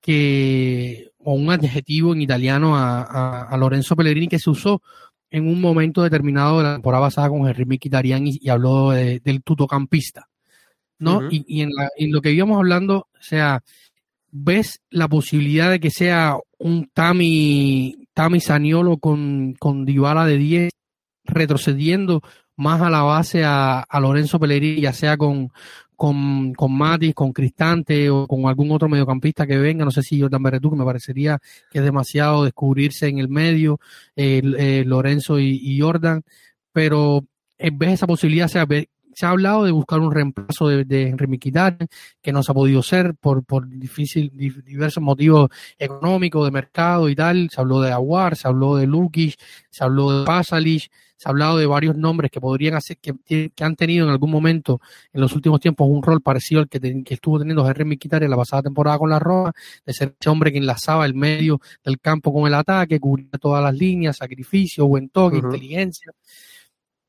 que 0.00 1.10
o 1.24 1.34
un 1.34 1.50
adjetivo 1.50 2.12
en 2.12 2.22
italiano 2.22 2.76
a, 2.76 3.54
Lorenzo 3.58 3.96
Pellegrini 3.96 4.28
que 4.28 4.38
se 4.38 4.50
usó 4.50 4.82
en 5.30 5.48
un 5.48 5.60
momento 5.60 6.02
determinado 6.02 6.58
de 6.58 6.64
la 6.64 6.72
temporada 6.74 7.04
pasada 7.04 7.28
con 7.28 7.46
Henry 7.46 7.64
Mkhitaryan 7.64 8.26
y, 8.26 8.48
habló 8.48 8.90
del 8.90 9.42
tutocampista. 9.42 10.28
¿no? 10.98 11.28
y, 11.30 11.62
en, 11.62 11.70
lo 12.12 12.20
que 12.20 12.32
íbamos 12.32 12.58
hablando, 12.58 13.08
o 13.12 13.22
sea, 13.22 13.62
¿ves 14.30 14.80
la 14.90 15.08
posibilidad 15.08 15.70
de 15.70 15.80
que 15.80 15.90
sea 15.90 16.36
un 16.58 16.88
Tami, 16.92 18.06
Tami 18.14 18.40
Saniolo 18.40 18.98
con, 18.98 19.54
con 19.54 19.84
Dybala 19.84 20.24
de 20.24 20.38
10 20.38 20.72
retrocediendo 21.24 22.22
más 22.56 22.80
a 22.80 22.90
la 22.90 23.02
base 23.02 23.44
a, 23.44 23.80
a 23.80 24.00
Lorenzo 24.00 24.38
Pellegrini, 24.38 24.80
ya 24.80 24.92
sea 24.92 25.16
con, 25.16 25.50
con, 25.96 26.52
con 26.54 26.76
Matis, 26.76 27.14
con 27.14 27.32
Cristante 27.32 28.10
o 28.10 28.26
con 28.26 28.46
algún 28.46 28.70
otro 28.70 28.88
mediocampista 28.88 29.46
que 29.46 29.58
venga, 29.58 29.84
no 29.84 29.90
sé 29.90 30.02
si 30.02 30.20
Jordan 30.20 30.42
Berretú, 30.42 30.70
que 30.70 30.76
me 30.76 30.84
parecería 30.84 31.38
que 31.70 31.78
es 31.78 31.84
demasiado 31.84 32.44
descubrirse 32.44 33.08
en 33.08 33.18
el 33.18 33.28
medio, 33.28 33.80
eh, 34.16 34.84
Lorenzo 34.86 35.38
y, 35.38 35.78
Jordan, 35.80 36.22
pero 36.72 37.24
en 37.58 37.78
vez 37.78 37.88
de 37.90 37.94
esa 37.94 38.06
posibilidad 38.06 38.48
se 38.48 38.58
ha, 38.58 38.66
se 38.66 39.26
ha 39.26 39.30
hablado 39.30 39.64
de 39.64 39.70
buscar 39.70 40.00
un 40.00 40.12
reemplazo 40.12 40.68
de, 40.68 40.84
de 40.84 41.08
Henry 41.08 41.38
que 41.38 42.32
no 42.32 42.42
se 42.42 42.52
ha 42.52 42.54
podido 42.54 42.82
ser 42.82 43.14
por, 43.14 43.44
por 43.44 43.68
difícil, 43.68 44.30
diversos 44.34 45.02
motivos 45.02 45.50
económicos, 45.78 46.44
de 46.44 46.50
mercado 46.50 47.08
y 47.08 47.14
tal, 47.14 47.48
se 47.50 47.60
habló 47.60 47.80
de 47.80 47.92
Aguar, 47.92 48.36
se 48.36 48.48
habló 48.48 48.76
de 48.76 48.86
Lukic, 48.86 49.36
se 49.70 49.84
habló 49.84 50.20
de 50.20 50.26
Pasalic, 50.26 50.90
se 51.16 51.28
ha 51.28 51.30
hablado 51.30 51.58
de 51.58 51.66
varios 51.66 51.96
nombres 51.96 52.30
que 52.30 52.40
podrían 52.40 52.74
hacer, 52.74 52.98
que, 52.98 53.14
que, 53.24 53.64
han 53.64 53.76
tenido 53.76 54.06
en 54.06 54.12
algún 54.12 54.30
momento 54.30 54.80
en 55.12 55.20
los 55.20 55.34
últimos 55.34 55.60
tiempos 55.60 55.88
un 55.88 56.02
rol 56.02 56.20
parecido 56.20 56.60
al 56.60 56.68
que, 56.68 56.80
que 57.04 57.14
estuvo 57.14 57.38
teniendo 57.38 57.68
Henry 57.68 57.98
en 58.02 58.30
la 58.30 58.36
pasada 58.36 58.62
temporada 58.62 58.98
con 58.98 59.10
la 59.10 59.18
Roma, 59.18 59.52
de 59.86 59.92
ser 59.92 60.14
ese 60.18 60.30
hombre 60.30 60.52
que 60.52 60.58
enlazaba 60.58 61.06
el 61.06 61.14
medio 61.14 61.60
del 61.84 62.00
campo 62.00 62.32
con 62.32 62.46
el 62.46 62.54
ataque, 62.54 62.98
cubría 62.98 63.28
todas 63.40 63.62
las 63.62 63.74
líneas, 63.74 64.16
sacrificio, 64.16 64.86
buen 64.86 65.08
toque, 65.08 65.38
inteligencia. 65.38 66.12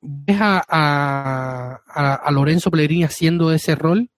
¿Ves 0.01 0.37
a, 0.39 1.81
a, 1.87 2.31
Lorenzo 2.31 2.69
Pellegrini 2.69 3.05
haciendo 3.05 3.51
ese 3.51 3.73
rol 3.73 4.09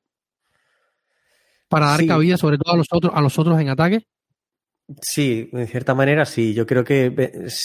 para 1.69 1.88
dar 1.88 2.06
cabida 2.06 2.38
sobre 2.38 2.58
todo 2.58 2.73
a 2.73 2.78
los 2.78 2.88
otros, 2.91 3.13
a 3.15 3.21
los 3.21 3.39
otros 3.39 3.60
en 3.60 3.69
ataque? 3.69 4.06
Sí, 5.02 5.50
de 5.52 5.67
cierta 5.67 5.93
manera 5.93 6.26
sí. 6.26 6.54
Yo 6.54 6.65
creo 6.65 6.84
que 6.84 7.13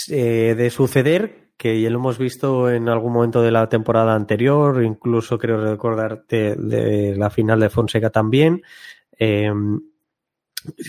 eh, 0.09 0.55
de 0.57 0.71
suceder 0.71 1.52
que 1.63 1.81
ya 1.81 1.91
lo 1.91 2.01
hemos 2.01 2.19
visto 2.19 2.69
en 2.69 2.89
algún 2.89 3.13
momento 3.13 3.41
de 3.41 3.53
la 3.53 3.69
temporada 3.69 4.17
anterior, 4.17 4.83
incluso 4.83 5.39
creo 5.39 5.65
recordarte 5.65 6.57
de 6.57 7.15
la 7.15 7.31
final 7.31 7.61
de 7.61 7.71
Fonseca 7.71 8.11
también. 8.11 8.63
Em, 9.13 9.81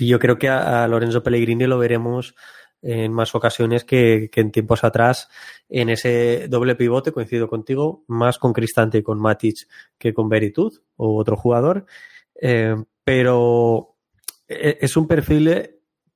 yo 0.02 0.18
creo 0.18 0.40
que 0.40 0.50
a, 0.50 0.88
Lorenzo 0.88 1.22
Pellegrini 1.22 1.68
lo 1.68 1.78
veremos 1.78 2.34
en 2.82 3.14
más 3.14 3.36
ocasiones 3.36 3.84
que, 3.84 4.32
en 4.34 4.52
tiempos 4.52 4.84
atrás 4.84 5.30
en 5.70 5.92
ese 5.92 6.48
doble 6.48 6.74
pivote, 6.74 7.12
coincido 7.12 7.48
contigo, 7.48 8.04
más 8.08 8.40
con 8.40 8.52
Cristante 8.52 8.98
y 8.98 9.04
con 9.04 9.22
Matic 9.22 9.68
que 10.00 10.12
con 10.12 10.28
Veritud 10.28 10.74
o 10.96 11.20
otro 11.20 11.38
jugador. 11.38 11.86
Em, 12.34 12.84
pero 13.04 13.94
e, 14.48 14.80
es 14.82 14.98
un 14.98 15.08
perfil 15.08 15.73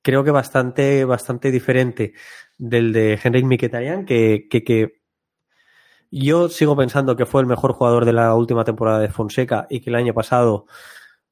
creo 0.08 0.24
que 0.24 0.32
bastante, 0.32 1.04
bastante 1.04 1.52
diferente 1.52 2.13
del 2.58 2.93
de 2.93 3.20
Henrik 3.22 3.43
Mkhitaryan, 3.43 4.06
que, 4.06 4.48
que, 4.50 4.63
que 4.63 5.02
yo 6.10 6.48
sigo 6.48 6.78
pensando 6.78 7.17
que 7.17 7.26
fue 7.26 7.41
el 7.41 7.48
mejor 7.48 7.74
jugador 7.74 8.06
de 8.06 8.13
la 8.13 8.34
última 8.34 8.63
temporada 8.63 9.00
de 9.00 9.10
Fonseca 9.10 9.67
y 9.70 9.82
que 9.82 9.89
el 9.89 9.98
año 9.98 10.13
pasado 10.13 10.65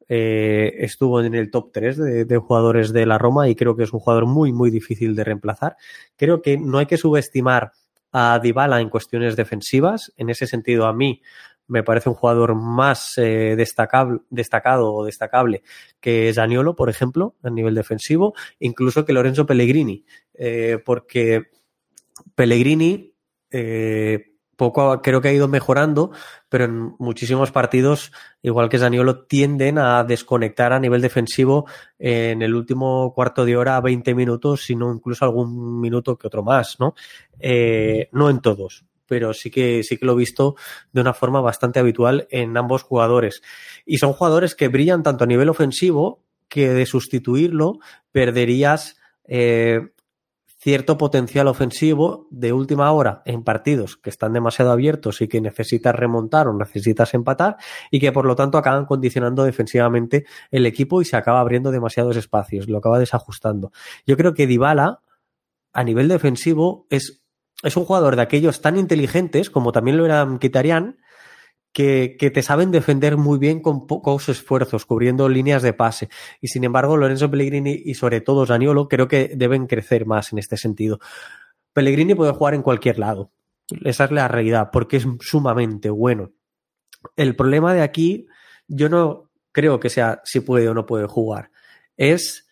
eh, 0.09 0.73
estuvo 0.79 1.21
en 1.21 1.35
el 1.35 1.51
top 1.51 1.71
3 1.71 1.97
de, 1.97 2.25
de, 2.25 2.37
jugadores 2.37 2.91
de 2.91 3.05
la 3.05 3.17
Roma 3.17 3.47
y 3.47 3.55
creo 3.55 3.77
que 3.77 3.83
es 3.83 3.93
un 3.93 4.01
jugador 4.01 4.25
muy, 4.25 4.51
muy 4.51 4.71
difícil 4.71 5.15
de 5.15 5.23
reemplazar. 5.23 5.77
Creo 6.17 6.41
que 6.41 6.57
no 6.57 6.77
hay 6.79 6.85
que 6.85 6.97
subestimar 6.97 7.71
a 8.11 8.37
Dybala 8.43 8.81
en 8.81 8.89
cuestiones 8.89 9.37
defensivas. 9.37 10.11
En 10.17 10.29
ese 10.29 10.47
sentido, 10.47 10.85
a 10.85 10.91
mí 10.91 11.21
me 11.67 11.83
parece 11.83 12.09
un 12.09 12.15
jugador 12.15 12.55
más 12.55 13.17
eh, 13.17 13.55
destacable, 13.55 14.19
destacado 14.29 14.93
o 14.93 15.05
destacable 15.05 15.63
que 15.99 16.31
Zaniolo, 16.33 16.75
por 16.75 16.89
ejemplo, 16.89 17.35
a 17.43 17.49
nivel 17.49 17.75
defensivo, 17.75 18.33
incluso 18.59 19.05
que 19.05 19.13
Lorenzo 19.13 19.45
Pellegrini, 19.45 20.05
eh, 20.33 20.79
porque 20.83 21.47
Pellegrini 22.35 23.13
eh, 23.51 24.31
poco 24.55 25.01
creo 25.01 25.21
que 25.21 25.29
ha 25.29 25.33
ido 25.33 25.47
mejorando, 25.47 26.11
pero 26.49 26.65
en 26.65 26.95
muchísimos 26.99 27.51
partidos, 27.51 28.13
igual 28.41 28.69
que 28.69 28.79
Zaniolo, 28.79 29.25
tienden 29.25 29.77
a 29.79 30.03
desconectar 30.03 30.71
a 30.71 30.79
nivel 30.79 31.01
defensivo 31.01 31.65
en 31.99 32.41
el 32.41 32.55
último 32.55 33.13
cuarto 33.13 33.43
de 33.43 33.57
hora, 33.57 33.81
20 33.81 34.15
minutos, 34.15 34.63
sino 34.63 34.93
incluso 34.93 35.25
algún 35.25 35.81
minuto 35.81 36.17
que 36.17 36.27
otro 36.27 36.43
más, 36.43 36.79
¿no? 36.79 36.95
no 38.11 38.29
en 38.29 38.39
todos, 38.39 38.85
pero 39.07 39.33
sí 39.33 39.51
que, 39.51 39.83
sí 39.83 39.97
que 39.97 40.05
lo 40.05 40.13
he 40.13 40.17
visto 40.17 40.55
de 40.91 41.01
una 41.01 41.13
forma 41.13 41.41
bastante 41.41 41.79
habitual 41.79 42.27
en 42.29 42.55
ambos 42.57 42.83
jugadores. 42.83 43.41
Y 43.85 43.97
son 43.97 44.13
jugadores 44.13 44.55
que 44.55 44.67
brillan 44.67 45.03
tanto 45.03 45.23
a 45.23 45.27
nivel 45.27 45.49
ofensivo 45.49 46.23
que 46.47 46.69
de 46.69 46.85
sustituirlo 46.85 47.79
perderías 48.11 48.97
eh, 49.27 49.79
cierto 50.65 50.97
potencial 50.97 51.47
ofensivo 51.47 52.27
de 52.31 52.51
última 52.51 52.91
hora 52.91 53.21
en 53.25 53.43
partidos 53.43 53.97
que 53.97 54.09
están 54.09 54.33
demasiado 54.33 54.71
abiertos 54.71 55.21
y 55.21 55.27
que 55.27 55.39
necesitas 55.39 55.93
remontar 55.93 56.47
o 56.47 56.57
necesitas 56.57 57.13
empatar 57.13 57.57
y 57.91 57.99
que 57.99 58.11
por 58.11 58.25
lo 58.25 58.35
tanto 58.35 58.57
acaban 58.57 58.87
condicionando 58.87 59.43
defensivamente 59.43 60.25
el 60.49 60.65
equipo 60.65 61.03
y 61.03 61.05
se 61.05 61.17
acaba 61.17 61.39
abriendo 61.39 61.69
demasiados 61.69 62.17
espacios, 62.17 62.67
lo 62.67 62.79
acaba 62.79 62.97
desajustando. 62.97 63.71
Yo 64.07 64.17
creo 64.17 64.33
que 64.33 64.47
Dybala 64.47 65.01
a 65.71 65.83
nivel 65.83 66.07
defensivo 66.07 66.87
es 66.89 67.24
es 67.63 67.77
un 67.77 67.85
jugador 67.85 68.15
de 68.15 68.21
aquellos 68.21 68.61
tan 68.61 68.77
inteligentes, 68.77 69.49
como 69.49 69.71
también 69.71 69.97
lo 69.97 70.05
era 70.05 70.27
Kitarian, 70.39 70.97
que, 71.71 72.15
que, 72.17 72.31
te 72.31 72.41
saben 72.41 72.71
defender 72.71 73.17
muy 73.17 73.37
bien 73.37 73.61
con 73.61 73.85
pocos 73.85 74.29
esfuerzos, 74.29 74.85
cubriendo 74.85 75.27
líneas 75.27 75.61
de 75.61 75.73
pase. 75.73 76.09
Y 76.39 76.47
sin 76.47 76.63
embargo, 76.63 76.95
Lorenzo 76.95 77.29
Pellegrini 77.29 77.81
y 77.83 77.95
sobre 77.95 78.21
todo 78.21 78.45
Zaniolo 78.45 78.87
creo 78.87 79.09
que 79.09 79.31
deben 79.35 79.67
crecer 79.67 80.05
más 80.05 80.31
en 80.31 80.39
este 80.39 80.55
sentido. 80.55 80.99
Pellegrini 81.73 82.15
puede 82.15 82.31
jugar 82.31 82.53
en 82.53 82.61
cualquier 82.61 82.97
lado. 82.97 83.31
Esa 83.83 84.05
es 84.05 84.11
la 84.11 84.27
realidad, 84.27 84.69
porque 84.71 84.97
es 84.97 85.07
sumamente 85.19 85.89
bueno. 85.89 86.31
El 87.15 87.35
problema 87.35 87.73
de 87.73 87.81
aquí, 87.81 88.27
yo 88.67 88.89
no 88.89 89.29
creo 89.51 89.79
que 89.79 89.89
sea 89.89 90.21
si 90.23 90.39
puede 90.39 90.69
o 90.69 90.73
no 90.73 90.85
puede 90.85 91.07
jugar. 91.07 91.51
Es 91.97 92.44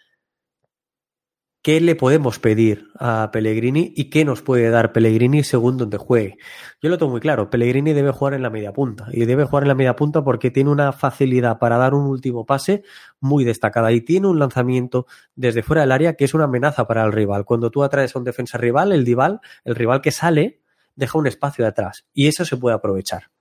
qué 1.63 1.79
le 1.79 1.95
podemos 1.95 2.39
pedir 2.39 2.89
a 2.99 3.31
Pellegrini 3.31 3.93
y 3.95 4.09
qué 4.09 4.25
nos 4.25 4.41
puede 4.41 4.69
dar 4.69 4.91
Pellegrini 4.91 5.43
según 5.43 5.77
donde 5.77 5.97
juegue. 5.97 6.37
Yo 6.81 6.89
lo 6.89 6.97
tengo 6.97 7.13
muy 7.13 7.21
claro, 7.21 7.49
Pellegrini 7.49 7.93
debe 7.93 8.11
jugar 8.11 8.33
en 8.33 8.43
la 8.43 8.49
media 8.49 8.73
punta 8.73 9.07
y 9.11 9.23
debe 9.23 9.45
jugar 9.45 9.63
en 9.63 9.69
la 9.69 9.75
media 9.75 9.95
punta 9.95 10.25
porque 10.25 10.51
tiene 10.51 10.69
una 10.69 10.91
facilidad 10.91 11.59
para 11.59 11.77
dar 11.77 11.93
un 11.93 12.05
último 12.05 12.45
pase 12.45 12.83
muy 13.21 13.45
destacada 13.45 13.93
y 13.93 14.01
tiene 14.01 14.27
un 14.27 14.39
lanzamiento 14.39 15.07
desde 15.35 15.63
fuera 15.63 15.83
del 15.83 15.93
área 15.93 16.15
que 16.15 16.25
es 16.25 16.33
una 16.33 16.43
amenaza 16.43 16.85
para 16.85 17.05
el 17.05 17.13
rival. 17.13 17.45
Cuando 17.45 17.71
tú 17.71 17.81
atraes 17.81 18.13
a 18.13 18.19
un 18.19 18.25
defensa 18.25 18.57
rival, 18.57 18.91
el 18.91 19.05
rival, 19.05 19.39
el 19.63 19.75
rival 19.75 20.01
que 20.01 20.11
sale, 20.11 20.59
deja 20.95 21.17
un 21.17 21.27
espacio 21.27 21.63
de 21.63 21.69
atrás 21.69 22.05
y 22.13 22.27
eso 22.27 22.43
se 22.43 22.57
puede 22.57 22.75
aprovechar. 22.75 23.31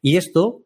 Y 0.00 0.16
esto 0.16 0.65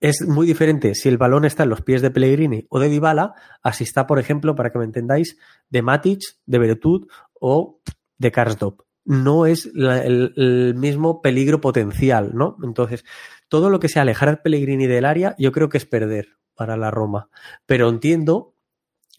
es 0.00 0.26
muy 0.26 0.46
diferente 0.46 0.94
si 0.94 1.08
el 1.08 1.18
balón 1.18 1.44
está 1.44 1.64
en 1.64 1.70
los 1.70 1.82
pies 1.82 2.02
de 2.02 2.10
Pellegrini 2.10 2.66
o 2.68 2.78
de 2.78 2.88
Dybala, 2.88 3.34
así 3.62 3.84
está, 3.84 4.06
por 4.06 4.18
ejemplo, 4.18 4.54
para 4.54 4.70
que 4.70 4.78
me 4.78 4.84
entendáis, 4.84 5.38
de 5.68 5.82
Matic, 5.82 6.20
de 6.46 6.58
Beretud 6.58 7.08
o 7.40 7.80
de 8.16 8.32
Karsdorp. 8.32 8.82
No 9.04 9.46
es 9.46 9.70
el, 9.74 10.74
mismo 10.76 11.22
peligro 11.22 11.60
potencial, 11.60 12.32
¿no? 12.34 12.58
Entonces, 12.62 13.04
todo 13.48 13.70
lo 13.70 13.80
que 13.80 13.88
sea 13.88 14.02
alejar 14.02 14.28
al 14.28 14.42
Pellegrini 14.42 14.86
del 14.86 15.06
área, 15.06 15.34
yo 15.38 15.50
creo 15.50 15.68
que 15.68 15.78
es 15.78 15.86
perder 15.86 16.36
para 16.54 16.76
la 16.76 16.90
Roma. 16.90 17.30
Pero 17.64 17.88
entiendo 17.88 18.54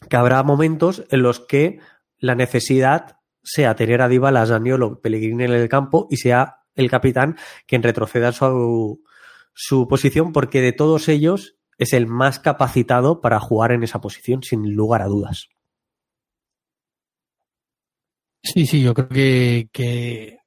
que 0.08 0.16
habrá 0.16 0.44
momentos 0.44 1.06
en 1.10 1.24
los 1.24 1.40
que 1.40 1.80
la 2.20 2.36
necesidad 2.36 3.18
sea 3.44 3.76
tener 3.76 4.02
a 4.02 4.08
Dybala, 4.08 4.44
a 4.44 4.46
Zaniolo, 4.46 5.02
Pellegrini 5.02 5.46
en 5.46 5.54
el 5.54 5.70
campo 5.70 6.08
y 6.12 6.18
sea 6.18 6.60
el 6.76 6.90
capitán 6.90 7.38
quien 7.66 7.82
retroceda 7.82 8.32
su, 8.32 9.02
su 9.62 9.90
posición 9.90 10.32
porque 10.32 10.62
de 10.62 10.72
todos 10.72 11.10
ellos 11.10 11.58
es 11.78 11.92
el 11.92 12.08
más 12.08 12.40
capacitado 12.40 13.20
para 13.20 13.42
jugar 13.42 13.74
en 13.74 13.84
esa 13.84 14.00
posición, 14.00 14.42
sin 14.42 14.74
lugar 14.74 15.02
a 15.02 15.08
dudas. 15.08 15.50
Sí, 18.42 18.66
sí, 18.66 18.82
yo 18.82 18.94
creo 18.94 19.10
que, 19.10 19.68
que 19.74 20.38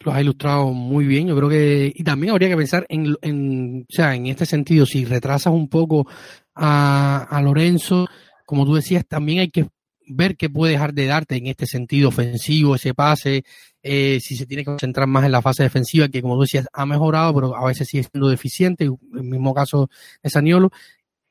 lo 0.00 0.10
has 0.10 0.20
ilustrado 0.20 0.72
muy 0.72 1.06
bien. 1.06 1.28
Yo 1.28 1.36
creo 1.36 1.48
que, 1.48 1.92
y 1.94 2.02
también 2.02 2.32
habría 2.32 2.48
que 2.48 2.56
pensar 2.56 2.84
en, 2.88 3.16
en 3.22 3.82
o 3.88 3.94
sea, 3.94 4.16
en 4.16 4.26
este 4.26 4.46
sentido, 4.46 4.84
si 4.84 5.04
retrasas 5.04 5.52
un 5.52 5.68
poco 5.68 6.08
a, 6.52 7.22
a 7.22 7.42
Lorenzo, 7.42 8.08
como 8.44 8.66
tú 8.66 8.74
decías, 8.74 9.06
también 9.06 9.38
hay 9.38 9.50
que 9.50 9.68
ver 10.08 10.36
qué 10.36 10.50
puede 10.50 10.72
dejar 10.72 10.92
de 10.92 11.06
darte 11.06 11.36
en 11.36 11.46
este 11.46 11.66
sentido 11.66 12.08
ofensivo, 12.08 12.74
ese 12.74 12.94
pase, 12.94 13.44
eh, 13.88 14.18
si 14.20 14.36
se 14.36 14.46
tiene 14.46 14.62
que 14.62 14.70
concentrar 14.72 15.06
más 15.06 15.24
en 15.24 15.32
la 15.32 15.42
fase 15.42 15.62
defensiva, 15.62 16.08
que 16.08 16.20
como 16.20 16.34
tú 16.34 16.42
decías, 16.42 16.66
ha 16.72 16.84
mejorado, 16.86 17.32
pero 17.34 17.56
a 17.56 17.64
veces 17.66 17.88
sigue 17.88 18.02
siendo 18.02 18.28
deficiente, 18.28 18.84
en 18.84 18.98
el 19.14 19.22
mismo 19.22 19.54
caso 19.54 19.88
de 20.22 20.30
Saniolo, 20.30 20.70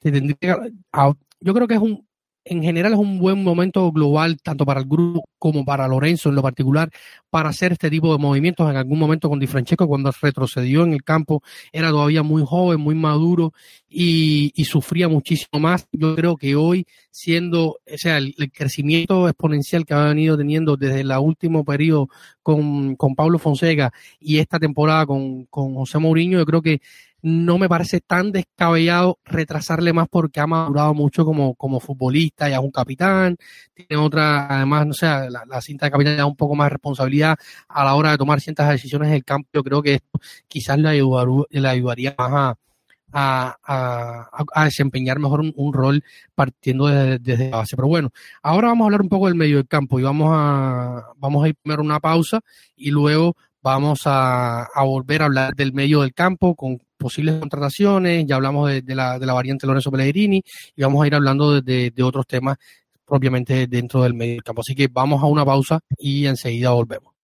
yo 0.01 1.53
creo 1.53 1.67
que 1.67 1.73
es 1.73 1.81
un, 1.81 2.05
en 2.45 2.61
general 2.61 2.93
es 2.93 2.99
un 2.99 3.17
buen 3.17 3.43
momento 3.43 3.91
global, 3.91 4.37
tanto 4.41 4.65
para 4.65 4.79
el 4.79 4.85
grupo 4.85 5.27
como 5.39 5.65
para 5.65 5.87
Lorenzo 5.87 6.29
en 6.29 6.35
lo 6.35 6.43
particular, 6.43 6.89
para 7.31 7.49
hacer 7.49 7.73
este 7.73 7.89
tipo 7.89 8.11
de 8.11 8.19
movimientos. 8.19 8.69
En 8.69 8.77
algún 8.77 8.99
momento 8.99 9.29
con 9.29 9.39
Di 9.39 9.47
Francesco, 9.47 9.87
cuando 9.87 10.11
retrocedió 10.21 10.83
en 10.83 10.93
el 10.93 11.03
campo, 11.03 11.41
era 11.73 11.89
todavía 11.89 12.21
muy 12.21 12.43
joven, 12.45 12.79
muy 12.79 12.93
maduro 12.93 13.51
y, 13.89 14.51
sufría 14.65 15.07
muchísimo 15.07 15.59
más. 15.59 15.87
Yo 15.91 16.15
creo 16.15 16.37
que 16.37 16.55
hoy, 16.55 16.85
siendo, 17.09 17.79
o 17.91 17.97
sea, 17.97 18.17
el, 18.17 18.35
crecimiento 18.53 19.27
exponencial 19.27 19.85
que 19.85 19.93
ha 19.93 20.05
venido 20.05 20.37
teniendo 20.37 20.77
desde 20.77 21.01
el 21.01 21.11
último 21.11 21.65
periodo 21.65 22.09
con, 22.45 22.95
con 22.95 23.15
Pablo 23.15 23.39
Fonseca 23.39 23.91
y 24.19 24.37
esta 24.37 24.59
temporada 24.59 25.07
con, 25.07 25.45
con 25.45 25.73
José 25.73 25.97
Mourinho, 25.97 26.37
yo 26.37 26.45
creo 26.45 26.61
que 26.61 26.79
no 27.23 27.57
me 27.57 27.67
parece 27.67 28.01
tan 28.01 28.31
descabellado 28.31 29.17
retrasarle 29.25 29.93
más 29.93 30.07
porque 30.07 30.39
ha 30.39 30.45
madurado 30.45 30.93
mucho 30.93 31.25
como, 31.25 31.55
como 31.55 31.79
futbolista, 31.79 32.47
ya 32.47 32.57
es 32.57 32.61
un 32.61 32.69
capitán, 32.69 33.35
tiene 33.73 33.99
otra, 33.99 34.45
además, 34.57 34.85
no 34.85 34.93
sé, 34.93 35.07
la, 35.07 35.59
cinta 35.59 35.87
de 35.87 35.91
capitán 35.91 36.17
da 36.17 36.27
un 36.27 36.35
poco 36.35 36.53
más 36.53 36.71
responsabilidad 36.71 37.35
a 37.67 37.83
la 37.83 37.95
hora 37.95 38.11
de 38.11 38.17
tomar 38.17 38.39
ciertas 38.41 38.69
decisiones 38.69 39.09
del 39.09 39.23
campo. 39.25 39.49
Yo 39.51 39.63
creo 39.63 39.81
que 39.81 39.95
esto 39.95 40.19
quizás 40.47 40.77
le, 40.77 41.01
le 41.49 41.67
ayudaría 41.67 42.13
más 42.15 42.31
a, 42.31 42.55
a, 43.15 44.65
desempeñar 44.65 45.19
mejor 45.19 45.39
un, 45.39 45.73
rol 45.73 46.03
partiendo 46.35 46.87
desde, 46.87 47.49
la 47.49 47.57
base. 47.57 47.75
Pero 47.75 47.87
bueno, 47.87 48.09
ahora 48.43 48.67
vamos 48.69 48.83
a 48.83 48.87
hablar 48.87 49.01
un 49.01 49.09
poco 49.09 49.27
del 49.27 49.35
medio 49.35 49.57
del 49.57 49.67
campo 49.67 49.99
y 49.99 50.03
vamos 50.03 50.29
a, 50.33 51.13
vamos 51.17 51.43
a 51.43 51.47
ir 51.47 51.55
primero 51.55 51.81
una 51.81 51.99
pausa 51.99 52.41
y 52.75 52.91
luego 52.91 53.35
vamos 53.61 54.01
a, 54.05 54.67
volver 54.83 55.21
a 55.21 55.25
hablar 55.25 55.55
del 55.55 55.73
medio 55.73 56.01
del 56.01 56.13
campo 56.13 56.55
con 56.55 56.79
posibles 56.97 57.39
contrataciones, 57.39 58.25
ya 58.25 58.35
hablamos 58.35 58.69
de, 58.69 58.95
la, 58.95 59.19
de 59.19 59.25
la 59.25 59.33
variante 59.33 59.67
Lorenzo 59.67 59.91
Pellegrini 59.91 60.43
y 60.75 60.81
vamos 60.81 61.03
a 61.03 61.07
ir 61.07 61.15
hablando 61.15 61.61
de, 61.61 61.91
de 61.91 62.03
otros 62.03 62.27
temas 62.27 62.57
propiamente 63.05 63.67
dentro 63.67 64.03
del 64.03 64.13
medio 64.13 64.33
del 64.33 64.43
campo. 64.43 64.61
Así 64.61 64.75
que 64.75 64.87
vamos 64.91 65.21
a 65.21 65.27
una 65.27 65.45
pausa 65.45 65.79
y 65.97 66.25
enseguida 66.25 66.71
volvemos. 66.71 67.14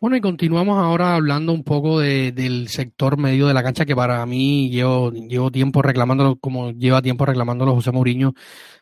Bueno, 0.00 0.16
y 0.16 0.20
continuamos 0.20 0.78
ahora 0.78 1.16
hablando 1.16 1.52
un 1.52 1.64
poco 1.64 1.98
de, 1.98 2.30
del 2.30 2.68
sector 2.68 3.18
medio 3.18 3.48
de 3.48 3.54
la 3.54 3.64
cancha 3.64 3.84
que 3.84 3.96
para 3.96 4.24
mí 4.26 4.70
llevo, 4.70 5.10
llevo 5.10 5.50
tiempo 5.50 5.82
reclamándolo, 5.82 6.36
como 6.36 6.70
lleva 6.70 7.02
tiempo 7.02 7.26
reclamándolo 7.26 7.74
José 7.74 7.90
Mourinho, 7.90 8.32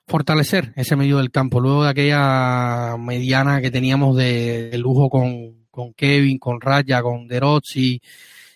fortalecer 0.06 0.74
ese 0.76 0.94
medio 0.94 1.16
del 1.16 1.30
campo. 1.30 1.58
Luego 1.58 1.84
de 1.84 1.90
aquella 1.90 2.98
mediana 2.98 3.62
que 3.62 3.70
teníamos 3.70 4.14
de, 4.14 4.76
lujo 4.78 5.08
con, 5.08 5.66
con, 5.70 5.94
Kevin, 5.94 6.38
con 6.38 6.60
Raya, 6.60 7.00
con 7.02 7.26
Derozzi, 7.26 7.98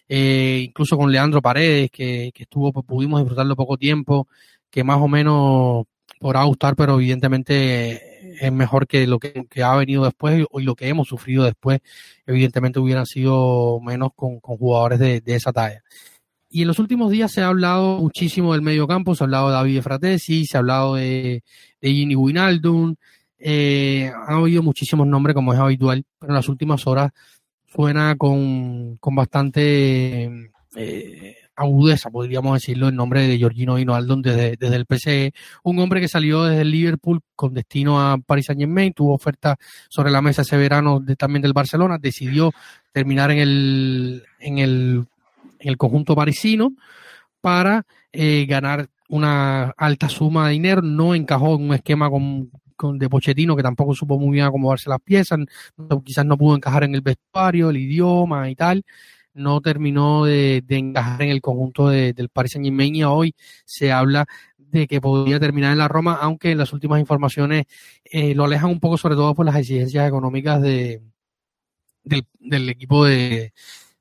eh, 0.06 0.62
incluso 0.66 0.98
con 0.98 1.10
Leandro 1.10 1.40
Paredes, 1.40 1.90
que, 1.90 2.30
que 2.34 2.42
estuvo, 2.42 2.72
pudimos 2.82 3.20
disfrutarlo 3.20 3.56
poco 3.56 3.78
tiempo, 3.78 4.28
que 4.70 4.84
más 4.84 4.98
o 4.98 5.08
menos 5.08 5.86
podrá 6.18 6.44
gustar, 6.44 6.76
pero 6.76 6.96
evidentemente 6.96 8.09
es 8.40 8.52
mejor 8.52 8.87
que 8.87 9.06
lo 9.06 9.18
que, 9.18 9.46
ha 9.62 9.76
venido 9.76 10.04
después 10.04 10.46
y 10.52 10.62
lo 10.62 10.74
que 10.74 10.88
hemos 10.88 11.09
sufrido 11.09 11.44
después, 11.44 11.80
evidentemente 12.26 12.78
hubieran 12.78 13.06
sido 13.06 13.80
menos 13.80 14.11
con, 14.14 14.40
jugadores 14.40 14.98
de, 14.98 15.22
esa 15.26 15.52
talla. 15.52 15.83
Y 16.48 16.62
en 16.62 16.68
los 16.68 16.78
últimos 16.78 17.11
días 17.11 17.30
se 17.33 17.42
ha 17.42 17.48
hablado 17.48 17.98
muchísimo 17.98 18.52
del 18.52 18.62
medio 18.62 18.87
campo, 18.87 19.14
se 19.14 19.22
ha 19.22 19.26
hablado 19.26 19.48
de 19.48 19.54
David 19.54 19.83
Fratesi, 19.83 20.46
se 20.46 20.56
ha 20.56 20.61
hablado 20.61 20.96
de, 20.96 21.42
de 21.80 21.88
Gini 21.90 22.16
Winaldum, 22.16 22.96
eh, 23.38 24.12
han 24.26 24.37
oído 24.37 24.62
muchísimos 24.62 25.06
nombres 25.06 25.35
como 25.35 25.54
es 25.54 25.61
habitual, 25.61 26.04
pero 26.18 26.33
en 26.33 26.37
las 26.37 26.48
últimas 26.48 26.87
horas 26.87 27.12
suena 27.66 28.16
con, 28.16 28.96
con 28.96 29.14
bastante 29.14 30.50
eh, 30.76 31.37
agudeza, 31.60 32.10
podríamos 32.10 32.54
decirlo, 32.54 32.88
en 32.88 32.96
nombre 32.96 33.26
de 33.26 33.38
Giorgino 33.38 33.74
Wijnaldum 33.74 34.22
desde, 34.22 34.56
desde 34.56 34.76
el 34.76 34.86
PCE, 34.86 35.32
un 35.62 35.78
hombre 35.78 36.00
que 36.00 36.08
salió 36.08 36.44
desde 36.44 36.64
Liverpool 36.64 37.20
con 37.36 37.52
destino 37.52 38.00
a 38.00 38.18
Paris 38.18 38.46
Saint 38.46 38.60
Germain, 38.60 38.92
tuvo 38.94 39.14
oferta 39.14 39.56
sobre 39.88 40.10
la 40.10 40.22
mesa 40.22 40.42
ese 40.42 40.56
verano 40.56 41.04
también 41.18 41.42
del 41.42 41.52
Barcelona, 41.52 41.98
decidió 41.98 42.52
terminar 42.92 43.30
en 43.30 43.38
el, 43.38 44.24
en 44.38 44.58
el, 44.58 45.04
en 45.58 45.68
el 45.68 45.76
conjunto 45.76 46.16
parisino 46.16 46.72
para 47.40 47.84
eh, 48.12 48.46
ganar 48.48 48.88
una 49.08 49.74
alta 49.76 50.08
suma 50.08 50.46
de 50.46 50.52
dinero, 50.52 50.82
no 50.82 51.14
encajó 51.14 51.56
en 51.56 51.62
un 51.62 51.74
esquema 51.74 52.08
con, 52.08 52.50
con 52.76 52.98
de 52.98 53.10
Pochettino 53.10 53.54
que 53.54 53.62
tampoco 53.62 53.94
supo 53.94 54.18
muy 54.18 54.32
bien 54.32 54.46
acomodarse 54.46 54.88
las 54.88 55.00
piezas, 55.00 55.40
quizás 56.04 56.24
no 56.24 56.38
pudo 56.38 56.56
encajar 56.56 56.84
en 56.84 56.94
el 56.94 57.02
vestuario, 57.02 57.68
el 57.68 57.76
idioma 57.76 58.48
y 58.48 58.54
tal, 58.54 58.84
no 59.34 59.60
terminó 59.60 60.24
de, 60.24 60.64
encajar 60.68 61.22
en 61.22 61.30
el 61.30 61.40
conjunto 61.40 61.88
del 61.88 62.28
Paris 62.30 62.52
Saint 62.52 62.66
Germain 62.66 62.94
y 62.94 63.04
hoy 63.04 63.34
se 63.64 63.92
habla 63.92 64.26
de 64.70 64.86
que 64.86 65.00
podría 65.00 65.40
terminar 65.40 65.72
en 65.72 65.78
la 65.78 65.88
Roma, 65.88 66.18
aunque 66.20 66.52
en 66.52 66.58
las 66.58 66.72
últimas 66.72 67.00
informaciones 67.00 67.64
eh, 68.04 68.34
lo 68.34 68.44
alejan 68.44 68.70
un 68.70 68.80
poco, 68.80 68.96
sobre 68.96 69.16
todo 69.16 69.34
por 69.34 69.46
las 69.46 69.56
exigencias 69.56 70.06
económicas 70.06 70.62
de, 70.62 71.02
del, 72.04 72.68
equipo 72.68 73.04
de, 73.04 73.52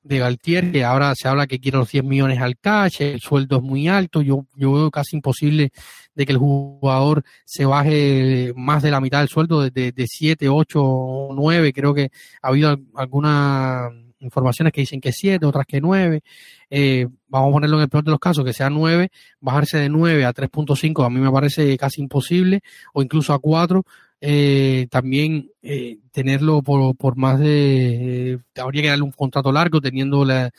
de 0.03 0.19
Galtier, 0.19 0.71
que 0.71 0.83
ahora 0.83 1.13
se 1.15 1.27
habla 1.27 1.47
que 1.47 1.59
quiere 1.59 1.77
los 1.77 1.89
100 1.89 2.07
millones 2.07 2.39
al 2.39 2.57
cash, 2.57 3.01
el 3.01 3.19
sueldo 3.19 3.57
es 3.57 3.63
muy 3.63 3.87
alto, 3.87 4.21
yo, 4.21 4.45
yo 4.55 4.73
veo 4.73 4.91
casi 4.91 5.15
imposible 5.15 5.71
de 6.13 6.25
que 6.25 6.31
el 6.31 6.37
jugador 6.37 7.23
se 7.45 7.65
baje 7.65 8.53
más 8.55 8.83
de 8.83 8.91
la 8.91 9.01
mitad 9.01 9.19
del 9.19 9.29
sueldo, 9.29 9.61
de, 9.61 9.71
de, 9.71 9.91
de 9.91 10.05
7, 10.07 10.49
8 10.49 10.83
o 10.83 11.33
9, 11.33 11.73
creo 11.73 11.93
que 11.93 12.11
ha 12.41 12.47
habido 12.49 12.77
alguna 12.95 13.89
informaciones 14.19 14.73
que 14.73 14.81
dicen 14.81 15.01
que 15.01 15.11
7, 15.11 15.45
otras 15.45 15.65
que 15.65 15.81
9. 15.81 16.21
Eh, 16.69 17.07
vamos 17.27 17.49
a 17.49 17.53
ponerlo 17.53 17.77
en 17.77 17.83
el 17.83 17.89
peor 17.89 18.03
de 18.03 18.11
los 18.11 18.19
casos, 18.19 18.43
que 18.45 18.53
sea 18.53 18.69
9, 18.69 19.09
bajarse 19.39 19.77
de 19.77 19.89
9 19.89 20.25
a 20.25 20.33
3.5 20.33 21.05
a 21.05 21.09
mí 21.09 21.19
me 21.19 21.31
parece 21.31 21.77
casi 21.77 22.01
imposible, 22.01 22.61
o 22.93 23.01
incluso 23.01 23.33
a 23.33 23.39
4. 23.39 23.83
Eh, 24.21 24.87
también 24.91 25.49
eh, 25.61 25.97
tenerlo 26.11 26.61
por, 26.61 26.95
por 26.97 27.15
más 27.15 27.39
de, 27.39 28.33
eh, 28.33 28.37
habría 28.57 28.81
que 28.81 28.89
darle 28.89 29.05
un 29.05 29.13
contrato 29.13 29.49
largo 29.49 29.79
teniendo 29.79 30.25
la, 30.25 30.51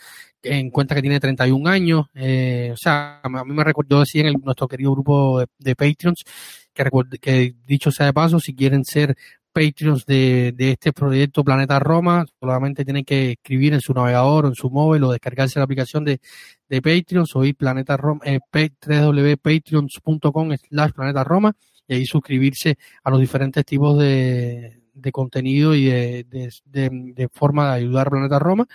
en 0.42 0.70
cuenta 0.70 0.94
que 0.94 1.02
tiene 1.02 1.20
31 1.20 1.68
años. 1.68 2.06
Eh, 2.14 2.70
o 2.72 2.76
sea, 2.76 3.20
a 3.22 3.28
mí 3.28 3.52
me 3.52 3.64
recordó, 3.64 4.00
decía 4.00 4.22
en 4.22 4.28
el, 4.28 4.36
nuestro 4.42 4.68
querido 4.68 4.92
grupo 4.92 5.40
de, 5.40 5.46
de 5.58 5.76
Patreons, 5.76 6.24
que, 6.72 6.84
que 7.20 7.54
dicho 7.66 7.90
sea 7.90 8.06
de 8.06 8.12
paso, 8.12 8.40
si 8.40 8.54
quieren 8.54 8.84
ser 8.84 9.16
Patreons 9.52 10.06
de, 10.06 10.52
de, 10.56 10.72
este 10.72 10.92
proyecto 10.92 11.44
Planeta 11.44 11.78
Roma, 11.78 12.24
solamente 12.38 12.84
tienen 12.84 13.04
que 13.04 13.32
escribir 13.32 13.74
en 13.74 13.80
su 13.80 13.92
navegador 13.92 14.44
o 14.44 14.48
en 14.48 14.54
su 14.54 14.70
móvil 14.70 15.04
o 15.04 15.12
descargarse 15.12 15.58
la 15.58 15.64
aplicación 15.64 16.04
de, 16.04 16.20
de 16.68 16.82
Patreons 16.82 17.34
o 17.36 17.44
ir 17.44 17.56
Planeta 17.56 17.96
Roma, 17.96 18.20
eh, 18.24 18.40
www.patreons.com 18.52 20.50
slash 20.68 20.92
Planeta 20.92 21.24
Roma 21.24 21.54
y 21.86 21.94
ahí 21.94 22.06
suscribirse 22.06 22.78
a 23.02 23.10
los 23.10 23.20
diferentes 23.20 23.64
tipos 23.64 23.98
de, 23.98 24.80
de 24.94 25.12
contenido 25.12 25.74
y 25.74 25.86
de, 25.86 26.24
de, 26.64 27.28
forma 27.32 27.70
de 27.70 27.76
ayudar 27.78 28.06
a 28.06 28.10
Planeta 28.10 28.38
Roma. 28.38 28.66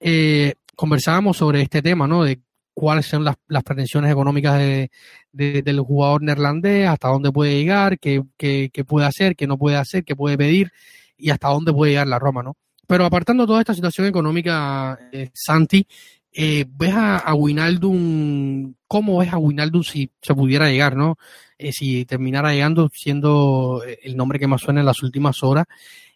Eh, 0.00 0.54
conversábamos 0.74 1.36
sobre 1.36 1.60
este 1.60 1.82
tema, 1.82 2.06
¿no? 2.06 2.24
De 2.24 2.40
cuáles 2.78 3.06
son 3.06 3.24
las, 3.24 3.34
las 3.48 3.64
pretensiones 3.64 4.12
económicas 4.12 4.56
de, 4.56 4.92
de, 5.32 5.62
del 5.62 5.80
jugador 5.80 6.22
neerlandés, 6.22 6.88
hasta 6.88 7.08
dónde 7.08 7.32
puede 7.32 7.56
llegar, 7.56 7.98
qué, 7.98 8.22
qué, 8.36 8.70
qué, 8.72 8.84
puede 8.84 9.04
hacer, 9.04 9.34
qué 9.34 9.48
no 9.48 9.58
puede 9.58 9.76
hacer, 9.76 10.04
qué 10.04 10.14
puede 10.14 10.38
pedir 10.38 10.70
y 11.16 11.30
hasta 11.30 11.48
dónde 11.48 11.72
puede 11.72 11.90
llegar 11.90 12.06
la 12.06 12.20
Roma, 12.20 12.44
¿no? 12.44 12.56
Pero 12.86 13.04
apartando 13.04 13.48
toda 13.48 13.58
esta 13.58 13.74
situación 13.74 14.06
económica, 14.06 14.96
eh, 15.10 15.28
Santi, 15.34 15.88
eh, 16.32 16.66
¿ves 16.68 16.94
a, 16.94 17.16
a 17.18 17.34
Winaldum, 17.34 18.74
cómo 18.86 19.18
ves 19.18 19.32
a 19.32 19.38
Winaldum 19.38 19.82
si 19.82 20.12
se 20.22 20.34
pudiera 20.36 20.70
llegar, 20.70 20.94
¿no? 20.94 21.18
Eh, 21.58 21.72
si 21.72 22.04
terminara 22.04 22.52
llegando 22.52 22.88
siendo 22.94 23.82
el 24.04 24.16
nombre 24.16 24.38
que 24.38 24.46
más 24.46 24.60
suena 24.60 24.78
en 24.78 24.86
las 24.86 25.02
últimas 25.02 25.42
horas, 25.42 25.66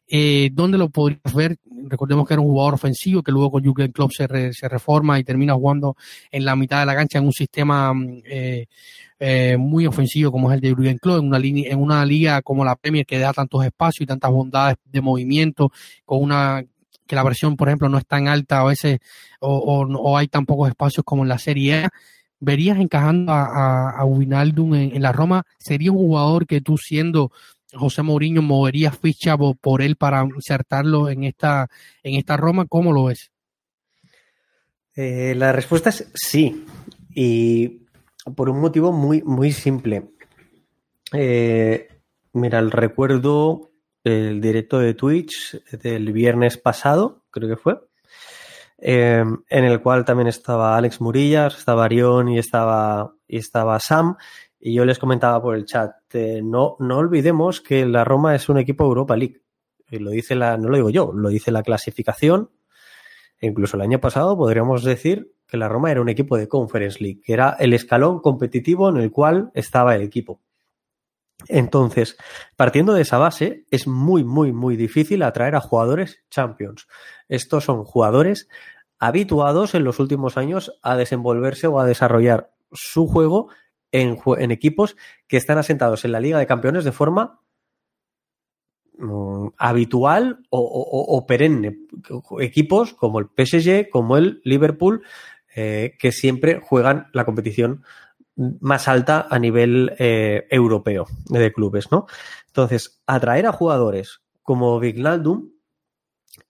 eh, 0.08 0.50
¿Dónde 0.52 0.78
lo 0.78 0.90
podrías 0.90 1.34
ver? 1.34 1.56
Recordemos 1.88 2.26
que 2.26 2.34
era 2.34 2.40
un 2.40 2.48
jugador 2.48 2.74
ofensivo 2.74 3.22
que 3.22 3.32
luego 3.32 3.52
con 3.52 3.62
Jürgen 3.62 3.92
Klopp 3.92 4.12
se, 4.12 4.26
re, 4.26 4.52
se, 4.52 4.68
reforma 4.68 5.18
y 5.18 5.24
termina 5.24 5.54
jugando 5.54 5.96
en 6.30 6.44
la 6.44 6.54
mitad 6.56 6.80
de 6.80 6.86
la 6.86 6.94
cancha 6.94 7.18
en 7.18 7.26
un 7.26 7.32
sistema 7.32 7.92
eh, 8.24 8.66
eh, 9.18 9.56
muy 9.56 9.86
ofensivo 9.86 10.32
como 10.32 10.50
es 10.50 10.56
el 10.56 10.60
de 10.60 10.74
Jürgen 10.74 10.98
Klopp, 10.98 11.20
en 11.20 11.28
una, 11.28 11.38
línea, 11.38 11.70
en 11.72 11.80
una 11.80 12.04
liga 12.04 12.42
como 12.42 12.64
la 12.64 12.76
Premier 12.76 13.06
que 13.06 13.18
da 13.18 13.32
tantos 13.32 13.64
espacios 13.64 14.02
y 14.02 14.06
tantas 14.06 14.30
bondades 14.30 14.76
de 14.84 15.00
movimiento, 15.00 15.70
con 16.04 16.22
una 16.22 16.62
que 17.06 17.16
la 17.16 17.22
versión, 17.24 17.56
por 17.56 17.68
ejemplo, 17.68 17.88
no 17.88 17.98
es 17.98 18.06
tan 18.06 18.28
alta 18.28 18.60
a 18.60 18.64
veces 18.64 18.98
o, 19.40 20.16
hay 20.16 20.28
tan 20.28 20.46
pocos 20.46 20.68
espacios 20.68 21.04
como 21.04 21.22
en 21.22 21.28
la 21.28 21.38
Serie 21.38 21.84
A. 21.84 21.90
¿Verías 22.40 22.78
encajando 22.78 23.32
a, 23.32 24.00
a, 24.00 24.04
en, 24.04 24.74
en 24.74 25.02
la 25.02 25.12
Roma? 25.12 25.44
¿Sería 25.58 25.92
un 25.92 25.98
jugador 25.98 26.46
que 26.46 26.60
tú 26.60 26.76
siendo 26.76 27.30
José 27.72 28.02
Mourinho 28.02 28.42
movería 28.42 28.92
ficha 28.92 29.36
por 29.36 29.82
él 29.82 29.96
para 29.96 30.24
insertarlo 30.24 31.08
en 31.08 31.24
esta, 31.24 31.68
en 32.02 32.14
esta 32.14 32.36
Roma? 32.36 32.66
¿Cómo 32.66 32.92
lo 32.92 33.04
ves? 33.04 33.30
Eh, 34.94 35.34
la 35.36 35.52
respuesta 35.52 35.90
es 35.90 36.10
sí. 36.14 36.66
Y 37.14 37.82
por 38.36 38.48
un 38.48 38.60
motivo 38.60 38.92
muy, 38.92 39.22
muy 39.22 39.52
simple. 39.52 40.10
Eh, 41.12 41.88
mira, 42.32 42.58
el 42.58 42.70
recuerdo 42.70 43.72
el 44.04 44.40
directo 44.40 44.78
de 44.78 44.94
Twitch 44.94 45.62
del 45.70 46.12
viernes 46.12 46.58
pasado, 46.58 47.24
creo 47.30 47.48
que 47.48 47.56
fue, 47.56 47.80
eh, 48.78 49.24
en 49.48 49.64
el 49.64 49.80
cual 49.80 50.04
también 50.04 50.26
estaba 50.26 50.76
Alex 50.76 51.00
Murillas, 51.00 51.56
estaba 51.56 51.84
Arión 51.84 52.28
y 52.28 52.38
estaba, 52.38 53.14
y 53.28 53.38
estaba 53.38 53.78
Sam, 53.78 54.16
y 54.64 54.74
yo 54.74 54.84
les 54.84 55.00
comentaba 55.00 55.42
por 55.42 55.56
el 55.56 55.64
chat, 55.64 55.92
eh, 56.14 56.40
no, 56.40 56.76
no 56.78 56.98
olvidemos 56.98 57.60
que 57.60 57.84
la 57.84 58.04
Roma 58.04 58.36
es 58.36 58.48
un 58.48 58.58
equipo 58.58 58.84
Europa 58.84 59.16
League. 59.16 59.42
Y 59.90 59.98
lo 59.98 60.12
dice 60.12 60.36
la, 60.36 60.56
no 60.56 60.68
lo 60.68 60.76
digo 60.76 60.88
yo, 60.88 61.12
lo 61.12 61.30
dice 61.30 61.50
la 61.50 61.64
clasificación. 61.64 62.48
E 63.40 63.48
incluso 63.48 63.76
el 63.76 63.82
año 63.82 64.00
pasado 64.00 64.36
podríamos 64.36 64.84
decir 64.84 65.32
que 65.48 65.56
la 65.56 65.68
Roma 65.68 65.90
era 65.90 66.00
un 66.00 66.08
equipo 66.08 66.36
de 66.36 66.46
Conference 66.46 67.02
League, 67.02 67.20
que 67.24 67.32
era 67.32 67.56
el 67.58 67.74
escalón 67.74 68.20
competitivo 68.20 68.88
en 68.88 68.98
el 68.98 69.10
cual 69.10 69.50
estaba 69.54 69.96
el 69.96 70.02
equipo. 70.02 70.40
Entonces, 71.48 72.16
partiendo 72.54 72.94
de 72.94 73.02
esa 73.02 73.18
base, 73.18 73.64
es 73.68 73.88
muy, 73.88 74.22
muy, 74.22 74.52
muy 74.52 74.76
difícil 74.76 75.24
atraer 75.24 75.56
a 75.56 75.60
jugadores 75.60 76.22
champions. 76.30 76.86
Estos 77.28 77.64
son 77.64 77.82
jugadores 77.82 78.48
habituados 79.00 79.74
en 79.74 79.82
los 79.82 79.98
últimos 79.98 80.36
años 80.36 80.78
a 80.82 80.94
desenvolverse 80.94 81.66
o 81.66 81.80
a 81.80 81.84
desarrollar 81.84 82.52
su 82.70 83.08
juego 83.08 83.48
en, 83.92 84.50
equipos 84.50 84.96
que 85.28 85.36
están 85.36 85.58
asentados 85.58 86.04
en 86.04 86.12
la 86.12 86.20
Liga 86.20 86.38
de 86.38 86.46
Campeones 86.46 86.84
de 86.84 86.92
forma 86.92 87.40
um, 88.98 89.50
habitual 89.58 90.40
o, 90.50 90.60
o, 90.60 91.16
o, 91.16 91.26
perenne. 91.26 91.78
Equipos 92.40 92.94
como 92.94 93.20
el 93.20 93.26
PSG, 93.26 93.90
como 93.90 94.16
el 94.16 94.40
Liverpool, 94.44 95.02
eh, 95.54 95.96
que 95.98 96.12
siempre 96.12 96.60
juegan 96.60 97.08
la 97.12 97.24
competición 97.24 97.84
más 98.36 98.88
alta 98.88 99.26
a 99.28 99.38
nivel 99.38 99.94
eh, 99.98 100.46
europeo 100.50 101.06
de 101.26 101.52
clubes, 101.52 101.92
¿no? 101.92 102.06
Entonces, 102.46 103.02
atraer 103.06 103.46
a 103.46 103.52
jugadores 103.52 104.22
como 104.42 104.80
Vignaldum 104.80 105.50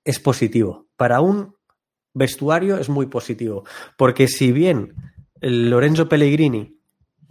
es 0.05 0.21
positivo. 0.21 0.87
Para 0.97 1.21
un 1.21 1.57
vestuario 2.15 2.79
es 2.79 2.89
muy 2.89 3.07
positivo, 3.07 3.65
porque 3.97 4.29
si 4.29 4.53
bien 4.53 4.95
Lorenzo 5.41 6.09
Pellegrini 6.09 6.79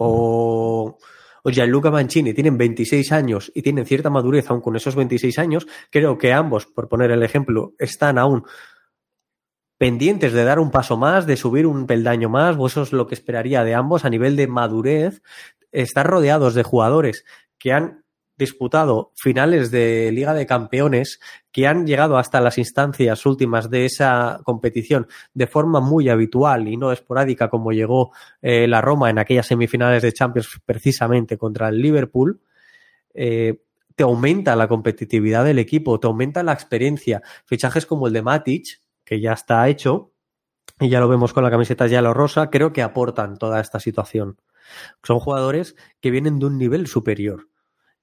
o, 0.03 0.97
o 1.43 1.51
Gianluca 1.51 1.91
Mancini 1.91 2.33
tienen 2.33 2.57
26 2.57 3.11
años 3.11 3.51
y 3.53 3.61
tienen 3.61 3.85
cierta 3.85 4.09
madurez 4.09 4.49
aún 4.49 4.61
con 4.61 4.75
esos 4.75 4.95
26 4.95 5.37
años, 5.37 5.67
creo 5.91 6.17
que 6.17 6.33
ambos, 6.33 6.65
por 6.65 6.89
poner 6.89 7.11
el 7.11 7.21
ejemplo, 7.21 7.73
están 7.77 8.17
aún 8.17 8.43
pendientes 9.77 10.33
de 10.33 10.43
dar 10.43 10.59
un 10.59 10.71
paso 10.71 10.97
más, 10.97 11.27
de 11.27 11.37
subir 11.37 11.67
un 11.67 11.85
peldaño 11.85 12.29
más, 12.29 12.55
o 12.57 12.65
eso 12.65 12.81
es 12.81 12.93
lo 12.93 13.05
que 13.05 13.15
esperaría 13.15 13.63
de 13.63 13.75
ambos 13.75 14.03
a 14.03 14.09
nivel 14.09 14.35
de 14.35 14.47
madurez, 14.47 15.21
estar 15.71 16.07
rodeados 16.07 16.55
de 16.55 16.63
jugadores 16.63 17.23
que 17.59 17.71
han 17.71 18.00
disputado 18.41 19.11
finales 19.15 19.69
de 19.69 20.11
Liga 20.11 20.33
de 20.33 20.47
Campeones 20.47 21.19
que 21.51 21.67
han 21.67 21.85
llegado 21.85 22.17
hasta 22.17 22.41
las 22.41 22.57
instancias 22.57 23.23
últimas 23.27 23.69
de 23.69 23.85
esa 23.85 24.41
competición 24.43 25.07
de 25.35 25.45
forma 25.45 25.79
muy 25.79 26.09
habitual 26.09 26.67
y 26.67 26.75
no 26.75 26.91
esporádica 26.91 27.49
como 27.49 27.71
llegó 27.71 28.11
eh, 28.41 28.67
la 28.67 28.81
Roma 28.81 29.11
en 29.11 29.19
aquellas 29.19 29.45
semifinales 29.45 30.01
de 30.01 30.11
Champions 30.11 30.59
precisamente 30.65 31.37
contra 31.37 31.69
el 31.69 31.81
Liverpool, 31.81 32.41
eh, 33.13 33.61
te 33.95 34.03
aumenta 34.03 34.55
la 34.55 34.67
competitividad 34.67 35.45
del 35.45 35.59
equipo, 35.59 35.99
te 35.99 36.07
aumenta 36.07 36.41
la 36.41 36.53
experiencia. 36.53 37.21
Fichajes 37.45 37.85
como 37.85 38.07
el 38.07 38.13
de 38.13 38.23
Matic, 38.23 38.81
que 39.03 39.19
ya 39.19 39.33
está 39.33 39.67
hecho, 39.69 40.13
y 40.79 40.89
ya 40.89 40.99
lo 40.99 41.07
vemos 41.07 41.31
con 41.31 41.43
la 41.43 41.51
camiseta 41.51 41.85
ya 41.85 42.01
lo 42.01 42.15
rosa, 42.15 42.49
creo 42.49 42.73
que 42.73 42.81
aportan 42.81 43.37
toda 43.37 43.59
esta 43.59 43.79
situación. 43.79 44.37
Son 45.03 45.19
jugadores 45.19 45.75
que 45.99 46.09
vienen 46.09 46.39
de 46.39 46.47
un 46.47 46.57
nivel 46.57 46.87
superior 46.87 47.50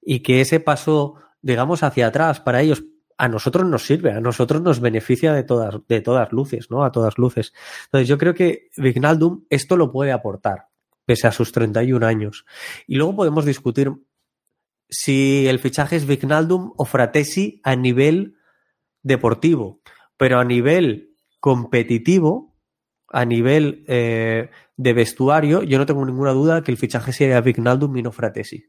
y 0.01 0.21
que 0.21 0.41
ese 0.41 0.59
paso, 0.59 1.15
digamos, 1.41 1.83
hacia 1.83 2.07
atrás 2.07 2.39
para 2.39 2.61
ellos, 2.61 2.83
a 3.17 3.27
nosotros 3.27 3.65
nos 3.65 3.85
sirve, 3.85 4.11
a 4.13 4.21
nosotros 4.21 4.61
nos 4.61 4.79
beneficia 4.79 5.33
de 5.33 5.43
todas, 5.43 5.75
de 5.89 5.99
todas 5.99 6.31
luces, 6.31 6.71
¿no? 6.71 6.85
A 6.85 6.91
todas 6.91 7.17
luces. 7.17 7.53
Entonces 7.85 8.07
yo 8.07 8.17
creo 8.17 8.33
que 8.33 8.69
Vignaldum 8.77 9.43
esto 9.49 9.75
lo 9.75 9.91
puede 9.91 10.13
aportar, 10.13 10.67
pese 11.05 11.27
a 11.27 11.33
sus 11.33 11.51
31 11.51 12.05
años. 12.07 12.45
Y 12.87 12.95
luego 12.95 13.17
podemos 13.17 13.43
discutir 13.43 13.91
si 14.89 15.47
el 15.47 15.59
fichaje 15.59 15.97
es 15.97 16.07
Vignaldum 16.07 16.71
o 16.77 16.85
Fratesi 16.85 17.59
a 17.63 17.75
nivel 17.75 18.37
deportivo, 19.03 19.81
pero 20.15 20.39
a 20.39 20.45
nivel 20.45 21.13
competitivo, 21.41 22.55
a 23.09 23.25
nivel 23.25 23.83
eh, 23.87 24.49
de 24.77 24.93
vestuario, 24.93 25.63
yo 25.63 25.77
no 25.77 25.85
tengo 25.85 26.05
ninguna 26.05 26.31
duda 26.31 26.63
que 26.63 26.71
el 26.71 26.77
fichaje 26.77 27.11
sería 27.11 27.41
Vignaldum 27.41 27.97
y 27.97 28.01
no 28.01 28.13
Fratesi. 28.13 28.65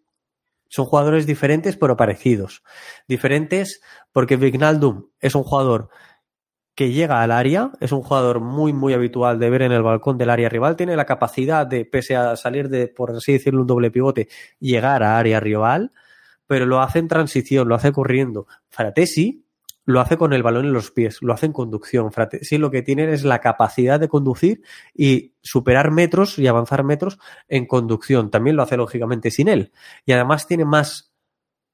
Son 0.71 0.87
jugadores 0.87 1.27
diferentes 1.27 1.77
pero 1.77 1.97
parecidos. 1.97 2.63
Diferentes 3.07 3.83
porque 4.13 4.37
Vignaldum 4.37 5.09
es 5.21 5.35
un 5.35 5.43
jugador 5.43 5.91
que 6.75 6.93
llega 6.93 7.23
al 7.23 7.33
área, 7.33 7.73
es 7.81 7.93
un 7.93 8.03
jugador 8.03 8.41
muy, 8.41 8.73
muy 8.73 8.95
habitual 8.95 9.39
de 9.39 9.51
ver 9.51 9.62
en 9.62 9.73
el 9.73 9.83
balcón 9.83 10.16
del 10.16 10.31
área 10.31 10.49
rival, 10.49 10.77
tiene 10.77 10.97
la 10.97 11.05
capacidad 11.05 11.66
de, 11.66 11.85
pese 11.85 12.16
a 12.16 12.37
salir 12.37 12.71
de, 12.71 12.89
por 12.89 13.11
así 13.11 13.33
decirlo, 13.33 13.61
un 13.61 13.66
doble 13.66 13.91
pivote, 13.91 14.29
llegar 14.61 15.03
a 15.03 15.18
área 15.18 15.41
rival, 15.41 15.93
pero 16.47 16.64
lo 16.64 16.81
hace 16.81 17.01
en 17.01 17.09
transición, 17.09 17.68
lo 17.68 17.75
hace 17.75 17.93
corriendo. 17.93 18.47
Fratesi 18.71 19.45
lo 19.85 20.01
hace 20.01 20.16
con 20.16 20.33
el 20.33 20.43
balón 20.43 20.66
en 20.66 20.72
los 20.72 20.91
pies, 20.91 21.18
lo 21.20 21.33
hace 21.33 21.47
en 21.47 21.53
conducción. 21.53 22.11
Sí, 22.43 22.59
lo 22.59 22.70
que 22.70 22.83
tiene 22.83 23.12
es 23.12 23.24
la 23.24 23.41
capacidad 23.41 23.99
de 23.99 24.09
conducir 24.09 24.62
y 24.95 25.35
superar 25.43 25.91
metros 25.91 26.39
y 26.39 26.47
avanzar 26.47 26.85
metros 26.85 27.18
en 27.49 27.66
conducción. 27.66 28.31
También 28.31 28.57
lo 28.57 28.62
hace 28.62 28.76
lógicamente 28.76 29.31
sin 29.31 29.49
él. 29.49 29.72
Y 30.05 30.12
además 30.12 30.47
tiene 30.47 30.64
más 30.64 31.12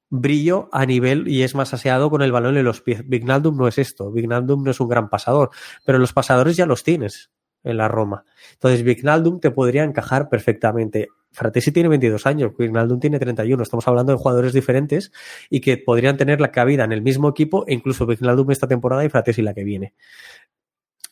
brillo 0.09 0.69
a 0.71 0.85
nivel 0.85 1.27
y 1.27 1.43
es 1.43 1.53
más 1.53 1.73
aseado 1.73 2.09
con 2.09 2.21
el 2.21 2.31
balón 2.31 2.57
en 2.57 2.63
los 2.63 2.81
pies. 2.81 3.07
Vignaldum 3.07 3.57
no 3.57 3.67
es 3.67 3.77
esto. 3.77 4.11
Vignaldum 4.11 4.63
no 4.63 4.71
es 4.71 4.79
un 4.79 4.87
gran 4.87 5.09
pasador, 5.09 5.51
pero 5.83 5.97
los 5.97 6.13
pasadores 6.13 6.55
ya 6.55 6.65
los 6.65 6.83
tienes 6.83 7.31
en 7.63 7.77
la 7.77 7.87
Roma. 7.87 8.23
Entonces, 8.53 8.83
Vignaldum 8.83 9.39
te 9.39 9.51
podría 9.51 9.83
encajar 9.83 10.29
perfectamente. 10.29 11.09
Fratesi 11.31 11.71
tiene 11.71 11.89
22 11.89 12.25
años, 12.25 12.51
Vignaldum 12.57 12.99
tiene 12.99 13.19
31. 13.19 13.61
Estamos 13.61 13.87
hablando 13.87 14.11
de 14.11 14.17
jugadores 14.17 14.53
diferentes 14.53 15.11
y 15.49 15.61
que 15.61 15.77
podrían 15.77 16.17
tener 16.17 16.41
la 16.41 16.51
cabida 16.51 16.83
en 16.83 16.91
el 16.91 17.01
mismo 17.01 17.29
equipo 17.29 17.65
e 17.67 17.73
incluso 17.73 18.05
Vignaldum 18.05 18.49
esta 18.51 18.67
temporada 18.67 19.05
y 19.05 19.09
Fratesi 19.09 19.41
la 19.41 19.53
que 19.53 19.63
viene. 19.63 19.93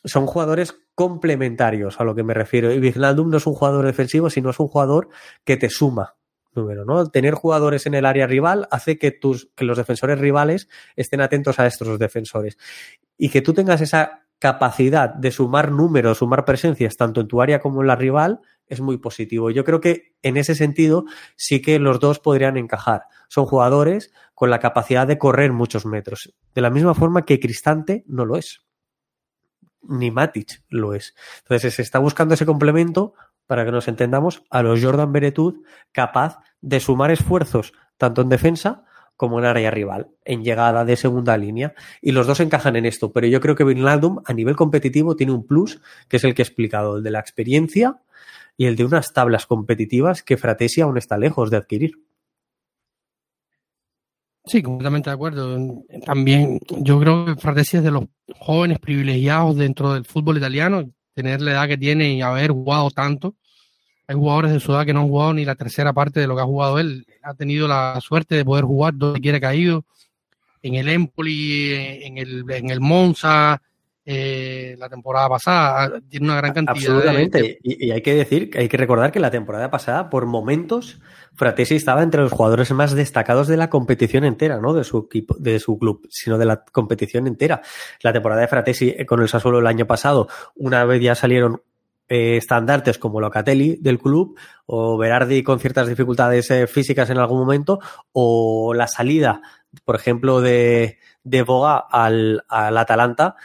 Son 0.04 0.26
jugadores 0.26 0.76
complementarios 0.94 2.00
a 2.00 2.04
lo 2.04 2.14
que 2.14 2.22
me 2.22 2.34
refiero. 2.34 2.72
Y 2.72 2.80
Vignaldum 2.80 3.30
no 3.30 3.36
es 3.36 3.46
un 3.46 3.54
jugador 3.54 3.86
defensivo, 3.86 4.30
sino 4.30 4.50
es 4.50 4.60
un 4.60 4.68
jugador 4.68 5.08
que 5.44 5.56
te 5.56 5.68
suma 5.68 6.16
número, 6.56 6.84
¿no? 6.84 7.06
Tener 7.08 7.34
jugadores 7.34 7.86
en 7.86 7.94
el 7.94 8.06
área 8.06 8.26
rival 8.26 8.66
hace 8.70 8.98
que 8.98 9.12
tus, 9.12 9.50
que 9.54 9.64
los 9.64 9.76
defensores 9.76 10.18
rivales 10.18 10.68
estén 10.96 11.20
atentos 11.20 11.60
a 11.60 11.66
estos 11.66 11.98
defensores. 11.98 12.58
Y 13.16 13.28
que 13.28 13.42
tú 13.42 13.52
tengas 13.52 13.80
esa 13.80 14.25
capacidad 14.38 15.14
de 15.14 15.30
sumar 15.30 15.70
números, 15.70 16.18
sumar 16.18 16.44
presencias, 16.44 16.96
tanto 16.96 17.20
en 17.20 17.28
tu 17.28 17.40
área 17.40 17.60
como 17.60 17.80
en 17.80 17.86
la 17.86 17.96
rival, 17.96 18.40
es 18.66 18.80
muy 18.80 18.98
positivo. 18.98 19.50
Yo 19.50 19.64
creo 19.64 19.80
que 19.80 20.14
en 20.22 20.36
ese 20.36 20.54
sentido 20.54 21.04
sí 21.36 21.62
que 21.62 21.78
los 21.78 22.00
dos 22.00 22.18
podrían 22.18 22.56
encajar. 22.56 23.04
Son 23.28 23.46
jugadores 23.46 24.12
con 24.34 24.50
la 24.50 24.58
capacidad 24.58 25.06
de 25.06 25.18
correr 25.18 25.52
muchos 25.52 25.86
metros. 25.86 26.34
De 26.54 26.60
la 26.60 26.70
misma 26.70 26.94
forma 26.94 27.24
que 27.24 27.40
Cristante 27.40 28.04
no 28.06 28.24
lo 28.24 28.36
es. 28.36 28.60
Ni 29.82 30.10
Matic 30.10 30.62
lo 30.68 30.94
es. 30.94 31.14
Entonces 31.38 31.74
se 31.74 31.82
está 31.82 31.98
buscando 31.98 32.34
ese 32.34 32.44
complemento 32.44 33.14
para 33.46 33.64
que 33.64 33.70
nos 33.70 33.88
entendamos, 33.88 34.42
a 34.50 34.62
los 34.62 34.82
Jordan 34.82 35.12
Beretud 35.12 35.62
capaz 35.92 36.40
de 36.60 36.80
sumar 36.80 37.12
esfuerzos 37.12 37.72
tanto 37.96 38.22
en 38.22 38.28
defensa 38.28 38.84
como 39.16 39.38
en 39.38 39.46
área 39.46 39.70
rival, 39.70 40.08
en 40.24 40.44
llegada 40.44 40.84
de 40.84 40.96
segunda 40.96 41.36
línea. 41.36 41.74
Y 42.00 42.12
los 42.12 42.26
dos 42.26 42.40
encajan 42.40 42.76
en 42.76 42.86
esto, 42.86 43.12
pero 43.12 43.26
yo 43.26 43.40
creo 43.40 43.54
que 43.54 43.64
Wijnaldum 43.64 44.20
a 44.24 44.32
nivel 44.32 44.56
competitivo 44.56 45.16
tiene 45.16 45.32
un 45.32 45.46
plus, 45.46 45.80
que 46.08 46.18
es 46.18 46.24
el 46.24 46.34
que 46.34 46.42
he 46.42 46.44
explicado, 46.44 46.98
el 46.98 47.02
de 47.02 47.10
la 47.10 47.20
experiencia 47.20 48.00
y 48.56 48.66
el 48.66 48.76
de 48.76 48.84
unas 48.84 49.12
tablas 49.12 49.46
competitivas 49.46 50.22
que 50.22 50.36
Fratesi 50.36 50.80
aún 50.80 50.98
está 50.98 51.18
lejos 51.18 51.50
de 51.50 51.56
adquirir. 51.56 51.92
Sí, 54.44 54.62
completamente 54.62 55.10
de 55.10 55.14
acuerdo. 55.14 55.82
También 56.04 56.60
yo 56.78 57.00
creo 57.00 57.26
que 57.26 57.34
Fratesi 57.36 57.78
es 57.78 57.82
de 57.82 57.90
los 57.90 58.04
jóvenes 58.38 58.78
privilegiados 58.78 59.56
dentro 59.56 59.92
del 59.92 60.04
fútbol 60.04 60.36
italiano 60.36 60.84
tener 61.16 61.40
la 61.40 61.52
edad 61.52 61.68
que 61.68 61.78
tiene 61.78 62.12
y 62.12 62.20
haber 62.20 62.50
jugado 62.50 62.90
tanto. 62.90 63.34
Hay 64.08 64.14
jugadores 64.14 64.52
de 64.52 64.60
su 64.60 64.72
edad 64.72 64.86
que 64.86 64.94
no 64.94 65.00
han 65.00 65.08
jugado 65.08 65.34
ni 65.34 65.44
la 65.44 65.56
tercera 65.56 65.92
parte 65.92 66.20
de 66.20 66.26
lo 66.26 66.36
que 66.36 66.42
ha 66.42 66.46
jugado 66.46 66.78
él. 66.78 67.06
Ha 67.22 67.34
tenido 67.34 67.66
la 67.66 67.98
suerte 68.00 68.36
de 68.36 68.44
poder 68.44 68.64
jugar 68.64 68.94
donde 68.94 69.20
quiera 69.20 69.40
caído, 69.40 69.84
en 70.62 70.74
el 70.74 70.88
Empoli, 70.88 71.74
en 72.02 72.18
el, 72.18 72.44
en 72.50 72.70
el 72.70 72.80
Monza, 72.80 73.60
eh, 74.04 74.76
la 74.78 74.88
temporada 74.88 75.28
pasada. 75.28 76.00
Tiene 76.08 76.26
una 76.26 76.36
gran 76.36 76.54
cantidad. 76.54 76.94
Absolutamente. 76.94 77.58
Y, 77.62 77.86
y, 77.86 77.90
hay 77.90 78.02
que 78.02 78.14
decir, 78.14 78.50
hay 78.56 78.68
que 78.68 78.76
recordar 78.76 79.10
que 79.10 79.18
la 79.18 79.32
temporada 79.32 79.70
pasada, 79.70 80.08
por 80.08 80.26
momentos, 80.26 81.00
Fratesi 81.34 81.74
estaba 81.74 82.02
entre 82.02 82.22
los 82.22 82.32
jugadores 82.32 82.70
más 82.70 82.94
destacados 82.94 83.48
de 83.48 83.56
la 83.56 83.68
competición 83.68 84.24
entera, 84.24 84.60
no 84.60 84.72
de 84.72 84.84
su 84.84 84.98
equipo, 84.98 85.36
de 85.38 85.58
su 85.58 85.78
club, 85.78 86.06
sino 86.10 86.38
de 86.38 86.46
la 86.46 86.64
competición 86.64 87.26
entera. 87.26 87.62
La 88.02 88.12
temporada 88.12 88.42
de 88.42 88.48
Fratesi 88.48 88.94
eh, 88.96 89.04
con 89.04 89.20
el 89.20 89.28
Sassuolo 89.28 89.58
el 89.58 89.66
año 89.66 89.86
pasado, 89.86 90.28
una 90.54 90.84
vez 90.84 91.02
ya 91.02 91.16
salieron 91.16 91.62
eh, 92.08 92.36
estandartes 92.36 92.98
como 92.98 93.20
Locatelli 93.20 93.76
del 93.80 93.98
club 93.98 94.38
o 94.66 94.96
Berardi 94.96 95.42
con 95.42 95.58
ciertas 95.58 95.88
dificultades 95.88 96.50
eh, 96.50 96.66
físicas 96.66 97.10
en 97.10 97.18
algún 97.18 97.38
momento 97.38 97.80
o 98.12 98.74
la 98.74 98.86
salida, 98.86 99.40
por 99.84 99.96
ejemplo, 99.96 100.40
de, 100.40 100.98
de 101.24 101.42
Boga 101.42 101.84
al, 101.90 102.44
al 102.48 102.76
Atalanta 102.78 103.36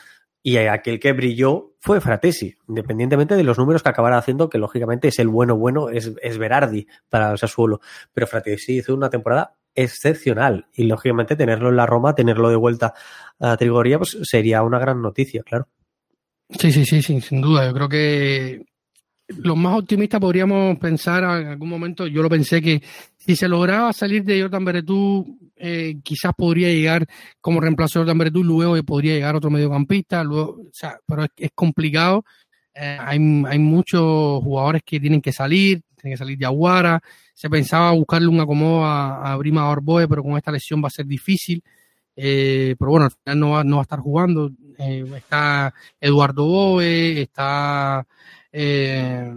y 0.44 0.58
aquel 0.58 1.00
que 1.00 1.14
brilló 1.14 1.74
fue 1.80 2.02
Fratesi, 2.02 2.56
independientemente 2.68 3.36
de 3.36 3.44
los 3.44 3.58
números 3.58 3.84
que 3.84 3.90
acabara 3.90 4.18
haciendo, 4.18 4.50
que 4.50 4.58
lógicamente 4.58 5.08
es 5.08 5.20
el 5.20 5.28
bueno 5.28 5.56
bueno, 5.58 5.90
es, 5.90 6.12
es 6.22 6.38
Berardi 6.38 6.88
para 7.10 7.32
el 7.32 7.38
Sassuolo. 7.38 7.80
Pero 8.14 8.28
Fratesi 8.28 8.78
hizo 8.78 8.94
una 8.94 9.10
temporada 9.10 9.56
excepcional 9.74 10.68
y 10.74 10.84
lógicamente 10.84 11.36
tenerlo 11.36 11.70
en 11.70 11.78
la 11.78 11.86
Roma, 11.86 12.14
tenerlo 12.16 12.50
de 12.50 12.56
vuelta 12.56 12.94
a 13.40 13.58
Trigoria, 13.58 13.98
pues 13.98 14.18
sería 14.24 14.64
una 14.64 14.80
gran 14.80 15.02
noticia, 15.02 15.44
claro. 15.44 15.68
Sí, 16.60 16.72
sí, 16.72 16.86
sí, 16.86 17.02
sí, 17.02 17.22
sin 17.22 17.42
duda. 17.42 17.68
Yo 17.68 17.74
creo 17.74 17.90
que 17.90 18.66
los 19.38 19.58
más 19.58 19.78
optimistas 19.80 20.20
podríamos 20.20 20.78
pensar 20.78 21.24
en 21.42 21.48
algún 21.48 21.70
momento, 21.70 22.08
yo 22.08 22.22
lo 22.22 22.30
pensé 22.30 22.62
que 22.62 22.82
si 23.18 23.36
se 23.36 23.48
lograba 23.48 23.94
salir 23.94 24.24
de 24.24 24.42
Jordan 24.42 24.66
Beretú, 24.66 25.38
eh, 25.56 25.96
quizás 26.04 26.34
podría 26.36 26.70
llegar 26.70 27.06
como 27.40 27.62
reemplazo 27.62 28.00
de 28.00 28.04
Jordan 28.04 28.18
Beretú, 28.18 28.44
luego 28.44 28.82
podría 28.84 29.14
llegar 29.14 29.36
otro 29.36 29.50
mediocampista, 29.50 30.24
luego, 30.24 30.62
o 30.62 30.74
sea, 30.74 30.98
pero 31.06 31.26
es, 31.36 31.52
complicado. 31.54 32.26
Eh, 32.74 32.98
hay, 33.00 33.18
hay 33.48 33.60
muchos 33.60 34.44
jugadores 34.44 34.82
que 34.86 35.00
tienen 35.00 35.22
que 35.22 35.32
salir, 35.32 35.82
tienen 35.96 36.16
que 36.16 36.18
salir 36.18 36.38
de 36.38 36.46
Aguara. 36.46 37.02
Se 37.34 37.50
pensaba 37.50 37.92
buscarle 37.92 38.28
un 38.28 38.40
acomodo 38.40 38.86
a, 38.86 39.32
a 39.32 39.36
Brima 39.38 39.70
Orboe, 39.70 40.08
pero 40.08 40.24
con 40.24 40.38
esta 40.38 40.52
lesión 40.52 40.84
va 40.84 40.88
a 40.88 40.92
ser 40.92 41.06
difícil. 41.06 41.64
Eh, 42.16 42.76
pero 42.78 42.92
bueno, 42.92 43.06
al 43.06 43.12
final 43.12 43.40
no 43.40 43.50
va, 43.52 43.64
no 43.64 43.76
va 43.78 43.82
a 43.82 43.84
estar 43.84 44.00
jugando. 44.00 44.52
Eh, 44.78 45.06
está 45.16 45.74
Eduardo 46.00 46.46
Boe, 46.46 47.22
está 47.22 48.06
eh, 48.52 49.34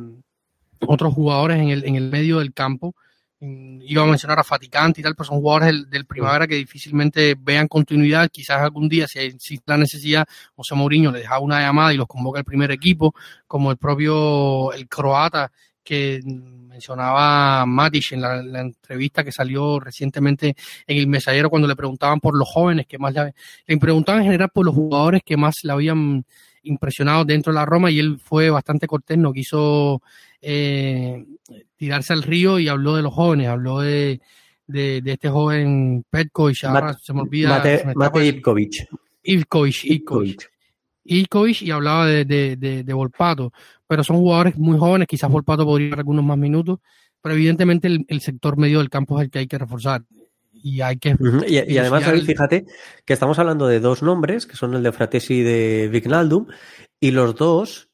otros 0.81 1.15
jugadores 1.15 1.61
en 1.61 1.71
el, 1.71 1.85
en 1.85 1.97
el 1.97 2.11
medio 2.11 2.39
del 2.39 2.53
campo. 2.53 2.95
Iba 3.41 4.05
a 4.05 4.07
mencionar 4.07 4.39
a 4.39 4.45
Faticante 4.45 5.01
y 5.01 5.05
tal, 5.05 5.15
pero 5.15 5.27
son 5.27 5.39
jugadores 5.41 5.91
del, 5.91 6.07
Primavera 6.07 6.47
que 6.47 6.55
difícilmente 6.55 7.37
vean 7.39 7.69
continuidad. 7.69 8.31
Quizás 8.31 8.61
algún 8.63 8.89
día, 8.89 9.07
si 9.07 9.19
existe 9.19 9.65
la 9.67 9.77
necesidad, 9.77 10.27
José 10.55 10.75
Mourinho 10.75 11.13
le 11.13 11.19
deja 11.19 11.39
una 11.41 11.61
llamada 11.61 11.93
y 11.93 11.99
los 11.99 12.07
convoca 12.07 12.39
al 12.39 12.45
primer 12.47 12.71
equipo, 12.71 13.15
como 13.47 13.71
el 13.71 13.77
propio 13.77 14.73
el 14.73 14.89
croata 14.89 15.53
que 15.85 16.21
mencionaba 16.25 17.65
Matic 17.67 18.13
en 18.13 18.21
la, 18.21 18.61
entrevista 18.61 19.23
que 19.23 19.31
salió 19.31 19.79
recientemente 19.79 20.57
en 20.87 20.97
el 20.97 21.07
Mesallero 21.07 21.51
cuando 21.51 21.69
le 21.69 21.77
preguntaban 21.77 22.19
por 22.21 22.37
los 22.37 22.49
jóvenes 22.49 22.87
que 22.87 22.99
más 22.99 23.15
le, 23.15 23.35
le 23.67 23.77
preguntaban 23.79 24.23
en 24.23 24.27
general 24.27 24.49
por 24.53 24.67
los 24.67 24.75
jugadores 24.75 25.23
que 25.25 25.37
más 25.37 25.63
le 25.63 25.73
habían 25.73 26.25
impresionado 26.65 27.25
dentro 27.25 27.53
de 27.53 27.59
la 27.59 27.67
Roma 27.67 27.91
y 27.91 27.99
él 27.99 28.19
fue 28.19 28.51
bastante 28.51 28.87
cortés, 28.87 29.19
no 29.19 29.33
quiso 29.33 30.03
eh, 30.41 31.25
tirarse 31.77 32.13
al 32.13 32.23
río 32.23 32.59
y 32.59 32.69
habló 32.69 32.97
de 32.97 33.03
los 33.03 33.15
jóvenes, 33.15 33.49
habló 33.49 33.81
de, 33.81 34.21
de, 34.67 35.03
este 35.05 35.29
joven 35.29 36.05
Petkovic, 36.11 36.65
ahora 36.65 36.95
se 36.95 37.13
me 37.13 37.23
olvida. 37.23 37.51
Mate, 37.51 37.85
Mate 37.95 38.27
Ivkovic. 38.27 38.89
Ivkovic, 39.23 39.85
Ivkovic. 39.85 40.51
Ivkovic 41.05 41.63
y 41.63 41.71
hablaba 41.71 42.07
de, 42.07 42.25
de, 42.25 42.57
de, 42.57 42.83
de, 42.83 42.93
Volpato, 42.93 43.53
pero 43.87 44.05
son 44.05 44.17
jugadores 44.17 44.57
muy 44.57 44.79
jóvenes, 44.79 45.09
quizás 45.09 45.31
Volpato 45.31 45.65
podría 45.65 45.91
dar 45.91 45.99
algunos 46.01 46.25
más 46.25 46.39
minutos, 46.39 46.79
pero 47.21 47.35
evidentemente 47.35 47.89
el, 47.89 48.05
el 48.09 48.21
sector 48.21 48.57
medio 48.57 48.79
del 48.79 48.91
campo 48.91 49.19
es 49.19 49.25
el 49.25 49.31
que 49.31 49.41
hay 49.41 49.47
que 49.47 49.59
reforzar 49.59 50.03
y 50.65 50.81
hay 50.81 50.97
que... 50.97 51.15
y, 51.47 51.79
además, 51.79 52.05
fíjate 52.25 52.65
que 53.05 53.13
estamos 53.13 53.39
hablando 53.39 53.67
de 53.67 53.81
dos 53.81 54.03
nombres, 54.03 54.47
que 54.47 54.57
son 54.57 54.75
el 54.75 54.83
de 54.83 54.93
Fratesi 54.93 55.35
y 55.35 55.43
de 55.43 55.89
Vignaldum, 55.93 56.47
y 56.99 57.11
los 57.11 57.35
dos 57.35 57.91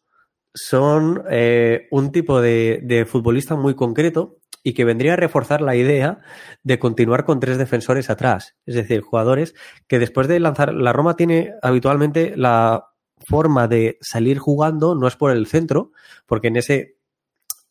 son 0.55 1.24
eh, 1.30 1.88
un 1.91 2.12
tipo 2.12 2.41
de, 2.41 2.80
de, 2.84 3.07
futbolista 3.07 3.57
muy 3.57 3.74
concreto 3.74 4.38
y 4.62 4.74
que 4.74 4.84
vendría 4.84 5.14
a 5.14 5.16
reforzar 5.16 5.62
la 5.62 5.74
idea 5.74 6.20
de 6.62 6.78
continuar 6.78 7.24
con 7.24 7.41
tres 7.41 7.59
defensores 7.59 8.09
atrás. 8.09 8.55
Es 8.66 8.76
decir, 8.76 9.01
jugadores 9.01 9.55
que 9.88 9.99
después 9.99 10.28
de 10.28 10.38
lanzar... 10.38 10.72
La 10.72 10.93
Roma 10.93 11.16
tiene 11.16 11.55
habitualmente 11.62 12.34
la 12.36 12.89
forma 13.27 13.68
de 13.68 13.99
salir 14.01 14.39
jugando, 14.39 14.95
no 14.95 15.07
es 15.07 15.16
por 15.16 15.31
el 15.31 15.47
centro, 15.47 15.93
porque 16.27 16.49
en 16.49 16.57
ese 16.57 16.97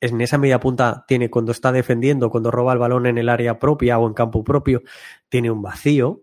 en 0.02 0.22
esa 0.22 0.38
media 0.38 0.60
punta 0.60 1.04
tiene 1.08 1.30
cuando 1.30 1.52
está 1.52 1.72
defendiendo, 1.72 2.30
cuando 2.30 2.52
roba 2.52 2.74
el 2.74 2.80
balón 2.80 3.06
en 3.06 3.18
el 3.18 3.30
área 3.30 3.60
propia 3.60 4.00
o 4.00 4.08
en 4.08 4.14
campo 4.14 4.44
propio, 4.44 4.82
tiene 5.28 5.52
un 5.52 5.62
vacío. 5.62 6.22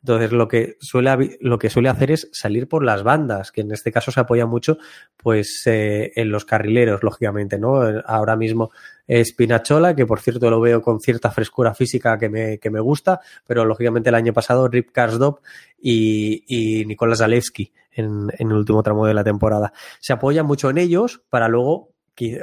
Entonces 0.00 0.32
lo 0.32 0.46
que 0.46 0.76
suele 0.80 1.38
lo 1.40 1.58
que 1.58 1.70
suele 1.70 1.88
hacer 1.88 2.12
es 2.12 2.28
salir 2.32 2.68
por 2.68 2.84
las 2.84 3.02
bandas, 3.02 3.50
que 3.50 3.62
en 3.62 3.72
este 3.72 3.90
caso 3.90 4.10
se 4.12 4.20
apoya 4.20 4.46
mucho, 4.46 4.78
pues 5.16 5.62
eh, 5.66 6.12
en 6.14 6.30
los 6.30 6.44
carrileros, 6.44 7.02
lógicamente, 7.02 7.58
¿no? 7.58 7.80
Ahora 8.06 8.36
mismo 8.36 8.70
es 9.06 9.32
Pinachola, 9.32 9.96
que 9.96 10.06
por 10.06 10.20
cierto 10.20 10.50
lo 10.50 10.60
veo 10.60 10.82
con 10.82 11.00
cierta 11.00 11.30
frescura 11.30 11.74
física 11.74 12.16
que 12.18 12.28
me, 12.28 12.58
que 12.58 12.70
me 12.70 12.80
gusta, 12.80 13.20
pero 13.46 13.64
lógicamente 13.64 14.10
el 14.10 14.14
año 14.14 14.32
pasado 14.32 14.68
Rip 14.68 14.90
Karsdorp 14.92 15.40
y, 15.80 16.44
y 16.46 16.84
Nicolás 16.84 17.18
Zalewski 17.18 17.72
en, 17.90 18.28
en, 18.38 18.50
el 18.50 18.56
último 18.56 18.82
tramo 18.82 19.06
de 19.06 19.14
la 19.14 19.24
temporada. 19.24 19.72
Se 19.98 20.12
apoya 20.12 20.44
mucho 20.44 20.70
en 20.70 20.78
ellos 20.78 21.22
para 21.28 21.48
luego 21.48 21.90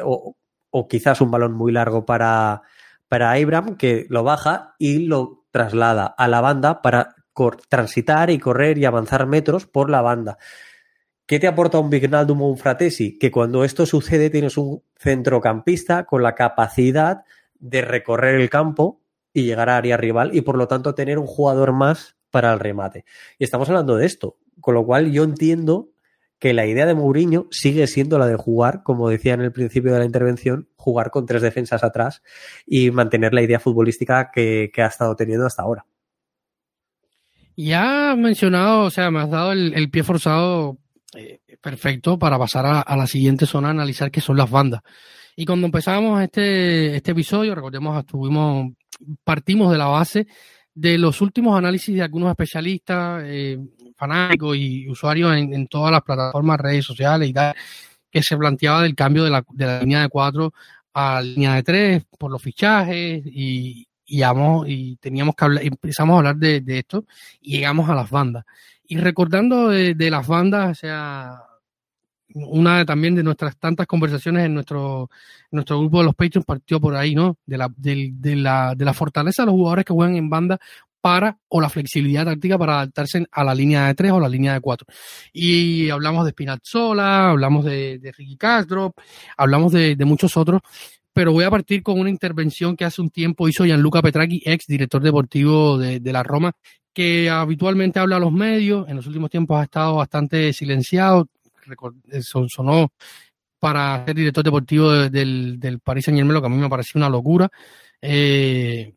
o, 0.03 0.35
o 0.71 0.87
quizás 0.87 1.21
un 1.21 1.31
balón 1.31 1.53
muy 1.53 1.71
largo 1.71 2.05
para, 2.05 2.63
para 3.07 3.31
Abram 3.31 3.77
que 3.77 4.05
lo 4.09 4.23
baja 4.23 4.75
y 4.77 4.99
lo 4.99 5.45
traslada 5.51 6.05
a 6.05 6.27
la 6.27 6.41
banda 6.41 6.81
para 6.81 7.15
transitar 7.69 8.29
y 8.29 8.39
correr 8.39 8.77
y 8.77 8.85
avanzar 8.85 9.27
metros 9.27 9.65
por 9.65 9.89
la 9.89 10.01
banda. 10.01 10.37
¿Qué 11.25 11.39
te 11.39 11.47
aporta 11.47 11.79
un 11.79 11.89
Vignaldum 11.89 12.41
o 12.41 12.49
un 12.49 12.57
Fratesi? 12.57 13.17
Que 13.17 13.31
cuando 13.31 13.63
esto 13.63 13.85
sucede 13.85 14.29
tienes 14.29 14.57
un 14.57 14.83
centrocampista 14.95 16.05
con 16.05 16.21
la 16.21 16.35
capacidad 16.35 17.23
de 17.59 17.81
recorrer 17.81 18.39
el 18.39 18.49
campo 18.49 19.01
y 19.33 19.43
llegar 19.43 19.69
a 19.69 19.77
área 19.77 19.97
rival 19.97 20.35
y 20.35 20.41
por 20.41 20.57
lo 20.57 20.67
tanto 20.67 20.95
tener 20.95 21.17
un 21.17 21.27
jugador 21.27 21.73
más 21.73 22.15
para 22.29 22.53
el 22.53 22.59
remate. 22.59 23.05
Y 23.39 23.43
estamos 23.43 23.69
hablando 23.69 23.97
de 23.97 24.05
esto, 24.05 24.37
con 24.61 24.75
lo 24.75 24.85
cual 24.85 25.11
yo 25.11 25.23
entiendo 25.23 25.89
que 26.39 26.53
la 26.53 26.65
idea 26.65 26.85
de 26.85 26.93
Mourinho 26.93 27.47
sigue 27.49 27.87
siendo 27.87 28.19
la 28.19 28.27
de 28.27 28.35
jugar, 28.35 28.83
como 28.83 29.09
decía 29.09 29.33
en 29.33 29.41
el 29.41 29.51
principio 29.51 29.93
de 29.93 29.99
la 29.99 30.05
intervención, 30.05 30.69
jugar 30.75 31.09
con 31.09 31.25
tres 31.25 31.41
defensas 31.41 31.83
atrás 31.83 32.21
y 32.65 32.91
mantener 32.91 33.33
la 33.33 33.41
idea 33.41 33.59
futbolística 33.59 34.31
que, 34.31 34.71
ha 34.77 34.85
estado 34.85 35.15
teniendo 35.15 35.45
hasta 35.45 35.63
ahora. 35.63 35.85
Ya 37.55 38.11
has 38.11 38.17
mencionado, 38.17 38.83
o 38.83 38.89
sea, 38.89 39.11
me 39.11 39.21
has 39.21 39.29
dado 39.29 39.51
el, 39.53 39.89
pie 39.89 40.03
forzado 40.03 40.77
eh, 41.15 41.39
perfecto 41.61 42.19
para 42.19 42.37
pasar 42.37 42.65
a, 42.85 42.95
la 42.95 43.07
siguiente 43.07 43.45
zona 43.45 43.69
a 43.69 43.71
analizar 43.71 44.11
qué 44.11 44.21
son 44.21 44.37
las 44.37 44.49
bandas. 44.49 44.81
Y 45.35 45.45
cuando 45.45 45.65
empezamos 45.65 46.21
este, 46.21 46.95
este 46.95 47.11
episodio, 47.11 47.55
recordemos, 47.55 47.97
estuvimos, 47.99 48.73
partimos 49.23 49.71
de 49.71 49.77
la 49.77 49.87
base 49.87 50.27
de 50.73 50.97
los 50.97 51.21
últimos 51.21 51.57
análisis 51.57 51.95
de 51.95 52.03
algunos 52.03 52.29
especialistas, 52.29 53.23
eh, 53.25 53.57
fanáticos 53.95 54.57
y 54.57 54.89
usuarios 54.89 55.35
en, 55.35 55.67
todas 55.67 55.91
las 55.91 56.01
plataformas, 56.01 56.59
redes 56.59 56.85
sociales 56.85 57.29
y 57.29 57.33
tal, 57.33 57.55
que 58.11 58.21
se 58.21 58.37
planteaba 58.37 58.83
del 58.83 58.93
cambio 58.93 59.23
de 59.23 59.29
la, 59.29 59.45
de 59.53 59.65
la 59.65 59.79
línea 59.79 60.01
de 60.01 60.09
cuatro 60.09 60.53
a 60.93 61.15
la 61.15 61.21
línea 61.21 61.55
de 61.55 61.63
tres 61.63 62.03
por 62.17 62.31
los 62.31 62.41
fichajes 62.41 63.23
y, 63.25 63.87
y, 64.05 64.21
y 64.67 64.95
teníamos 64.97 65.35
que 65.35 65.45
hablar, 65.45 65.63
empezamos 65.63 66.15
a 66.15 66.17
hablar 66.17 66.35
de, 66.37 66.63
esto 66.67 67.05
y 67.41 67.57
llegamos 67.57 67.89
a 67.89 67.95
las 67.95 68.09
bandas. 68.09 68.45
Y 68.87 68.97
recordando 68.97 69.69
de, 69.69 69.95
las 70.11 70.27
bandas, 70.27 70.71
o 70.71 70.75
sea, 70.75 71.41
una 72.33 72.85
también 72.85 73.15
de 73.15 73.23
nuestras 73.23 73.57
tantas 73.57 73.87
conversaciones 73.87 74.45
en 74.45 74.53
nuestro, 74.53 75.09
nuestro 75.51 75.79
grupo 75.79 75.99
de 75.99 76.05
los 76.05 76.15
Patreons 76.15 76.45
partió 76.45 76.79
por 76.79 76.95
ahí, 76.95 77.15
¿no? 77.15 77.37
De 77.45 77.57
la, 77.57 77.69
de, 77.75 78.11
de, 78.13 78.35
la, 78.35 78.75
de 78.75 78.85
la 78.85 78.93
fortaleza 78.93 79.41
de 79.43 79.47
los 79.47 79.53
jugadores 79.53 79.85
que 79.85 79.93
juegan 79.93 80.15
en 80.15 80.29
banda 80.29 80.59
para, 81.05 81.37
o 81.49 81.61
la 81.61 81.69
flexibilidad 81.69 82.25
táctica 82.25 82.57
para 82.57 82.77
adaptarse 82.77 83.27
a 83.31 83.43
la 83.43 83.53
línea 83.53 83.85
de 83.85 83.93
tres 83.93 84.11
o 84.11 84.19
la 84.19 84.27
línea 84.27 84.55
de 84.55 84.59
cuatro. 84.59 84.87
Y 85.31 85.87
hablamos 85.91 86.25
de 86.25 86.31
Spinazzola, 86.31 87.29
hablamos 87.29 87.63
de, 87.63 87.99
de 87.99 88.11
Ricky 88.11 88.37
Castro, 88.37 88.95
hablamos 89.37 89.71
de, 89.71 89.95
muchos 90.03 90.35
otros, 90.35 90.61
pero 91.15 91.31
voy 91.31 91.45
a 91.45 91.49
partir 91.49 91.81
con 91.81 91.97
una 91.97 92.09
intervención 92.09 92.75
que 92.75 92.83
hace 92.83 93.01
un 93.01 93.09
tiempo 93.09 93.47
hizo 93.47 93.63
Gianluca 93.63 94.01
Petracchi, 94.01 94.41
ex 94.43 94.67
director 94.67 95.01
deportivo 95.01 95.77
de, 95.77 96.11
la 96.11 96.23
Roma, 96.23 96.51
que 96.91 97.29
habitualmente 97.29 97.99
habla 97.99 98.17
a 98.17 98.19
los 98.19 98.33
medios, 98.33 98.85
en 98.89 98.97
los 98.97 99.07
últimos 99.07 99.29
tiempos 99.29 99.57
ha 99.57 99.63
estado 99.63 99.95
bastante 99.95 100.51
silenciado, 100.51 101.29
sonó 102.21 102.91
para 103.57 104.05
ser 104.05 104.13
director 104.13 104.43
deportivo 104.43 104.91
del, 104.91 105.57
del 105.57 105.79
Paris 105.79 106.03
Saint 106.03 106.17
Germain, 106.17 106.33
lo 106.33 106.41
que 106.41 106.47
a 106.47 106.49
mí 106.49 106.57
me 106.57 106.67
pareció 106.67 106.97
una 106.97 107.07
locura. 107.07 107.49
Eh, 108.01 108.93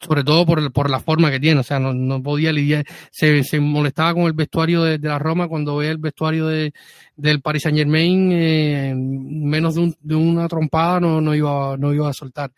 sobre 0.00 0.24
todo 0.24 0.44
por, 0.44 0.72
por 0.72 0.90
la 0.90 1.00
forma 1.00 1.30
que 1.30 1.40
tiene, 1.40 1.60
o 1.60 1.62
sea, 1.62 1.78
no, 1.78 1.92
no 1.92 2.22
podía 2.22 2.52
lidiar, 2.52 2.84
se, 3.10 3.42
se 3.44 3.60
molestaba 3.60 4.14
con 4.14 4.24
el 4.24 4.32
vestuario 4.32 4.82
de, 4.82 4.98
la 4.98 5.18
Roma 5.18 5.48
cuando 5.48 5.76
ve 5.76 5.88
el 5.90 5.98
vestuario 5.98 6.46
de, 6.46 6.72
del 7.16 7.40
Paris 7.40 7.62
Saint 7.62 7.78
Germain, 7.78 8.30
eh, 8.32 8.94
menos 8.96 9.74
de, 9.74 9.80
un, 9.80 9.96
de, 10.00 10.14
una 10.14 10.48
trompada 10.48 11.00
no, 11.00 11.20
no, 11.20 11.34
iba, 11.34 11.76
no 11.76 11.92
iba 11.94 12.08
a 12.08 12.12
soltar, 12.12 12.52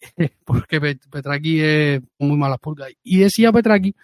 porque 0.44 0.80
Petraki 0.80 1.60
es 1.60 2.00
muy 2.18 2.36
mala 2.36 2.58
pulgas. 2.58 2.90
Y 3.02 3.18
decía 3.18 3.52
Petraki, 3.52 3.94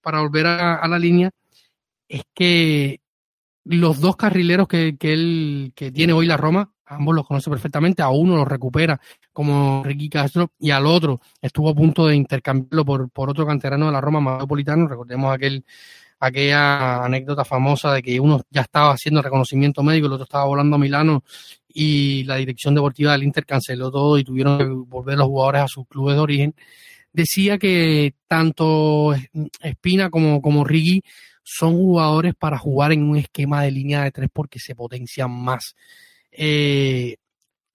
para 0.00 0.20
volver 0.20 0.46
a, 0.46 0.76
a, 0.76 0.88
la 0.88 0.98
línea, 0.98 1.30
es 2.08 2.22
que 2.34 3.00
los 3.64 4.00
dos 4.00 4.16
carrileros 4.16 4.68
que, 4.68 4.96
que, 4.96 5.12
él, 5.12 5.72
que 5.74 5.90
tiene 5.90 6.12
hoy 6.12 6.26
la 6.26 6.36
Roma, 6.36 6.72
ambos 6.90 7.14
los 7.14 7.26
conoce 7.26 7.50
perfectamente, 7.50 8.02
a 8.02 8.08
uno 8.10 8.36
lo 8.36 8.44
recupera 8.44 9.00
como 9.32 9.82
Ricky 9.84 10.08
Castro 10.08 10.52
y 10.58 10.70
al 10.70 10.86
otro 10.86 11.20
estuvo 11.40 11.70
a 11.70 11.74
punto 11.74 12.06
de 12.06 12.16
intercambiarlo 12.16 12.84
por, 12.84 13.10
por 13.10 13.30
otro 13.30 13.46
canterano 13.46 13.86
de 13.86 13.92
la 13.92 14.00
Roma, 14.00 14.20
Metropolitano, 14.20 14.86
recordemos 14.88 15.32
aquel 15.32 15.64
aquella 16.20 17.02
anécdota 17.02 17.44
famosa 17.46 17.94
de 17.94 18.02
que 18.02 18.20
uno 18.20 18.42
ya 18.50 18.60
estaba 18.60 18.92
haciendo 18.92 19.22
reconocimiento 19.22 19.82
médico, 19.82 20.06
el 20.06 20.12
otro 20.12 20.24
estaba 20.24 20.44
volando 20.44 20.76
a 20.76 20.78
Milano 20.78 21.24
y 21.66 22.24
la 22.24 22.36
dirección 22.36 22.74
deportiva 22.74 23.12
del 23.12 23.22
Inter 23.22 23.46
canceló 23.46 23.90
todo 23.90 24.18
y 24.18 24.24
tuvieron 24.24 24.58
que 24.58 24.64
volver 24.64 25.16
los 25.16 25.28
jugadores 25.28 25.62
a 25.62 25.68
sus 25.68 25.86
clubes 25.88 26.16
de 26.16 26.20
origen, 26.20 26.54
decía 27.12 27.56
que 27.58 28.14
tanto 28.28 29.14
Espina 29.62 30.10
como, 30.10 30.42
como 30.42 30.64
Riggi 30.64 31.02
son 31.42 31.72
jugadores 31.74 32.34
para 32.34 32.58
jugar 32.58 32.92
en 32.92 33.02
un 33.02 33.16
esquema 33.16 33.62
de 33.62 33.70
línea 33.70 34.04
de 34.04 34.12
tres 34.12 34.28
porque 34.32 34.58
se 34.58 34.74
potencian 34.74 35.30
más. 35.30 35.74
Eh, 36.32 37.16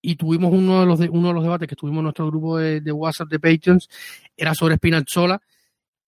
y 0.01 0.15
tuvimos 0.15 0.53
uno 0.53 0.81
de 0.81 0.85
los 0.85 0.99
uno 1.09 1.29
de 1.29 1.33
los 1.33 1.43
debates 1.43 1.67
que 1.67 1.75
tuvimos 1.75 1.99
en 1.99 2.03
nuestro 2.03 2.27
grupo 2.27 2.57
de, 2.57 2.91
WhatsApp 2.91 3.29
de 3.29 3.39
Patreons, 3.39 3.89
era 4.37 4.53
sobre 4.53 4.75
Spinazzola, 4.75 5.41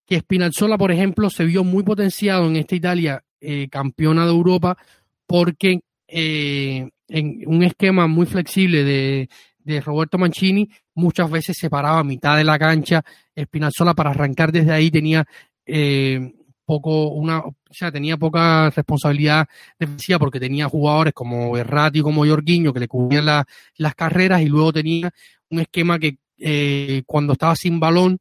que 0.05 0.19
Spinazzola, 0.19 0.77
por 0.77 0.91
ejemplo, 0.91 1.29
se 1.29 1.45
vio 1.45 1.63
muy 1.63 1.83
potenciado 1.83 2.45
en 2.47 2.57
esta 2.57 2.75
Italia 2.75 3.23
eh, 3.41 3.67
campeona 3.69 4.25
de 4.25 4.31
Europa 4.31 4.77
porque 5.25 5.81
eh, 6.07 6.89
en 7.07 7.43
un 7.47 7.63
esquema 7.63 8.07
muy 8.07 8.25
flexible 8.25 8.83
de, 8.83 9.29
de 9.59 9.81
Roberto 9.81 10.17
Mancini, 10.17 10.69
muchas 10.95 11.29
veces 11.29 11.57
se 11.59 11.69
paraba 11.69 11.99
a 11.99 12.03
mitad 12.03 12.37
de 12.37 12.43
la 12.43 12.57
cancha, 12.57 13.03
Spinazzola 13.37 13.93
para 13.93 14.11
arrancar 14.11 14.51
desde 14.51 14.71
ahí 14.71 14.89
tenía 14.89 15.25
eh, 15.65 16.33
poco 16.67 17.07
una, 17.07 17.39
o 17.39 17.55
sea, 17.71 17.93
tenía 17.93 18.17
poca 18.17 18.69
responsabilidad 18.69 19.47
defensiva 19.79 20.19
porque 20.19 20.37
tenía 20.37 20.67
jugadores 20.67 21.13
como 21.13 21.57
Errati 21.57 22.01
como 22.01 22.25
Jorginho 22.25 22.73
que 22.73 22.81
le 22.81 22.89
cubrían 22.89 23.25
las 23.25 23.95
carreras 23.95 24.41
y 24.41 24.47
luego 24.47 24.73
tenía 24.73 25.09
un 25.49 25.61
esquema 25.61 25.97
que 25.97 26.17
eh, 26.37 27.03
cuando 27.05 27.33
estaba 27.33 27.55
sin 27.55 27.79
balón 27.79 28.19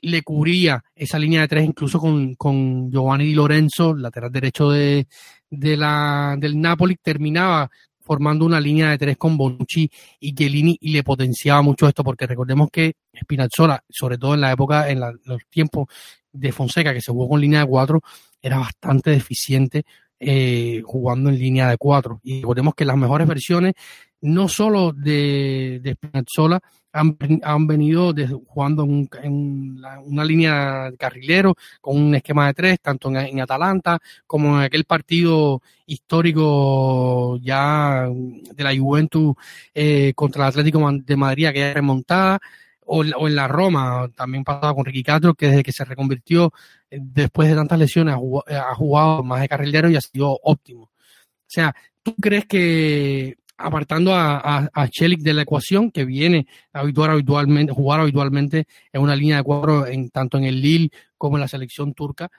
le 0.00 0.22
cubría 0.22 0.84
esa 0.94 1.18
línea 1.18 1.40
de 1.40 1.48
tres 1.48 1.64
incluso 1.64 1.98
con, 1.98 2.36
con 2.36 2.88
Giovanni 2.88 3.34
Lorenzo, 3.34 3.94
lateral 3.96 4.30
derecho 4.30 4.70
de, 4.70 5.08
de 5.50 5.76
la, 5.76 6.36
del 6.38 6.60
Napoli, 6.60 6.96
terminaba 7.02 7.68
formando 8.06 8.46
una 8.46 8.60
línea 8.60 8.90
de 8.90 8.98
tres 8.98 9.16
con 9.16 9.36
Bonucci 9.36 9.90
y 10.20 10.32
Chiellini 10.32 10.78
y 10.80 10.92
le 10.92 11.02
potenciaba 11.02 11.60
mucho 11.60 11.88
esto 11.88 12.04
porque 12.04 12.26
recordemos 12.26 12.68
que 12.70 12.94
Spinazzola, 13.20 13.82
sobre 13.88 14.16
todo 14.16 14.34
en 14.34 14.40
la 14.40 14.52
época, 14.52 14.88
en 14.88 15.00
los 15.00 15.42
tiempos 15.50 15.88
de 16.32 16.52
Fonseca 16.52 16.94
que 16.94 17.00
se 17.00 17.10
jugó 17.10 17.28
con 17.28 17.40
línea 17.40 17.60
de 17.60 17.66
cuatro, 17.66 18.00
era 18.40 18.58
bastante 18.58 19.10
deficiente 19.10 19.84
eh, 20.20 20.82
jugando 20.84 21.30
en 21.30 21.38
línea 21.38 21.68
de 21.68 21.76
cuatro. 21.76 22.20
Y 22.22 22.40
recordemos 22.40 22.74
que 22.74 22.84
las 22.84 22.96
mejores 22.96 23.26
versiones, 23.26 23.74
no 24.20 24.48
solo 24.48 24.92
de, 24.92 25.80
de 25.82 25.94
Spinazzola, 25.94 26.60
han, 26.96 27.16
han 27.42 27.66
venido 27.66 28.14
jugando 28.46 28.84
en, 29.22 29.80
una 30.04 30.24
línea 30.24 30.90
de 30.90 30.96
carrilero 30.96 31.54
con 31.80 31.98
un 31.98 32.14
esquema 32.14 32.46
de 32.46 32.54
tres, 32.54 32.80
tanto 32.80 33.10
en, 33.10 33.40
Atalanta 33.40 33.98
como 34.26 34.56
en 34.56 34.64
aquel 34.64 34.84
partido 34.84 35.62
histórico 35.86 37.38
ya 37.42 38.08
de 38.08 38.64
la 38.64 38.76
Juventus 38.76 39.34
eh, 39.74 40.12
contra 40.14 40.44
el 40.44 40.48
Atlético 40.48 40.90
de 40.92 41.16
Madrid, 41.16 41.50
que 41.52 41.74
remontada, 41.74 42.38
o, 42.86 43.04
en 43.04 43.34
la 43.34 43.48
Roma, 43.48 44.08
también 44.16 44.44
pasaba 44.44 44.74
con 44.74 44.84
Ricky 44.84 45.02
Castro, 45.02 45.34
que 45.34 45.48
desde 45.48 45.62
que 45.62 45.72
se 45.72 45.84
reconvirtió 45.84 46.52
eh, 46.90 46.98
después 47.00 47.48
de 47.48 47.56
tantas 47.56 47.78
lesiones 47.78 48.14
ha 48.14 48.74
jugado, 48.74 49.22
más 49.22 49.40
de 49.40 49.48
carrilero 49.48 49.90
y 49.90 49.96
ha 49.96 50.00
sido 50.00 50.38
óptimo. 50.42 50.82
O 50.84 51.48
sea, 51.48 51.74
¿tú 52.02 52.14
crees 52.16 52.46
que 52.46 53.36
apartando 53.58 54.14
a, 54.14 54.68
a, 54.72 54.88
Chelik 54.88 55.20
de 55.20 55.34
la 55.34 55.42
ecuación, 55.42 55.90
que 55.90 56.04
viene 56.04 56.46
a 56.72 56.80
habituar 56.80 57.10
habitualmente, 57.10 57.72
jugar 57.72 58.00
habitualmente 58.00 58.66
en 58.92 59.02
una 59.02 59.16
línea 59.16 59.38
de 59.38 59.42
cuatro, 59.42 59.86
en, 59.86 60.10
tanto 60.10 60.38
en 60.38 60.44
el 60.44 60.60
Lille 60.60 60.90
como 61.16 61.36
en 61.36 61.40
la 61.40 61.48
selección 61.48 61.94
turca, 61.94 62.30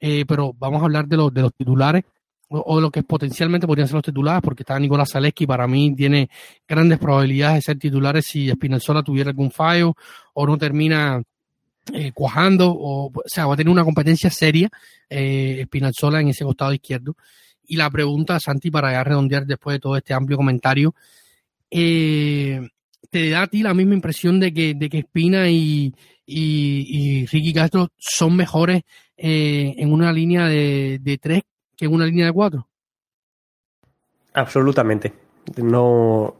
eh, 0.00 0.24
pero 0.26 0.52
vamos 0.58 0.82
a 0.82 0.84
hablar 0.84 1.06
de 1.06 1.16
los, 1.16 1.32
de 1.32 1.42
los 1.42 1.54
titulares 1.54 2.04
o, 2.48 2.76
de 2.76 2.82
lo 2.82 2.90
que 2.90 3.02
potencialmente 3.02 3.66
podrían 3.66 3.88
ser 3.88 3.96
los 3.96 4.04
titulares, 4.04 4.42
porque 4.42 4.62
está 4.62 4.78
Nicolás 4.78 5.10
Zaleski, 5.12 5.46
para 5.46 5.66
mí 5.66 5.94
tiene 5.94 6.28
grandes 6.68 6.98
probabilidades 6.98 7.56
de 7.56 7.62
ser 7.62 7.78
titulares 7.78 8.26
si 8.26 8.50
Spinazzola 8.50 9.02
tuviera 9.02 9.30
algún 9.30 9.50
fallo 9.50 9.94
o 10.34 10.46
no 10.46 10.58
termina 10.58 11.22
eh, 11.92 12.12
cuajando, 12.12 12.74
o, 12.76 13.12
sea, 13.26 13.46
va 13.46 13.54
a 13.54 13.56
tener 13.56 13.70
una 13.70 13.84
competencia 13.84 14.30
seria 14.30 14.70
eh, 15.08 15.66
en 15.70 16.28
ese 16.28 16.44
costado 16.44 16.72
izquierdo. 16.72 17.16
Y 17.66 17.76
la 17.76 17.90
pregunta, 17.90 18.38
Santi, 18.40 18.70
para 18.70 18.92
ya 18.92 19.04
redondear 19.04 19.46
después 19.46 19.76
de 19.76 19.80
todo 19.80 19.96
este 19.96 20.14
amplio 20.14 20.36
comentario, 20.36 20.94
eh, 21.70 22.60
¿te 23.10 23.30
da 23.30 23.42
a 23.42 23.46
ti 23.46 23.62
la 23.62 23.74
misma 23.74 23.94
impresión 23.94 24.40
de 24.40 24.52
que, 24.52 24.74
de 24.74 24.88
que 24.88 24.98
Espina 24.98 25.48
y, 25.50 25.94
y, 26.26 27.26
Ricky 27.26 27.52
Castro 27.52 27.88
son 27.96 28.36
mejores 28.36 28.82
eh, 29.16 29.74
en 29.76 29.92
una 29.92 30.12
línea 30.12 30.46
de, 30.46 30.98
de 31.00 31.18
tres 31.18 31.42
que 31.76 31.86
en 31.86 31.92
una 31.92 32.06
línea 32.06 32.26
de 32.26 32.32
cuatro? 32.32 32.68
Absolutamente. 34.34 35.12
No 35.56 36.36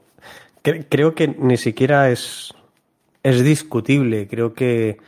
creo 0.63 1.15
que 1.15 1.29
ni 1.29 1.57
siquiera 1.57 2.11
es, 2.11 2.53
es 3.23 3.45
discutible. 3.45 4.27
Creo 4.27 4.55
que 4.55 4.99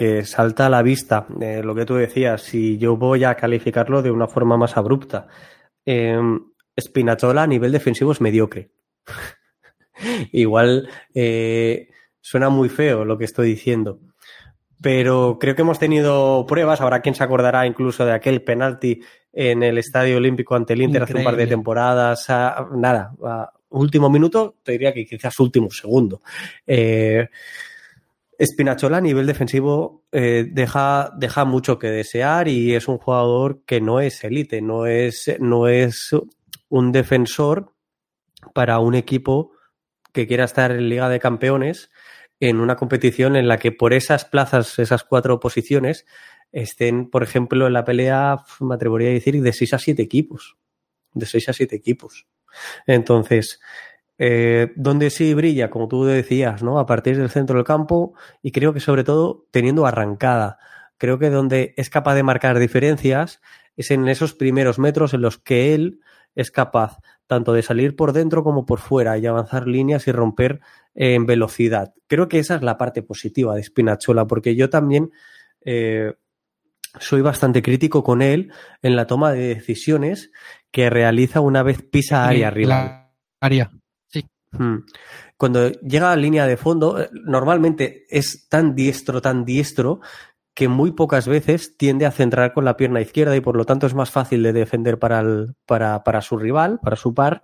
que 0.00 0.24
salta 0.24 0.64
a 0.64 0.70
la 0.70 0.80
vista 0.80 1.26
eh, 1.42 1.60
lo 1.62 1.74
que 1.74 1.84
tú 1.84 1.96
decías, 1.96 2.40
si 2.40 2.78
yo 2.78 2.96
voy 2.96 3.24
a 3.24 3.34
calificarlo 3.34 4.00
de 4.00 4.10
una 4.10 4.26
forma 4.26 4.56
más 4.56 4.78
abrupta. 4.78 5.26
Eh, 5.84 6.18
Spinazzola 6.80 7.42
a 7.42 7.46
nivel 7.46 7.70
defensivo 7.70 8.10
es 8.10 8.22
mediocre. 8.22 8.70
Igual 10.32 10.88
eh, 11.12 11.90
suena 12.18 12.48
muy 12.48 12.70
feo 12.70 13.04
lo 13.04 13.18
que 13.18 13.26
estoy 13.26 13.48
diciendo. 13.48 14.00
Pero 14.80 15.36
creo 15.38 15.54
que 15.54 15.60
hemos 15.60 15.78
tenido 15.78 16.46
pruebas, 16.46 16.80
ahora 16.80 17.02
quien 17.02 17.14
se 17.14 17.22
acordará 17.22 17.66
incluso 17.66 18.06
de 18.06 18.12
aquel 18.12 18.40
penalti 18.40 19.02
en 19.34 19.62
el 19.62 19.76
Estadio 19.76 20.16
Olímpico 20.16 20.54
ante 20.54 20.72
el 20.72 20.80
Inter 20.80 21.02
hace 21.02 21.18
un 21.18 21.24
par 21.24 21.36
de 21.36 21.46
temporadas, 21.46 22.26
nada, 22.74 23.12
último 23.68 24.08
minuto, 24.08 24.56
te 24.62 24.72
diría 24.72 24.94
que 24.94 25.04
quizás 25.04 25.38
último 25.40 25.70
segundo. 25.70 26.22
Eh, 26.66 27.28
Spinachola 28.42 28.98
a 28.98 29.00
nivel 29.00 29.26
defensivo 29.26 30.06
eh, 30.12 30.46
deja, 30.50 31.12
deja 31.16 31.44
mucho 31.44 31.78
que 31.78 31.88
desear 31.88 32.48
y 32.48 32.74
es 32.74 32.88
un 32.88 32.98
jugador 32.98 33.62
que 33.66 33.80
no 33.80 34.00
es 34.00 34.24
élite, 34.24 34.62
no 34.62 34.86
es, 34.86 35.36
no 35.40 35.68
es 35.68 36.10
un 36.68 36.92
defensor 36.92 37.74
para 38.54 38.78
un 38.78 38.94
equipo 38.94 39.52
que 40.12 40.26
quiera 40.26 40.44
estar 40.44 40.70
en 40.70 40.88
Liga 40.88 41.08
de 41.08 41.20
Campeones 41.20 41.90
en 42.40 42.58
una 42.58 42.76
competición 42.76 43.36
en 43.36 43.48
la 43.48 43.58
que 43.58 43.70
por 43.70 43.92
esas 43.92 44.24
plazas, 44.24 44.78
esas 44.78 45.04
cuatro 45.04 45.38
posiciones, 45.40 46.06
estén, 46.52 47.10
por 47.10 47.22
ejemplo, 47.22 47.66
en 47.66 47.74
la 47.74 47.84
pelea, 47.84 48.38
me 48.60 48.74
atrevería 48.74 49.10
a 49.10 49.12
decir, 49.12 49.40
de 49.40 49.52
seis 49.52 49.74
a 49.74 49.78
siete 49.78 50.02
equipos. 50.02 50.56
De 51.12 51.26
seis 51.26 51.48
a 51.50 51.52
siete 51.52 51.76
equipos. 51.76 52.26
Entonces, 52.86 53.60
eh, 54.22 54.72
donde 54.76 55.08
sí 55.08 55.32
brilla, 55.32 55.70
como 55.70 55.88
tú 55.88 56.04
decías, 56.04 56.62
¿no? 56.62 56.78
A 56.78 56.84
partir 56.84 57.16
del 57.16 57.30
centro 57.30 57.56
del 57.56 57.64
campo 57.64 58.12
y 58.42 58.52
creo 58.52 58.74
que 58.74 58.80
sobre 58.80 59.02
todo 59.02 59.46
teniendo 59.50 59.86
arrancada. 59.86 60.58
Creo 60.98 61.18
que 61.18 61.30
donde 61.30 61.72
es 61.78 61.88
capaz 61.88 62.14
de 62.16 62.22
marcar 62.22 62.58
diferencias 62.58 63.40
es 63.78 63.90
en 63.90 64.06
esos 64.08 64.34
primeros 64.34 64.78
metros 64.78 65.14
en 65.14 65.22
los 65.22 65.38
que 65.38 65.72
él 65.72 66.00
es 66.34 66.50
capaz 66.50 66.98
tanto 67.26 67.54
de 67.54 67.62
salir 67.62 67.96
por 67.96 68.12
dentro 68.12 68.44
como 68.44 68.66
por 68.66 68.80
fuera 68.80 69.16
y 69.16 69.24
avanzar 69.24 69.66
líneas 69.66 70.06
y 70.06 70.12
romper 70.12 70.60
en 70.94 71.24
velocidad. 71.24 71.94
Creo 72.06 72.28
que 72.28 72.40
esa 72.40 72.56
es 72.56 72.62
la 72.62 72.76
parte 72.76 73.02
positiva 73.02 73.54
de 73.54 73.62
Spinachola, 73.62 74.26
porque 74.26 74.54
yo 74.54 74.68
también 74.68 75.12
eh, 75.62 76.12
soy 76.98 77.22
bastante 77.22 77.62
crítico 77.62 78.04
con 78.04 78.20
él 78.20 78.52
en 78.82 78.96
la 78.96 79.06
toma 79.06 79.32
de 79.32 79.54
decisiones 79.54 80.30
que 80.70 80.90
realiza 80.90 81.40
una 81.40 81.62
vez 81.62 81.80
pisa 81.80 82.28
área 82.28 82.48
arriba. 82.48 83.14
Área. 83.40 83.70
Hmm. 84.52 84.78
Cuando 85.36 85.70
llega 85.70 86.12
a 86.12 86.16
línea 86.16 86.46
de 86.46 86.56
fondo, 86.56 87.00
eh, 87.00 87.08
normalmente 87.12 88.06
es 88.08 88.48
tan 88.48 88.74
diestro, 88.74 89.22
tan 89.22 89.44
diestro, 89.44 90.00
que 90.54 90.68
muy 90.68 90.92
pocas 90.92 91.28
veces 91.28 91.76
tiende 91.76 92.06
a 92.06 92.10
centrar 92.10 92.52
con 92.52 92.64
la 92.64 92.76
pierna 92.76 93.00
izquierda 93.00 93.36
y 93.36 93.40
por 93.40 93.56
lo 93.56 93.64
tanto 93.64 93.86
es 93.86 93.94
más 93.94 94.10
fácil 94.10 94.42
de 94.42 94.52
defender 94.52 94.98
para, 94.98 95.20
el, 95.20 95.54
para, 95.66 96.02
para 96.04 96.20
su 96.20 96.36
rival, 96.36 96.80
para 96.82 96.96
su 96.96 97.14
par. 97.14 97.42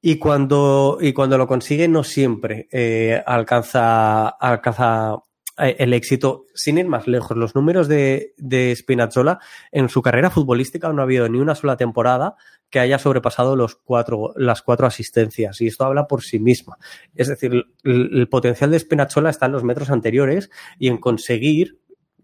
Y 0.00 0.18
cuando, 0.18 0.98
y 1.00 1.12
cuando 1.12 1.36
lo 1.38 1.46
consigue, 1.46 1.88
no 1.88 2.04
siempre 2.04 2.68
eh, 2.70 3.22
alcanza, 3.26 4.28
alcanza 4.28 5.16
eh, 5.58 5.76
el 5.78 5.92
éxito. 5.92 6.46
Sin 6.54 6.78
ir 6.78 6.86
más 6.86 7.06
lejos, 7.06 7.36
los 7.36 7.54
números 7.54 7.88
de, 7.88 8.34
de 8.36 8.74
Spinazzola 8.74 9.40
en 9.72 9.88
su 9.88 10.02
carrera 10.02 10.30
futbolística 10.30 10.92
no 10.92 11.02
ha 11.02 11.04
habido 11.04 11.28
ni 11.28 11.38
una 11.38 11.54
sola 11.54 11.76
temporada 11.76 12.36
que 12.70 12.80
haya 12.80 12.98
sobrepasado 12.98 13.56
los 13.56 13.76
cuatro, 13.76 14.32
las 14.36 14.62
cuatro 14.62 14.86
asistencias. 14.86 15.60
Y 15.60 15.66
esto 15.66 15.84
habla 15.84 16.06
por 16.06 16.22
sí 16.22 16.38
misma. 16.38 16.76
Es 17.14 17.28
decir, 17.28 17.66
el, 17.84 18.28
potencial 18.28 18.70
de 18.70 18.78
Spinazzola 18.78 19.30
está 19.30 19.46
en 19.46 19.52
los 19.52 19.64
metros 19.64 19.90
anteriores 19.90 20.50
y 20.78 20.88
en 20.88 20.98
conseguir 20.98 21.78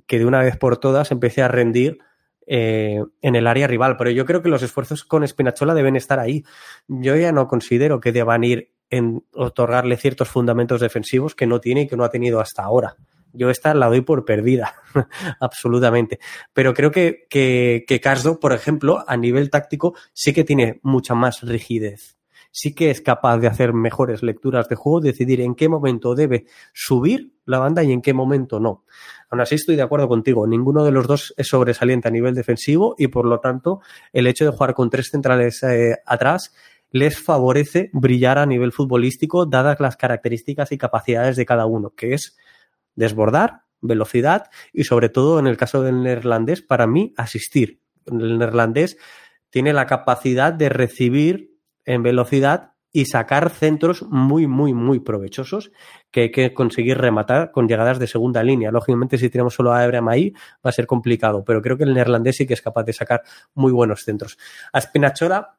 que 0.07 0.19
de 0.19 0.27
una 0.27 0.43
vez 0.43 0.57
por 0.57 0.77
todas 0.77 1.11
empiece 1.11 1.43
a 1.43 1.49
rendir 1.49 1.99
eh, 2.47 3.03
en 3.23 3.37
el 3.37 3.47
área 3.47 3.67
rival. 3.67 3.97
Pero 3.97 4.11
yo 4.11 4.27
creo 4.27 4.43
que 4.43 4.51
los 4.51 4.63
esfuerzos 4.63 5.05
con 5.05 5.27
Spinazzola 5.27 5.75
deben 5.75 5.97
estar 5.97 6.21
ahí. 6.21 6.45
Yo 6.89 7.17
ya 7.17 7.33
no 7.33 7.49
considero 7.49 8.01
que 8.01 8.13
deban 8.13 8.45
ir 8.45 8.73
en 8.91 9.25
otorgarle 9.33 9.97
ciertos 9.97 10.29
fundamentos 10.29 10.81
defensivos 10.81 11.35
que 11.35 11.47
no 11.47 11.61
tiene 11.61 11.83
y 11.83 11.87
que 11.89 11.97
no 11.97 12.05
ha 12.05 12.11
tenido 12.11 12.41
hasta 12.41 12.63
ahora. 12.63 12.97
Yo 13.35 13.51
esta 13.51 13.75
la 13.75 13.89
doy 13.89 14.01
por 14.01 14.25
perdida, 14.25 14.75
absolutamente. 15.41 16.21
Pero 16.53 16.73
creo 16.73 16.91
que, 16.91 17.27
que, 17.29 17.85
que 17.87 18.01
por 18.41 18.53
ejemplo, 18.53 19.05
a 19.07 19.17
nivel 19.17 19.51
táctico, 19.51 19.95
sí 20.13 20.33
que 20.33 20.45
tiene 20.45 20.81
mucha 20.83 21.15
más 21.15 21.43
rigidez. 21.43 22.17
Sí 22.53 22.73
que 22.73 22.91
es 22.91 23.01
capaz 23.01 23.39
de 23.39 23.49
hacer 23.49 23.73
mejores 23.73 24.23
lecturas 24.23 24.69
de 24.69 24.77
juego, 24.77 25.01
decidir 25.01 25.41
en 25.41 25.57
qué 25.57 25.69
momento 25.69 26.15
debe 26.15 26.47
subir 26.73 27.33
la 27.47 27.59
banda 27.59 27.83
y 27.83 27.91
en 27.91 28.01
qué 28.01 28.15
momento 28.15 28.61
no. 28.61 28.85
Aún 29.29 29.41
así 29.41 29.57
estoy 29.57 29.75
de 29.75 29.83
acuerdo 29.83 30.07
contigo, 30.07 30.47
ninguno 30.47 30.85
de 30.85 30.93
los 30.93 31.09
dos 31.09 31.35
es 31.37 31.49
sobresaliente 31.49 32.07
a 32.07 32.13
nivel 32.13 32.35
defensivo 32.35 32.95
y 32.97 33.09
por 33.09 33.27
lo 33.27 33.41
tanto 33.41 33.81
el 34.13 34.29
hecho 34.29 34.45
de 34.45 34.53
jugar 34.53 34.75
con 34.75 34.89
tres 34.89 35.09
centrales 35.11 35.65
eh, 35.65 35.97
atrás 36.07 36.55
les 36.95 37.19
favorece 37.19 37.91
brillar 37.93 38.39
a 38.39 38.47
nivel 38.47 38.71
futbolístico 38.71 39.47
dadas 39.47 39.81
las 39.81 39.97
características 39.97 40.71
y 40.71 40.79
capacidades 40.79 41.35
de 41.35 41.45
cada 41.45 41.67
uno, 41.67 41.91
que 41.91 42.15
es 42.15 42.37
desbordar, 42.95 43.63
velocidad 43.81 44.51
y 44.73 44.85
sobre 44.85 45.09
todo 45.09 45.39
en 45.39 45.47
el 45.47 45.57
caso 45.57 45.83
del 45.83 46.03
neerlandés, 46.03 46.63
para 46.63 46.87
mí, 46.87 47.13
asistir. 47.17 47.81
El 48.07 48.39
neerlandés 48.39 48.97
tiene 49.51 49.73
la 49.73 49.87
capacidad 49.87 50.53
de 50.53 50.69
recibir 50.69 51.55
en 51.85 52.03
velocidad 52.03 52.75
y 52.97 53.07
sacar 53.07 53.51
centros 53.51 54.03
muy, 54.09 54.47
muy, 54.47 54.73
muy 54.73 55.01
provechosos 55.01 55.73
que 56.13 56.23
hay 56.23 56.31
que 56.31 56.55
conseguir 56.55 56.97
rematar 56.97 57.51
con 57.51 57.67
llegadas 57.67 57.99
de 57.99 58.07
segunda 58.07 58.45
línea. 58.45 58.71
Lógicamente, 58.71 59.19
si 59.19 59.29
tenemos 59.29 59.55
solo 59.55 59.73
a 59.73 59.83
Abraham 59.83 60.09
ahí, 60.09 60.33
va 60.65 60.71
a 60.71 60.73
ser 60.73 60.87
complicado, 60.87 61.43
pero 61.45 61.61
creo 61.61 61.77
que 61.77 61.83
el 61.83 61.93
neerlandés 61.93 62.37
sí 62.37 62.47
que 62.47 62.55
es 62.55 62.63
capaz 62.63 62.85
de 62.85 62.93
sacar 62.93 63.23
muy 63.53 63.73
buenos 63.73 64.03
centros. 64.05 64.39
A 64.73 64.81
Spinachora 64.81 65.59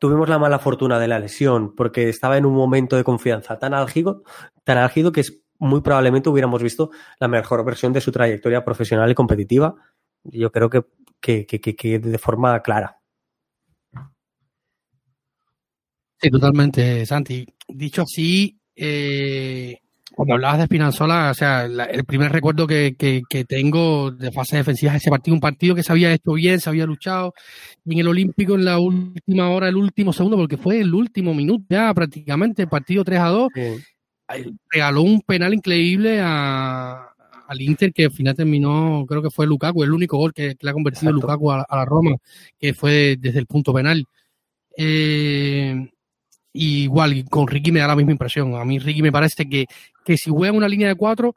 tuvimos 0.00 0.28
la 0.28 0.40
mala 0.40 0.58
fortuna 0.58 0.98
de 0.98 1.06
la 1.06 1.20
lesión 1.20 1.72
porque 1.76 2.08
estaba 2.08 2.36
en 2.36 2.46
un 2.46 2.54
momento 2.54 2.96
de 2.96 3.04
confianza 3.04 3.60
tan 3.60 3.72
álgido, 3.72 4.24
tan 4.64 4.78
álgido 4.78 5.12
que 5.12 5.20
es 5.20 5.45
muy 5.58 5.80
probablemente 5.80 6.28
hubiéramos 6.28 6.62
visto 6.62 6.90
la 7.18 7.28
mejor 7.28 7.64
versión 7.64 7.92
de 7.92 8.00
su 8.00 8.12
trayectoria 8.12 8.64
profesional 8.64 9.10
y 9.10 9.14
competitiva. 9.14 9.74
Yo 10.24 10.50
creo 10.50 10.70
que, 10.70 10.84
que, 11.20 11.46
que, 11.46 11.60
que 11.60 11.98
de 11.98 12.18
forma 12.18 12.60
clara. 12.62 12.98
Sí, 16.18 16.30
totalmente, 16.30 17.04
Santi. 17.04 17.46
Dicho 17.68 18.02
así, 18.02 18.58
eh, 18.74 19.78
cuando 20.14 20.34
hablabas 20.34 20.58
de 20.58 20.64
Espinanzola, 20.64 21.30
o 21.30 21.34
sea, 21.34 21.66
el 21.66 22.04
primer 22.04 22.32
recuerdo 22.32 22.66
que, 22.66 22.96
que, 22.96 23.22
que, 23.28 23.44
tengo 23.44 24.10
de 24.10 24.32
fase 24.32 24.56
defensiva 24.56 24.92
es 24.92 25.02
ese 25.02 25.10
partido, 25.10 25.34
un 25.34 25.40
partido 25.40 25.74
que 25.74 25.82
se 25.82 25.92
había 25.92 26.10
hecho 26.10 26.32
bien, 26.32 26.58
se 26.58 26.70
había 26.70 26.86
luchado 26.86 27.34
en 27.84 27.98
el 27.98 28.08
Olímpico 28.08 28.54
en 28.54 28.64
la 28.64 28.78
última 28.78 29.50
hora, 29.50 29.68
el 29.68 29.76
último 29.76 30.14
segundo, 30.14 30.38
porque 30.38 30.56
fue 30.56 30.80
el 30.80 30.94
último 30.94 31.34
minuto 31.34 31.66
ya 31.68 31.92
prácticamente, 31.92 32.66
partido 32.66 33.04
3 33.04 33.20
a 33.20 33.28
2 33.28 33.48
regaló 34.70 35.02
un 35.02 35.20
penal 35.20 35.54
increíble 35.54 36.20
a, 36.22 37.08
al 37.46 37.60
Inter 37.60 37.92
que 37.92 38.06
al 38.06 38.10
final 38.10 38.34
terminó, 38.34 39.04
creo 39.08 39.22
que 39.22 39.30
fue 39.30 39.46
Lukaku, 39.46 39.84
el 39.84 39.92
único 39.92 40.18
gol 40.18 40.32
que, 40.32 40.56
le 40.60 40.70
ha 40.70 40.72
convertido 40.72 41.12
Lukaku 41.12 41.52
a, 41.52 41.66
la 41.70 41.84
Roma, 41.84 42.16
que 42.58 42.74
fue 42.74 43.16
desde 43.18 43.38
el 43.38 43.46
punto 43.46 43.72
penal. 43.72 44.04
Eh, 44.76 45.88
igual, 46.52 47.24
con 47.30 47.46
Ricky 47.46 47.72
me 47.72 47.80
da 47.80 47.88
la 47.88 47.96
misma 47.96 48.12
impresión. 48.12 48.54
A 48.54 48.64
mí 48.64 48.78
Ricky 48.78 49.02
me 49.02 49.12
parece 49.12 49.48
que, 49.48 49.66
que 50.04 50.16
si 50.16 50.30
juega 50.30 50.56
una 50.56 50.68
línea 50.68 50.88
de 50.88 50.94
cuatro, 50.94 51.34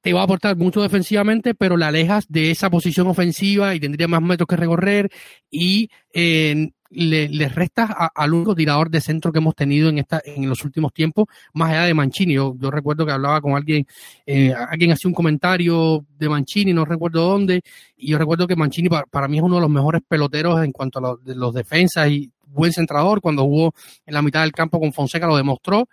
te 0.00 0.12
va 0.12 0.20
a 0.20 0.24
aportar 0.24 0.56
mucho 0.56 0.82
defensivamente, 0.82 1.54
pero 1.54 1.76
la 1.76 1.88
alejas 1.88 2.26
de 2.28 2.50
esa 2.50 2.68
posición 2.68 3.06
ofensiva 3.06 3.74
y 3.74 3.80
tendría 3.80 4.06
más 4.06 4.20
metros 4.20 4.46
que 4.46 4.56
recorrer 4.56 5.10
y 5.50 5.88
eh, 6.12 6.70
le, 6.90 7.28
le 7.28 7.48
restas 7.48 7.90
al 8.14 8.34
único 8.34 8.54
tirador 8.54 8.90
de 8.90 9.00
centro 9.00 9.32
que 9.32 9.38
hemos 9.38 9.54
tenido 9.54 9.88
en 9.88 9.98
esta 9.98 10.22
en 10.24 10.48
los 10.48 10.64
últimos 10.64 10.92
tiempos, 10.92 11.26
más 11.52 11.70
allá 11.70 11.84
de 11.84 11.94
Mancini. 11.94 12.34
Yo, 12.34 12.54
recuerdo 12.70 13.04
que 13.06 13.12
hablaba 13.12 13.40
con 13.40 13.54
alguien, 13.54 13.86
eh, 14.26 14.52
alguien 14.52 14.92
hacía 14.92 15.08
un 15.08 15.14
comentario 15.14 16.04
de 16.18 16.28
Mancini, 16.28 16.72
no 16.72 16.84
recuerdo 16.84 17.22
dónde, 17.22 17.62
y 17.96 18.10
yo 18.10 18.18
recuerdo 18.18 18.46
que 18.46 18.56
Mancini 18.56 18.88
para, 18.88 19.28
mí 19.28 19.38
es 19.38 19.42
uno 19.42 19.56
de 19.56 19.62
los 19.62 19.70
mejores 19.70 20.02
peloteros 20.06 20.62
en 20.64 20.72
cuanto 20.72 20.98
a 20.98 21.02
los, 21.02 21.18
los 21.24 21.54
defensas 21.54 22.08
y 22.08 22.30
buen 22.46 22.72
centrador. 22.72 23.20
Cuando 23.20 23.42
jugó 23.42 23.74
en 24.06 24.14
la 24.14 24.22
mitad 24.22 24.42
del 24.42 24.52
campo 24.52 24.80
con 24.80 24.92
Fonseca 24.92 25.26
lo 25.26 25.36
demostró. 25.36 25.88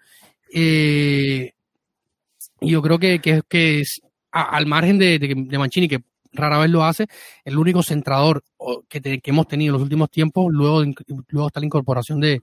Eh, 0.53 1.53
y 2.61 2.71
yo 2.71 2.81
creo 2.81 2.99
que, 2.99 3.19
que, 3.19 3.41
que 3.47 3.81
es, 3.81 4.01
al 4.31 4.65
margen 4.65 4.97
de, 4.97 5.19
de, 5.19 5.57
Mancini, 5.57 5.87
que 5.87 6.03
rara 6.33 6.59
vez 6.59 6.69
lo 6.69 6.83
hace, 6.83 7.07
el 7.43 7.57
único 7.57 7.83
centrador 7.83 8.43
que, 8.87 9.01
que 9.01 9.31
hemos 9.31 9.47
tenido 9.47 9.71
en 9.71 9.73
los 9.73 9.83
últimos 9.83 10.09
tiempos, 10.09 10.51
luego, 10.51 10.83
luego 11.29 11.47
está 11.47 11.59
la 11.59 11.65
incorporación 11.65 12.19
de, 12.19 12.41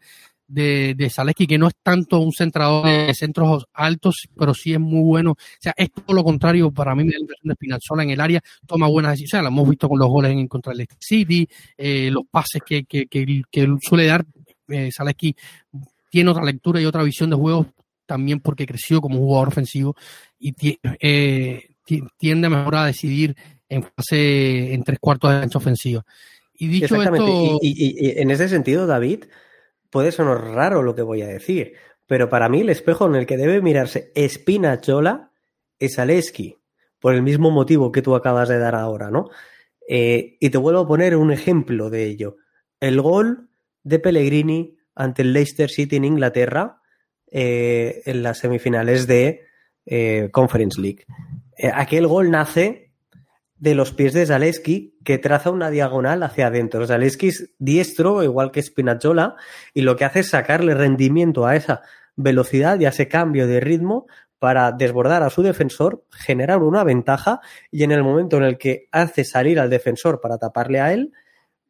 de, 0.48 1.44
que 1.46 1.58
no 1.58 1.68
es 1.68 1.74
tanto 1.82 2.20
un 2.20 2.32
centrador 2.32 2.86
de 2.86 3.14
centros 3.14 3.66
altos, 3.72 4.28
pero 4.36 4.54
sí 4.54 4.72
es 4.72 4.80
muy 4.80 5.02
bueno. 5.02 5.32
O 5.32 5.36
sea, 5.60 5.74
es 5.76 5.92
todo 5.92 6.16
lo 6.16 6.24
contrario 6.24 6.70
para 6.70 6.94
mí, 6.94 7.04
la 7.04 7.18
impresión 7.18 7.48
de 7.48 7.54
Spinazzola 7.54 8.02
en 8.02 8.10
el 8.10 8.20
área, 8.20 8.40
toma 8.66 8.88
buenas 8.88 9.12
decisiones. 9.12 9.44
Lo 9.44 9.48
hemos 9.48 9.68
visto 9.68 9.88
con 9.88 9.98
los 9.98 10.08
goles 10.08 10.32
en 10.32 10.48
contra 10.48 10.72
del 10.72 10.86
City, 10.98 11.48
eh, 11.76 12.10
los 12.10 12.24
pases 12.30 12.62
que, 12.66 12.84
que, 12.84 13.06
que, 13.06 13.76
suele 13.82 14.06
dar 14.06 14.24
eh, 14.68 14.90
tiene 16.10 16.30
otra 16.30 16.44
lectura 16.44 16.80
y 16.80 16.86
otra 16.86 17.02
visión 17.02 17.30
de 17.30 17.36
juego 17.36 17.66
también 18.06 18.40
porque 18.40 18.66
creció 18.66 19.02
como 19.02 19.18
jugador 19.18 19.48
ofensivo 19.48 19.94
y 20.38 20.54
eh, 21.00 21.68
tiende 22.16 22.48
mejor 22.48 22.76
a 22.76 22.86
decidir 22.86 23.36
en 23.68 23.82
fase 23.82 24.72
en 24.72 24.82
tres 24.82 24.98
cuartos 24.98 25.30
de 25.30 25.36
ancha 25.36 25.58
ofensiva. 25.58 26.04
Y 26.54 26.68
dicho 26.68 27.00
esto. 27.00 27.58
Y, 27.62 28.20
en 28.20 28.30
ese 28.30 28.48
sentido, 28.48 28.86
David, 28.86 29.24
puede 29.90 30.12
sonar 30.12 30.40
raro 30.40 30.82
lo 30.82 30.94
que 30.94 31.02
voy 31.02 31.22
a 31.22 31.28
decir, 31.28 31.74
pero 32.06 32.28
para 32.28 32.48
mí 32.48 32.62
el 32.62 32.70
espejo 32.70 33.06
en 33.06 33.14
el 33.14 33.26
que 33.26 33.36
debe 33.36 33.62
mirarse 33.62 34.12
Spinazzola 34.16 35.30
es 35.78 35.98
Aleski, 35.98 36.58
por 36.98 37.14
el 37.14 37.22
mismo 37.22 37.50
motivo 37.50 37.92
que 37.92 38.02
tú 38.02 38.14
acabas 38.14 38.48
de 38.48 38.58
dar 38.58 38.74
ahora, 38.74 39.10
¿no? 39.10 39.30
Eh, 39.88 40.36
y 40.40 40.50
te 40.50 40.58
vuelvo 40.58 40.80
a 40.80 40.88
poner 40.88 41.16
un 41.16 41.30
ejemplo 41.30 41.90
de 41.90 42.04
ello. 42.04 42.36
El 42.80 43.00
gol 43.00 43.48
de 43.84 43.98
Pellegrini 43.98 44.76
ante 44.94 45.22
el 45.22 45.32
Leicester 45.32 45.70
City 45.70 45.96
en 45.96 46.04
Inglaterra 46.04 46.82
eh, 47.30 48.02
en 48.04 48.22
las 48.22 48.38
semifinales 48.38 49.06
de 49.06 49.42
eh, 49.86 50.28
Conference 50.32 50.80
League. 50.80 51.06
aquel 51.72 52.06
gol 52.06 52.30
nace 52.30 52.87
de 53.58 53.74
los 53.74 53.92
pies 53.92 54.12
de 54.12 54.26
Zaleski, 54.26 54.96
que 55.04 55.18
traza 55.18 55.50
una 55.50 55.70
diagonal 55.70 56.22
hacia 56.22 56.46
adentro. 56.46 56.86
Zaleski 56.86 57.28
es 57.28 57.50
diestro, 57.58 58.22
igual 58.22 58.50
que 58.50 58.62
Spinazzola, 58.62 59.36
y 59.74 59.82
lo 59.82 59.96
que 59.96 60.04
hace 60.04 60.20
es 60.20 60.30
sacarle 60.30 60.74
rendimiento 60.74 61.46
a 61.46 61.56
esa 61.56 61.82
velocidad 62.16 62.78
y 62.78 62.86
a 62.86 62.90
ese 62.90 63.08
cambio 63.08 63.46
de 63.46 63.60
ritmo 63.60 64.06
para 64.38 64.70
desbordar 64.72 65.22
a 65.22 65.30
su 65.30 65.42
defensor, 65.42 66.04
generar 66.10 66.62
una 66.62 66.84
ventaja 66.84 67.40
y 67.70 67.82
en 67.82 67.90
el 67.90 68.04
momento 68.04 68.36
en 68.36 68.44
el 68.44 68.58
que 68.58 68.88
hace 68.92 69.24
salir 69.24 69.58
al 69.58 69.70
defensor 69.70 70.20
para 70.20 70.38
taparle 70.38 70.80
a 70.80 70.92
él, 70.92 71.12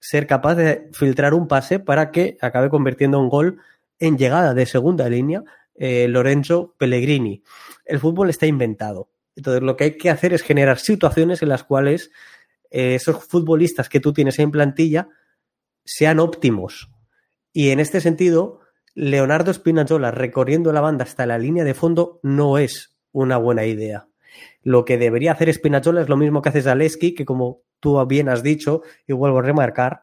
ser 0.00 0.26
capaz 0.26 0.54
de 0.54 0.88
filtrar 0.92 1.34
un 1.34 1.48
pase 1.48 1.80
para 1.80 2.10
que 2.10 2.36
acabe 2.40 2.68
convirtiendo 2.68 3.18
un 3.18 3.28
gol 3.28 3.58
en 3.98 4.18
llegada 4.18 4.54
de 4.54 4.66
segunda 4.66 5.08
línea 5.08 5.42
eh, 5.74 6.08
Lorenzo 6.08 6.74
Pellegrini. 6.78 7.42
El 7.84 7.98
fútbol 7.98 8.30
está 8.30 8.46
inventado. 8.46 9.08
Entonces 9.38 9.62
lo 9.62 9.76
que 9.76 9.84
hay 9.84 9.96
que 9.96 10.10
hacer 10.10 10.34
es 10.34 10.42
generar 10.42 10.80
situaciones 10.80 11.42
en 11.42 11.48
las 11.48 11.62
cuales 11.62 12.10
eh, 12.70 12.96
esos 12.96 13.24
futbolistas 13.24 13.88
que 13.88 14.00
tú 14.00 14.12
tienes 14.12 14.36
en 14.40 14.50
plantilla 14.50 15.08
sean 15.84 16.18
óptimos. 16.18 16.90
Y 17.52 17.70
en 17.70 17.78
este 17.78 18.00
sentido, 18.00 18.58
Leonardo 18.96 19.54
Spinazzola 19.54 20.10
recorriendo 20.10 20.72
la 20.72 20.80
banda 20.80 21.04
hasta 21.04 21.24
la 21.24 21.38
línea 21.38 21.62
de 21.62 21.74
fondo 21.74 22.18
no 22.24 22.58
es 22.58 22.98
una 23.12 23.36
buena 23.36 23.64
idea. 23.64 24.08
Lo 24.64 24.84
que 24.84 24.98
debería 24.98 25.30
hacer 25.32 25.54
Spinazzola 25.54 26.00
es 26.00 26.08
lo 26.08 26.16
mismo 26.16 26.42
que 26.42 26.48
hace 26.48 26.62
Zaleski, 26.62 27.14
que 27.14 27.24
como 27.24 27.62
tú 27.78 28.04
bien 28.06 28.28
has 28.28 28.42
dicho, 28.42 28.82
y 29.06 29.12
vuelvo 29.12 29.38
a 29.38 29.42
remarcar, 29.42 30.02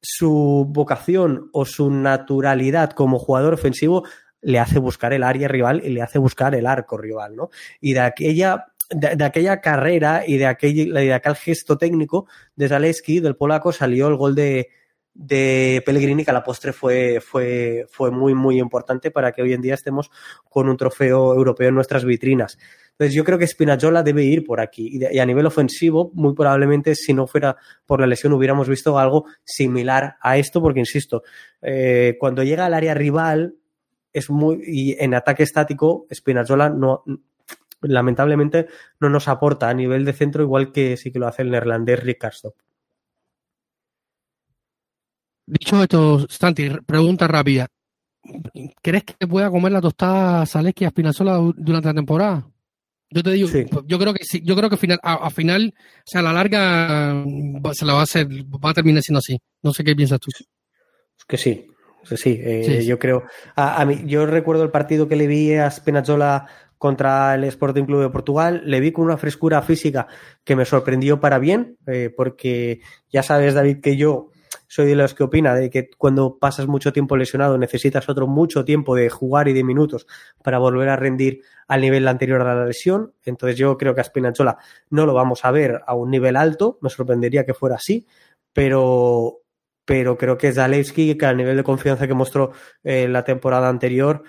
su 0.00 0.64
vocación 0.68 1.50
o 1.52 1.64
su 1.64 1.90
naturalidad 1.90 2.92
como 2.92 3.18
jugador 3.18 3.52
ofensivo 3.52 4.04
le 4.42 4.58
hace 4.58 4.78
buscar 4.78 5.12
el 5.12 5.22
área 5.22 5.48
rival 5.48 5.82
y 5.84 5.90
le 5.90 6.02
hace 6.02 6.18
buscar 6.18 6.54
el 6.54 6.66
arco 6.66 6.96
rival, 6.96 7.36
¿no? 7.36 7.50
Y 7.80 7.92
de 7.92 8.00
aquella, 8.00 8.66
de, 8.90 9.24
aquella 9.24 9.60
carrera 9.60 10.24
y 10.26 10.38
de 10.38 10.46
aquel, 10.46 10.92
de 10.92 11.12
aquel 11.12 11.36
gesto 11.36 11.76
técnico 11.78 12.26
de 12.56 12.68
Zaleski, 12.68 13.20
del 13.20 13.36
polaco, 13.36 13.72
salió 13.72 14.08
el 14.08 14.16
gol 14.16 14.34
de, 14.34 14.68
de 15.14 15.82
Pellegrini 15.84 16.24
que 16.24 16.30
a 16.30 16.34
la 16.34 16.42
postre 16.42 16.72
fue, 16.72 17.20
fue, 17.20 17.86
fue 17.90 18.10
muy, 18.10 18.34
muy 18.34 18.58
importante 18.58 19.10
para 19.10 19.32
que 19.32 19.42
hoy 19.42 19.52
en 19.52 19.60
día 19.60 19.74
estemos 19.74 20.10
con 20.48 20.68
un 20.68 20.76
trofeo 20.76 21.34
europeo 21.34 21.68
en 21.68 21.74
nuestras 21.74 22.04
vitrinas. 22.04 22.58
Entonces 22.92 23.14
yo 23.14 23.24
creo 23.24 23.38
que 23.38 23.46
Spinazzola 23.46 24.02
debe 24.02 24.24
ir 24.24 24.44
por 24.44 24.60
aquí 24.60 24.98
y, 25.00 25.18
a 25.18 25.26
nivel 25.26 25.46
ofensivo, 25.46 26.10
muy 26.14 26.34
probablemente 26.34 26.94
si 26.94 27.14
no 27.14 27.26
fuera 27.26 27.56
por 27.86 28.00
la 28.00 28.06
lesión 28.06 28.32
hubiéramos 28.32 28.68
visto 28.68 28.98
algo 28.98 29.24
similar 29.44 30.16
a 30.20 30.36
esto, 30.36 30.60
porque 30.60 30.80
insisto, 30.80 31.22
eh, 31.62 32.16
cuando 32.18 32.42
llega 32.42 32.66
al 32.66 32.74
área 32.74 32.94
rival 32.94 33.54
es 34.12 34.30
muy 34.30 34.62
y 34.66 34.96
en 35.02 35.14
ataque 35.14 35.42
estático 35.42 36.06
Spinazzola 36.12 36.68
no 36.68 37.04
lamentablemente 37.82 38.66
no 39.00 39.08
nos 39.08 39.28
aporta 39.28 39.68
a 39.68 39.74
nivel 39.74 40.04
de 40.04 40.12
centro 40.12 40.42
igual 40.42 40.72
que 40.72 40.96
sí 40.96 41.12
que 41.12 41.18
lo 41.18 41.26
hace 41.26 41.42
el 41.42 41.50
neerlandés 41.50 42.02
Rick 42.02 42.24
Dicho 45.46 45.82
esto, 45.82 46.26
Stanti, 46.30 46.70
pregunta 46.86 47.26
rápida. 47.26 47.66
¿Crees 48.80 49.02
que 49.02 49.26
pueda 49.26 49.50
comer 49.50 49.72
la 49.72 49.80
tostada 49.80 50.46
Zaleski 50.46 50.84
a 50.84 50.90
Spinazzola 50.90 51.38
durante 51.56 51.88
la 51.88 51.94
temporada? 51.94 52.48
Yo 53.10 53.22
te 53.24 53.32
digo, 53.32 53.48
yo 53.84 53.98
creo 53.98 54.14
que 54.14 54.22
sí, 54.22 54.40
yo 54.44 54.54
creo 54.54 54.70
que 54.70 54.76
final, 54.76 55.00
a, 55.02 55.28
final, 55.30 55.74
o 55.76 56.02
sea, 56.04 56.20
a 56.20 56.24
la 56.24 56.32
larga 56.32 57.24
se 57.72 57.84
la 57.84 57.94
va 57.94 58.00
a 58.00 58.04
hacer, 58.04 58.28
va 58.28 58.70
a 58.70 58.74
terminar 58.74 59.02
siendo 59.02 59.18
así. 59.18 59.40
No 59.62 59.72
sé 59.72 59.82
qué 59.82 59.96
piensas 59.96 60.20
tú. 60.20 60.30
Que 61.26 61.36
sí, 61.36 61.66
sí, 62.16 62.40
eh, 62.42 62.84
yo 62.84 62.98
creo. 62.98 63.24
A, 63.56 63.84
mí, 63.84 64.02
yo 64.06 64.26
recuerdo 64.26 64.62
el 64.62 64.70
partido 64.70 65.08
que 65.08 65.16
le 65.16 65.26
vi 65.26 65.54
a 65.54 65.70
Spinazzola 65.70 66.46
contra 66.78 67.34
el 67.34 67.44
Sporting 67.44 67.84
Club 67.84 68.02
de 68.02 68.10
Portugal, 68.10 68.62
le 68.64 68.80
vi 68.80 68.90
con 68.90 69.04
una 69.04 69.18
frescura 69.18 69.60
física 69.62 70.06
que 70.44 70.56
me 70.56 70.64
sorprendió 70.64 71.20
para 71.20 71.38
bien, 71.38 71.76
eh, 71.86 72.12
porque 72.16 72.80
ya 73.10 73.22
sabes, 73.22 73.54
David, 73.54 73.80
que 73.80 73.96
yo 73.96 74.30
soy 74.66 74.86
de 74.86 74.94
los 74.94 75.14
que 75.14 75.24
opina 75.24 75.54
de 75.54 75.68
que 75.68 75.90
cuando 75.98 76.38
pasas 76.38 76.66
mucho 76.68 76.92
tiempo 76.92 77.16
lesionado 77.16 77.58
necesitas 77.58 78.08
otro 78.08 78.26
mucho 78.26 78.64
tiempo 78.64 78.94
de 78.94 79.10
jugar 79.10 79.48
y 79.48 79.52
de 79.52 79.64
minutos 79.64 80.06
para 80.42 80.58
volver 80.58 80.88
a 80.88 80.96
rendir 80.96 81.42
al 81.68 81.80
nivel 81.80 82.06
anterior 82.08 82.40
a 82.40 82.54
la 82.54 82.64
lesión. 82.64 83.12
Entonces 83.24 83.58
yo 83.58 83.76
creo 83.76 83.94
que 83.94 84.00
a 84.00 84.04
Spinazzola 84.04 84.58
no 84.90 85.06
lo 85.06 85.12
vamos 85.12 85.44
a 85.44 85.50
ver 85.50 85.80
a 85.86 85.94
un 85.94 86.10
nivel 86.10 86.36
alto, 86.36 86.78
me 86.82 86.88
sorprendería 86.88 87.44
que 87.44 87.52
fuera 87.52 87.76
así, 87.76 88.06
pero, 88.52 89.40
pero 89.90 90.16
creo 90.16 90.38
que 90.38 90.52
Zalewski, 90.52 91.16
que 91.16 91.26
al 91.26 91.36
nivel 91.36 91.56
de 91.56 91.64
confianza 91.64 92.06
que 92.06 92.14
mostró 92.14 92.52
eh, 92.84 93.08
la 93.08 93.24
temporada 93.24 93.68
anterior, 93.68 94.22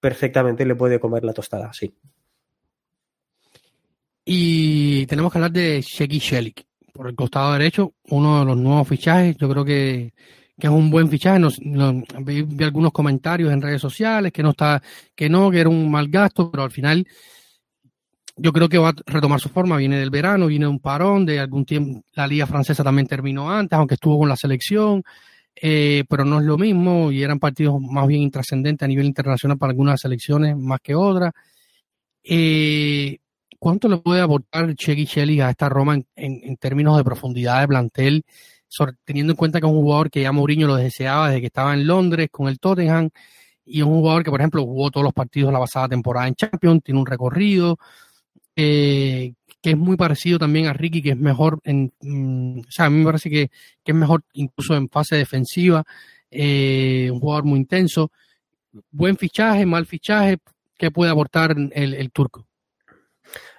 perfectamente 0.00 0.64
le 0.64 0.74
puede 0.74 0.98
comer 0.98 1.22
la 1.22 1.34
tostada, 1.34 1.70
sí. 1.74 1.94
Y 4.24 5.04
tenemos 5.04 5.30
que 5.30 5.36
hablar 5.36 5.52
de 5.52 5.82
Sheki 5.82 6.18
Shelik 6.18 6.64
por 6.94 7.08
el 7.08 7.14
costado 7.14 7.52
derecho, 7.52 7.92
uno 8.04 8.38
de 8.38 8.46
los 8.46 8.56
nuevos 8.56 8.88
fichajes. 8.88 9.36
Yo 9.36 9.50
creo 9.50 9.66
que, 9.66 10.14
es 10.56 10.70
un 10.70 10.90
buen 10.90 11.10
fichaje. 11.10 11.42
vi, 12.20 12.64
algunos 12.64 12.92
comentarios 12.92 13.52
en 13.52 13.60
redes 13.60 13.82
sociales 13.82 14.32
que 14.32 14.42
no 14.42 14.52
está, 14.52 14.82
que 15.14 15.28
no, 15.28 15.50
que 15.50 15.60
era 15.60 15.68
un 15.68 15.90
mal 15.90 16.08
gasto, 16.08 16.50
pero 16.50 16.62
al 16.62 16.70
final 16.70 17.06
yo 18.36 18.52
creo 18.52 18.68
que 18.68 18.78
va 18.78 18.90
a 18.90 18.94
retomar 19.06 19.40
su 19.40 19.48
forma. 19.48 19.76
Viene 19.78 19.98
del 19.98 20.10
verano, 20.10 20.46
viene 20.46 20.66
de 20.66 20.70
un 20.70 20.80
parón, 20.80 21.26
de 21.26 21.40
algún 21.40 21.64
tiempo. 21.64 22.02
La 22.14 22.26
liga 22.26 22.46
francesa 22.46 22.84
también 22.84 23.06
terminó 23.06 23.50
antes, 23.50 23.76
aunque 23.78 23.94
estuvo 23.94 24.18
con 24.18 24.28
la 24.28 24.36
selección. 24.36 25.02
Eh, 25.58 26.04
pero 26.10 26.26
no 26.26 26.38
es 26.38 26.44
lo 26.44 26.58
mismo 26.58 27.10
y 27.10 27.22
eran 27.22 27.38
partidos 27.38 27.80
más 27.80 28.06
bien 28.06 28.20
intrascendentes 28.20 28.84
a 28.84 28.88
nivel 28.88 29.06
internacional 29.06 29.56
para 29.56 29.70
algunas 29.70 30.00
selecciones 30.00 30.54
más 30.56 30.80
que 30.82 30.94
otras. 30.94 31.32
Eh, 32.22 33.18
¿Cuánto 33.58 33.88
le 33.88 33.96
puede 33.98 34.20
aportar 34.20 34.74
Chegui 34.74 35.06
Shelly 35.06 35.40
a 35.40 35.50
esta 35.50 35.68
Roma 35.70 35.98
en, 36.14 36.56
términos 36.58 36.96
de 36.98 37.04
profundidad 37.04 37.60
de 37.60 37.68
plantel, 37.68 38.24
teniendo 39.04 39.32
en 39.32 39.36
cuenta 39.36 39.60
que 39.60 39.66
es 39.66 39.72
un 39.72 39.80
jugador 39.80 40.10
que 40.10 40.22
ya 40.22 40.32
Mourinho 40.32 40.66
lo 40.66 40.76
deseaba 40.76 41.28
desde 41.28 41.40
que 41.40 41.46
estaba 41.46 41.72
en 41.72 41.86
Londres 41.86 42.28
con 42.30 42.48
el 42.48 42.58
Tottenham 42.58 43.08
y 43.64 43.80
es 43.80 43.86
un 43.86 43.94
jugador 43.94 44.22
que, 44.24 44.30
por 44.30 44.40
ejemplo, 44.40 44.62
jugó 44.62 44.90
todos 44.90 45.04
los 45.04 45.14
partidos 45.14 45.52
la 45.52 45.58
pasada 45.58 45.88
temporada 45.88 46.28
en 46.28 46.34
Champions, 46.34 46.82
tiene 46.84 47.00
un 47.00 47.06
recorrido, 47.06 47.78
eh, 48.56 49.34
que 49.62 49.70
es 49.70 49.76
muy 49.76 49.96
parecido 49.96 50.38
también 50.38 50.66
a 50.66 50.72
Ricky, 50.72 51.02
que 51.02 51.10
es 51.10 51.18
mejor 51.18 51.60
en, 51.64 51.92
mm, 52.00 52.60
o 52.60 52.70
sea, 52.70 52.86
a 52.86 52.90
mí 52.90 52.98
me 52.98 53.04
parece 53.04 53.30
que, 53.30 53.50
es 53.84 53.94
mejor 53.94 54.22
incluso 54.32 54.74
en 54.74 54.88
fase 54.88 55.16
defensiva, 55.16 55.84
eh, 56.30 57.08
un 57.12 57.20
jugador 57.20 57.44
muy 57.44 57.58
intenso, 57.58 58.10
buen 58.90 59.16
fichaje, 59.16 59.66
mal 59.66 59.86
fichaje, 59.86 60.38
¿qué 60.76 60.90
puede 60.90 61.12
aportar 61.12 61.54
el 61.72 62.10
turco? 62.12 62.46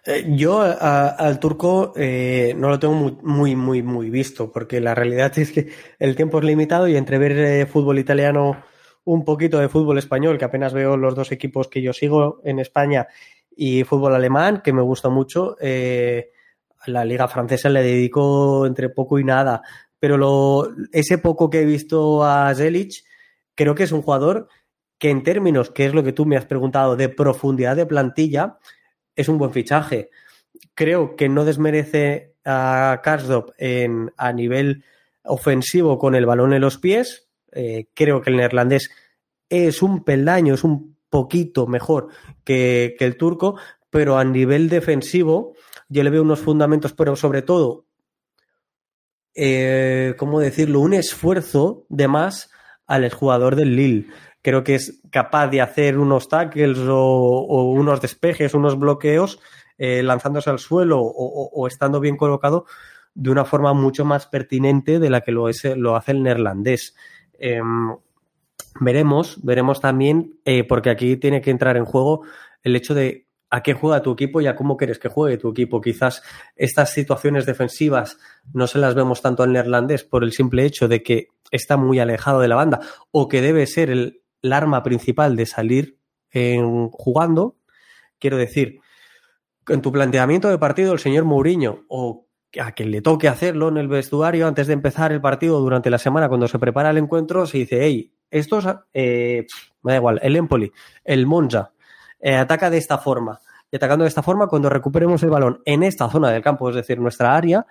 Eh, 0.06 0.26
yo 0.38 0.62
al 0.62 1.40
turco 1.40 1.94
no 1.96 2.70
lo 2.70 2.80
tengo 2.80 2.94
muy, 2.94 3.56
muy, 3.56 3.84
muy, 3.84 4.10
visto, 4.10 4.52
porque 4.52 4.80
la 4.80 4.96
realidad 4.96 5.38
es 5.38 5.52
que 5.52 5.68
el 6.00 6.16
tiempo 6.16 6.40
es 6.40 6.46
limitado 6.46 6.88
y 6.88 6.96
entre 6.96 7.18
ver 7.18 7.68
fútbol 7.68 8.00
italiano, 8.00 8.64
un 9.04 9.26
poquito 9.26 9.60
de 9.60 9.70
fútbol 9.70 9.98
español, 9.98 10.38
que 10.38 10.46
apenas 10.46 10.74
veo 10.74 10.96
los 10.96 11.14
dos 11.14 11.32
equipos 11.32 11.68
que 11.68 11.82
yo 11.82 11.92
sigo 11.92 12.40
en 12.46 12.60
España, 12.60 13.08
y 13.58 13.84
fútbol 13.84 14.16
alemán, 14.16 14.62
que 14.64 14.72
me 14.72 14.84
gusta 14.84 15.10
mucho, 15.10 15.58
la 15.60 17.04
liga 17.04 17.28
francesa 17.28 17.70
le 17.70 17.82
dedico 17.82 18.66
entre 18.66 18.90
poco 18.90 19.20
y 19.20 19.24
nada. 19.24 19.62
Pero 20.00 20.18
lo, 20.18 20.70
ese 20.92 21.18
poco 21.18 21.50
que 21.50 21.62
he 21.62 21.66
visto 21.66 22.24
a 22.24 22.54
Zelic, 22.54 23.04
creo 23.56 23.74
que 23.76 23.84
es 23.84 23.92
un 23.92 24.04
jugador 24.04 24.48
que 24.98 25.10
en 25.10 25.24
términos, 25.24 25.72
que 25.72 25.86
es 25.86 25.94
lo 25.94 26.04
que 26.04 26.14
tú 26.14 26.26
me 26.26 26.38
has 26.38 26.46
preguntado, 26.46 26.96
de 26.96 27.10
profundidad 27.10 27.76
de 27.76 27.86
plantilla, 27.86 28.58
es 29.16 29.30
un 29.30 29.38
buen 29.38 29.52
fichaje. 29.52 30.10
Creo 30.74 31.16
que 31.16 31.30
no 31.30 31.46
desmerece 31.46 32.36
a 32.46 33.02
Karsdorp 33.04 33.50
en, 33.58 34.12
a 34.18 34.32
nivel 34.32 34.84
ofensivo 35.24 35.98
con 35.98 36.16
el 36.16 36.26
balón 36.26 36.54
en 36.54 36.62
los 36.62 36.78
pies. 36.78 37.28
Eh, 37.52 37.88
creo 37.94 38.22
que 38.22 38.30
el 38.30 38.38
neerlandés 38.38 38.90
es 39.50 39.82
un 39.82 40.04
peldaño, 40.04 40.54
es 40.54 40.64
un 40.64 40.97
poquito 41.18 41.66
mejor 41.66 42.10
que, 42.44 42.96
el 43.00 43.18
turco, 43.18 43.58
pero 43.90 44.20
a 44.20 44.24
nivel 44.24 44.70
defensivo 44.70 45.54
yo 45.90 46.04
le 46.04 46.12
veo 46.12 46.22
unos 46.22 46.42
fundamentos, 46.42 46.94
pero 46.94 47.16
sobre 47.16 47.42
todo, 47.42 47.86
eh, 49.34 50.14
¿cómo 50.20 50.40
decirlo? 50.40 50.82
Un 50.82 50.94
esfuerzo 50.94 51.88
de 51.90 52.08
más 52.08 52.52
al 52.86 53.12
jugador 53.12 53.56
del 53.56 53.76
Lille 53.76 54.08
creo 54.44 54.64
que 54.64 54.76
es 54.76 55.02
capaz 55.10 55.48
de 55.48 55.60
hacer 55.60 55.98
unos 55.98 56.30
tackles 56.30 56.78
o, 56.88 57.72
unos 57.74 58.00
despejes, 58.00 58.54
unos 58.54 58.78
bloqueos, 58.78 59.40
eh, 59.80 60.04
lanzándose 60.04 60.52
al 60.52 60.60
suelo 60.60 61.02
o, 61.02 61.68
estando 61.68 62.00
bien 62.00 62.16
colocado 62.16 62.66
de 63.16 63.32
una 63.32 63.44
forma 63.44 63.74
mucho 63.74 64.06
más 64.06 64.28
pertinente 64.28 65.00
de 65.00 65.10
la 65.10 65.22
que 65.22 65.32
lo, 65.32 65.48
hace 65.48 66.12
el 66.12 66.24
neerlandés. 66.24 66.96
Em, 67.34 67.98
veremos, 68.80 69.44
veremos 69.44 69.82
también, 69.82 70.40
eh, 70.46 70.64
porque 70.64 70.90
aquí 70.90 71.18
tiene 71.18 71.42
que 71.42 71.52
entrar 71.52 71.78
en 71.78 71.86
juego 71.86 72.24
el 72.64 72.76
hecho 72.76 72.94
de 72.94 73.28
a 73.50 73.64
qué 73.64 73.74
juega 73.74 74.02
tu 74.02 74.12
equipo 74.12 74.42
y 74.42 74.48
a 74.48 74.56
cómo 74.56 74.76
quieres 74.76 75.00
que 75.00 75.08
juegue 75.08 75.38
tu 75.38 75.50
equipo. 75.50 75.82
Quizás 75.82 76.22
estas 76.56 76.92
situaciones 76.92 77.46
defensivas 77.46 78.18
no 78.54 78.68
se 78.68 78.80
las 78.80 78.96
vemos 78.96 79.22
tanto 79.22 79.44
al 79.44 79.54
neerlandés 79.54 80.04
por 80.04 80.24
el 80.24 80.34
simple 80.34 80.66
hecho 80.66 80.88
de 80.88 81.02
que 81.02 81.30
está 81.52 81.78
muy 81.78 82.00
alejado 82.00 82.42
de 82.42 82.48
la 82.48 82.56
banda 82.56 82.82
o 83.12 83.28
que 83.28 83.42
debe 83.42 83.66
ser 83.66 83.90
el, 83.90 84.22
arma 84.50 84.82
principal 84.82 85.36
de 85.36 85.46
salir 85.46 86.00
en, 86.32 86.90
jugando. 86.90 87.58
Quiero 88.18 88.38
decir, 88.38 88.80
en 89.68 89.82
tu 89.82 89.92
planteamiento 89.92 90.50
de 90.50 90.58
partido, 90.58 90.94
el 90.94 91.00
señor 91.00 91.26
Mourinho 91.26 91.84
o 91.90 92.28
a 92.60 92.72
quien 92.72 92.92
le 92.92 93.02
toque 93.02 93.28
hacerlo 93.28 93.68
en 93.68 93.78
el 93.78 93.90
vestuario 93.90 94.48
antes 94.48 94.68
de 94.68 94.74
empezar 94.74 95.12
el 95.12 95.20
partido 95.20 95.60
durante 95.60 95.90
la 95.90 95.98
semana 95.98 96.30
cuando 96.30 96.48
se 96.48 96.60
prepara 96.60 96.92
el 96.92 96.98
encuentro, 96.98 97.46
se 97.46 97.58
dice, 97.58 97.80
hey, 97.82 98.14
estos, 98.32 98.66
eh, 98.94 99.46
me 99.84 99.94
da 99.94 99.98
igual, 99.98 100.20
el 100.22 100.36
Empoli, 100.36 100.72
el 101.04 101.26
Monza, 101.26 101.72
eh, 102.20 102.36
ataca 102.36 102.70
de 102.70 102.78
esta 102.78 102.98
forma. 102.98 103.40
Y 103.72 103.76
atacando 103.76 104.04
de 104.04 104.10
esta 104.10 104.24
forma, 104.24 104.48
cuando 104.48 104.70
recuperemos 104.70 105.22
el 105.24 105.30
balón 105.30 105.62
en 105.66 105.84
esta 105.84 106.10
zona 106.10 106.32
del 106.32 106.42
campo, 106.42 106.70
es 106.70 106.76
decir, 106.76 107.00
nuestra 107.00 107.36
área, 107.36 107.66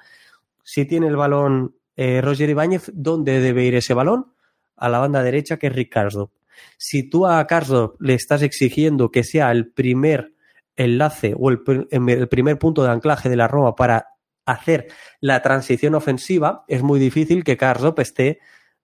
si 0.63 0.85
tiene 0.85 1.07
el 1.07 1.17
balón 1.17 1.77
eh, 1.97 2.21
Roger 2.21 2.51
Ibáñez, 2.51 2.91
¿dónde 2.95 3.41
debe 3.41 3.65
ir 3.65 3.75
ese 3.75 3.95
balón? 3.95 4.33
A 4.77 4.89
la 4.89 4.99
banda 4.99 5.23
derecha, 5.23 5.57
que 5.57 5.69
es 5.69 5.73
Ricardo. 5.73 6.33
Si 6.77 7.09
tú 7.09 7.27
a 7.27 7.47
Cardo 7.47 7.97
le 8.01 8.15
estás 8.15 8.43
exigiendo 8.43 9.11
que 9.11 9.25
sea 9.25 9.51
el 9.51 9.71
primer 9.73 10.35
enlace 10.75 11.35
o 11.37 11.51
el, 11.51 11.63
el 11.91 12.29
primer 12.29 12.59
punto 12.59 12.83
de 12.83 12.91
anclaje 12.91 13.29
de 13.29 13.37
la 13.37 13.49
Roma 13.49 13.75
para 13.75 14.09
hacer 14.45 14.89
la 15.21 15.43
transición 15.43 15.95
ofensiva, 15.95 16.65
es 16.69 16.83
muy 16.83 17.01
difícil 17.01 17.45
que 17.45 17.57
Karsdorp 17.57 17.99
esté 17.99 18.39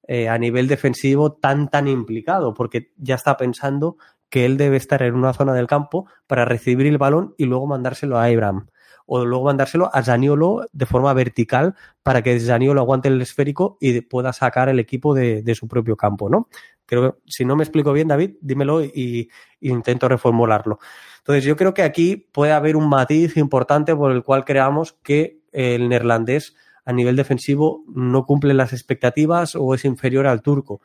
eh, 0.09 0.29
a 0.29 0.37
nivel 0.39 0.69
defensivo 0.69 1.33
tan 1.33 1.69
tan 1.69 1.89
implicado, 1.89 2.55
porque 2.55 2.93
ya 2.97 3.15
está 3.15 3.37
pensando 3.37 3.97
que 4.33 4.47
él 4.47 4.57
debe 4.57 4.79
estar 4.79 5.03
en 5.03 5.15
una 5.15 5.35
zona 5.35 5.53
del 5.53 5.67
campo 5.67 6.07
para 6.27 6.47
recibir 6.47 6.87
el 6.87 6.97
balón 6.97 7.35
y 7.37 7.45
luego 7.45 7.67
mandárselo 7.67 8.19
a 8.19 8.25
Abraham. 8.25 8.67
O 9.05 9.27
luego 9.27 9.45
mandárselo 9.45 9.95
a 9.95 10.03
Zaniolo 10.03 10.67
de 10.73 10.87
forma 10.87 11.13
vertical 11.13 11.75
para 12.03 12.23
que 12.23 12.41
Zaniolo 12.41 12.81
aguante 12.81 13.09
el 13.09 13.21
esférico 13.21 13.77
y 13.79 14.01
pueda 14.01 14.33
sacar 14.33 14.71
el 14.71 14.79
equipo 14.79 15.15
de, 15.15 15.55
su 15.55 15.69
propio 15.69 15.97
campo, 15.97 16.31
¿no? 16.31 16.49
Creo 16.87 17.13
que 17.13 17.19
si 17.27 17.45
no 17.45 17.57
me 17.57 17.63
explico 17.63 17.93
bien, 17.93 18.09
David, 18.09 18.37
dímelo 18.41 18.83
y, 18.83 19.29
y 19.61 19.69
intento 19.69 20.09
reformularlo. 20.09 20.79
Entonces, 21.19 21.45
yo 21.45 21.55
creo 21.55 21.75
que 21.75 21.83
aquí 21.83 22.17
puede 22.17 22.53
haber 22.53 22.75
un 22.75 22.89
matiz 22.89 23.37
importante 23.37 23.95
por 23.95 24.13
el 24.13 24.23
cual 24.23 24.47
creamos 24.47 24.95
que 25.03 25.43
el 25.53 25.91
neerlandés 25.91 26.57
a 26.85 26.93
nivel 26.93 27.17
defensivo 27.17 27.85
no 27.89 28.25
cumple 28.25 28.55
las 28.55 28.73
expectativas 28.73 29.55
o 29.55 29.75
es 29.75 29.85
inferior 29.85 30.27
al 30.27 30.43
turco. 30.43 30.81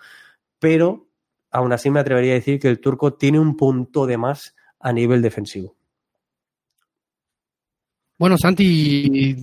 Pero 0.60 1.08
aún 1.52 1.74
así 1.74 1.90
me 1.90 2.00
atrevería 2.00 2.34
a 2.34 2.36
decir 2.36 2.60
que 2.60 2.70
el 2.70 2.80
turco 2.80 3.14
tiene 3.14 3.40
un 3.40 3.56
punto 3.56 4.06
de 4.06 4.18
más 4.18 4.56
a 4.80 4.94
nivel 4.94 5.22
defensivo. 5.22 5.76
Bueno, 8.20 8.36
Santi, 8.36 9.36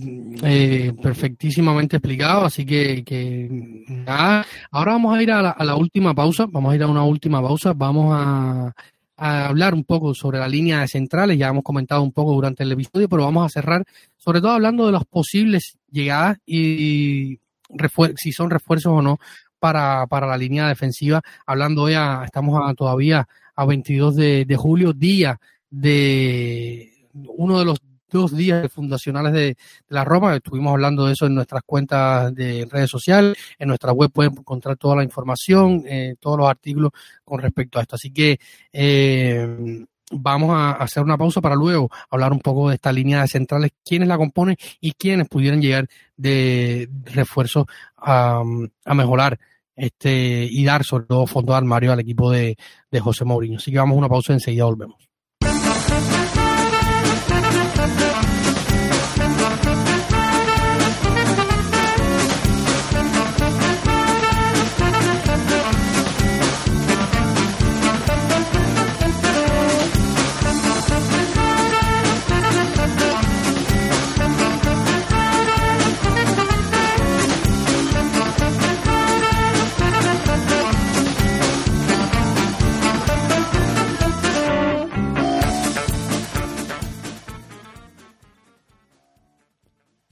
eh, 0.43 0.91
perfectísimamente 1.01 1.95
explicado, 1.95 2.43
así 2.43 2.65
que, 2.65 3.47
nada. 3.87 4.45
Ahora 4.69 4.91
vamos 4.93 5.17
a 5.17 5.23
ir 5.23 5.31
a 5.31 5.55
la, 5.57 5.75
última 5.77 6.13
pausa, 6.13 6.45
vamos 6.45 6.73
a 6.73 6.75
ir 6.75 6.83
a 6.83 6.87
una 6.87 7.03
última 7.03 7.41
pausa, 7.41 7.71
vamos 7.73 8.13
a, 8.13 8.75
a 9.17 9.47
hablar 9.47 9.73
un 9.73 9.83
poco 9.83 10.13
sobre 10.13 10.39
la 10.39 10.47
línea 10.47 10.81
de 10.81 10.87
centrales, 10.87 11.37
ya 11.37 11.47
hemos 11.47 11.63
comentado 11.63 12.01
un 12.01 12.11
poco 12.11 12.33
durante 12.33 12.63
el 12.63 12.71
episodio, 12.71 13.07
pero 13.07 13.23
vamos 13.23 13.45
a 13.45 13.49
cerrar 13.49 13.83
sobre 14.17 14.41
todo 14.41 14.51
hablando 14.51 14.85
de 14.85 14.91
las 14.91 15.05
posibles 15.05 15.77
llegadas 15.89 16.37
y 16.45 17.39
si 18.17 18.31
son 18.31 18.49
refuerzos 18.49 18.93
o 18.93 19.01
no 19.01 19.19
para, 19.59 20.05
para 20.07 20.27
la 20.27 20.37
línea 20.37 20.67
defensiva. 20.67 21.21
Hablando 21.45 21.83
hoy, 21.83 21.95
estamos 22.23 22.75
todavía 22.75 23.27
a 23.55 23.65
22 23.65 24.15
de, 24.15 24.45
de 24.45 24.55
julio, 24.55 24.93
día 24.93 25.39
de 25.69 26.91
uno 27.13 27.59
de 27.59 27.65
los 27.65 27.79
dos 28.09 28.35
días 28.35 28.71
fundacionales 28.71 29.33
de, 29.33 29.57
la 29.89 30.03
Roma. 30.03 30.35
Estuvimos 30.35 30.71
hablando 30.71 31.05
de 31.05 31.13
eso 31.13 31.25
en 31.25 31.35
nuestras 31.35 31.63
cuentas 31.65 32.33
de 32.33 32.67
redes 32.69 32.89
sociales. 32.89 33.37
En 33.57 33.67
nuestra 33.67 33.91
web 33.91 34.11
pueden 34.11 34.33
encontrar 34.37 34.77
toda 34.77 34.95
la 34.95 35.03
información, 35.03 35.83
eh, 35.87 36.15
todos 36.19 36.37
los 36.37 36.49
artículos 36.49 36.91
con 37.23 37.39
respecto 37.39 37.79
a 37.79 37.81
esto. 37.81 37.95
Así 37.95 38.11
que 38.11 38.39
eh, 38.71 39.85
vamos 40.11 40.51
a 40.51 40.71
hacer 40.71 41.03
una 41.03 41.17
pausa 41.17 41.41
para 41.41 41.55
luego 41.55 41.89
hablar 42.09 42.31
un 42.31 42.39
poco 42.39 42.69
de 42.69 42.75
esta 42.75 42.91
línea 42.91 43.21
de 43.21 43.27
centrales, 43.27 43.71
quiénes 43.83 44.07
la 44.07 44.17
componen 44.17 44.55
y 44.79 44.93
quiénes 44.93 45.27
pudieran 45.27 45.61
llegar 45.61 45.87
de 46.15 46.89
refuerzo 47.05 47.67
a, 47.97 48.43
mejorar 48.93 49.39
este 49.75 50.47
y 50.49 50.63
dar 50.63 50.83
sobre 50.83 51.05
todo 51.05 51.27
fondo 51.27 51.51
de 51.51 51.57
armario 51.57 51.91
al 51.91 51.99
equipo 51.99 52.31
de, 52.31 52.55
de 52.91 52.99
José 52.99 53.25
Mourinho. 53.25 53.57
Así 53.57 53.71
que 53.71 53.77
vamos 53.77 53.95
a 53.95 53.99
una 53.99 54.09
pausa 54.09 54.33
y 54.33 54.35
enseguida 54.35 54.65
volvemos. 54.65 55.04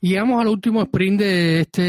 Llegamos 0.04 0.41
al 0.41 0.49
último 0.49 0.82
sprint 0.82 1.22
de 1.22 1.62
este, 1.62 1.82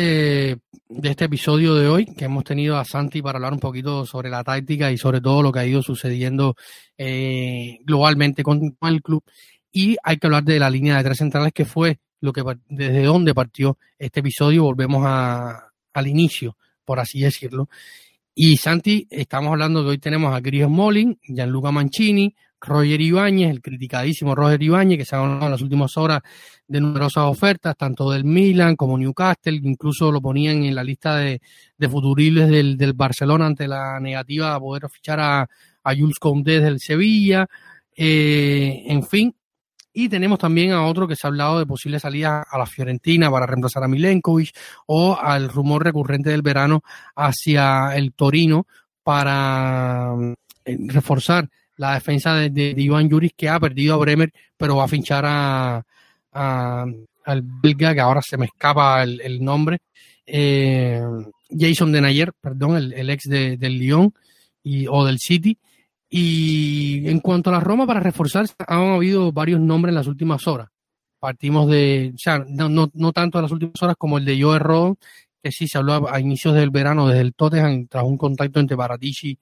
de 0.88 1.10
este 1.10 1.24
episodio 1.24 1.74
de 1.74 1.88
hoy, 1.88 2.06
que 2.06 2.26
hemos 2.26 2.44
tenido 2.44 2.76
a 2.76 2.84
Santi 2.84 3.20
para 3.20 3.38
hablar 3.38 3.52
un 3.52 3.58
poquito 3.58 4.06
sobre 4.06 4.30
la 4.30 4.44
táctica 4.44 4.92
y 4.92 4.96
sobre 4.96 5.20
todo 5.20 5.42
lo 5.42 5.50
que 5.50 5.58
ha 5.58 5.66
ido 5.66 5.82
sucediendo 5.82 6.54
eh, 6.96 7.80
globalmente 7.82 8.44
con, 8.44 8.76
el 8.82 9.02
club. 9.02 9.24
Y 9.72 9.96
hay 10.00 10.18
que 10.18 10.28
hablar 10.28 10.44
de 10.44 10.60
la 10.60 10.70
línea 10.70 10.96
de 10.96 11.02
tres 11.02 11.18
centrales, 11.18 11.52
que 11.52 11.64
fue 11.64 11.98
lo 12.20 12.32
que 12.32 12.44
desde 12.68 13.02
donde 13.02 13.34
partió 13.34 13.78
este 13.98 14.20
episodio. 14.20 14.62
Volvemos 14.62 15.02
a, 15.04 15.72
al 15.92 16.06
inicio, 16.06 16.56
por 16.84 17.00
así 17.00 17.18
decirlo. 17.18 17.68
Y 18.32 18.58
Santi, 18.58 19.08
estamos 19.10 19.50
hablando 19.50 19.82
que 19.82 19.88
hoy 19.88 19.98
tenemos 19.98 20.32
a 20.32 20.40
Chris 20.40 20.68
Molin, 20.68 21.18
Gianluca 21.20 21.72
Mancini, 21.72 22.32
Roger 22.64 23.00
Ibáñez, 23.00 23.50
el 23.50 23.60
criticadísimo 23.60 24.34
Roger 24.34 24.62
Ibáñez, 24.62 24.98
que 24.98 25.04
se 25.04 25.16
ha 25.16 25.20
ganado 25.20 25.44
en 25.46 25.50
las 25.52 25.62
últimas 25.62 25.96
horas 25.96 26.20
de 26.66 26.80
numerosas 26.80 27.24
ofertas, 27.24 27.76
tanto 27.76 28.10
del 28.10 28.24
Milan 28.24 28.76
como 28.76 28.98
Newcastle, 28.98 29.60
incluso 29.62 30.10
lo 30.10 30.20
ponían 30.20 30.64
en 30.64 30.74
la 30.74 30.82
lista 30.82 31.16
de, 31.16 31.40
de 31.76 31.88
futuribles 31.88 32.48
del, 32.48 32.76
del, 32.76 32.94
Barcelona 32.94 33.46
ante 33.46 33.68
la 33.68 34.00
negativa 34.00 34.54
a 34.54 34.60
poder 34.60 34.88
fichar 34.88 35.20
a, 35.20 35.42
a 35.42 35.94
Jules 35.94 36.18
Condé 36.18 36.60
del 36.60 36.80
Sevilla, 36.80 37.46
eh, 37.96 38.82
en 38.86 39.06
fin. 39.06 39.34
Y 39.96 40.08
tenemos 40.08 40.40
también 40.40 40.72
a 40.72 40.86
otro 40.86 41.06
que 41.06 41.14
se 41.14 41.24
ha 41.26 41.28
hablado 41.28 41.60
de 41.60 41.66
posible 41.66 42.00
salida 42.00 42.44
a 42.50 42.58
la 42.58 42.66
Fiorentina 42.66 43.30
para 43.30 43.46
reemplazar 43.46 43.84
a 43.84 43.88
Milenkovic 43.88 44.50
o 44.86 45.16
al 45.16 45.48
rumor 45.48 45.84
recurrente 45.84 46.30
del 46.30 46.42
verano 46.42 46.82
hacia 47.14 47.94
el 47.94 48.12
Torino 48.12 48.66
para 49.04 50.14
eh, 50.64 50.78
reforzar 50.88 51.48
la 51.76 51.94
defensa 51.94 52.34
de, 52.34 52.50
de, 52.50 52.74
Iván 52.76 53.08
Yuris 53.08 53.32
que 53.36 53.48
ha 53.48 53.58
perdido 53.58 53.94
a 53.94 53.98
Bremer, 53.98 54.32
pero 54.56 54.76
va 54.76 54.84
a 54.84 54.88
finchar 54.88 55.24
a, 55.26 55.84
al 56.32 57.42
belga, 57.42 57.94
que 57.94 58.00
ahora 58.00 58.20
se 58.22 58.36
me 58.36 58.46
escapa 58.46 59.02
el, 59.02 59.42
nombre, 59.42 59.78
eh, 60.26 61.00
Jason 61.50 61.92
Denayer, 61.92 62.32
perdón, 62.40 62.76
el, 62.76 63.10
ex 63.10 63.24
de, 63.24 63.56
del 63.56 63.78
Lyon 63.78 64.12
y, 64.62 64.86
o 64.86 65.04
del 65.04 65.18
City. 65.18 65.58
Y 66.08 67.08
en 67.08 67.20
cuanto 67.20 67.50
a 67.50 67.54
la 67.54 67.60
Roma, 67.60 67.86
para 67.86 68.00
reforzar, 68.00 68.46
han 68.66 68.92
habido 68.92 69.32
varios 69.32 69.60
nombres 69.60 69.90
en 69.90 69.96
las 69.96 70.06
últimas 70.06 70.46
horas. 70.46 70.68
Partimos 71.18 71.68
de, 71.68 72.12
o 72.14 72.18
sea, 72.18 72.44
no, 72.46 72.68
no, 72.68 72.90
no 72.92 73.12
tanto 73.12 73.38
en 73.38 73.42
las 73.42 73.52
últimas 73.52 73.82
horas 73.82 73.96
como 73.98 74.18
el 74.18 74.24
de 74.24 74.40
Joe 74.40 74.58
Rodon, 74.58 74.96
que 75.42 75.50
sí 75.50 75.66
se 75.66 75.78
habló 75.78 76.08
a, 76.08 76.20
inicios 76.20 76.54
del 76.54 76.70
verano 76.70 77.08
desde 77.08 77.22
el 77.22 77.34
Tottenham, 77.34 77.86
tras 77.88 78.04
un 78.04 78.16
contacto 78.16 78.60
entre 78.60 78.76
Baratici 78.76 79.38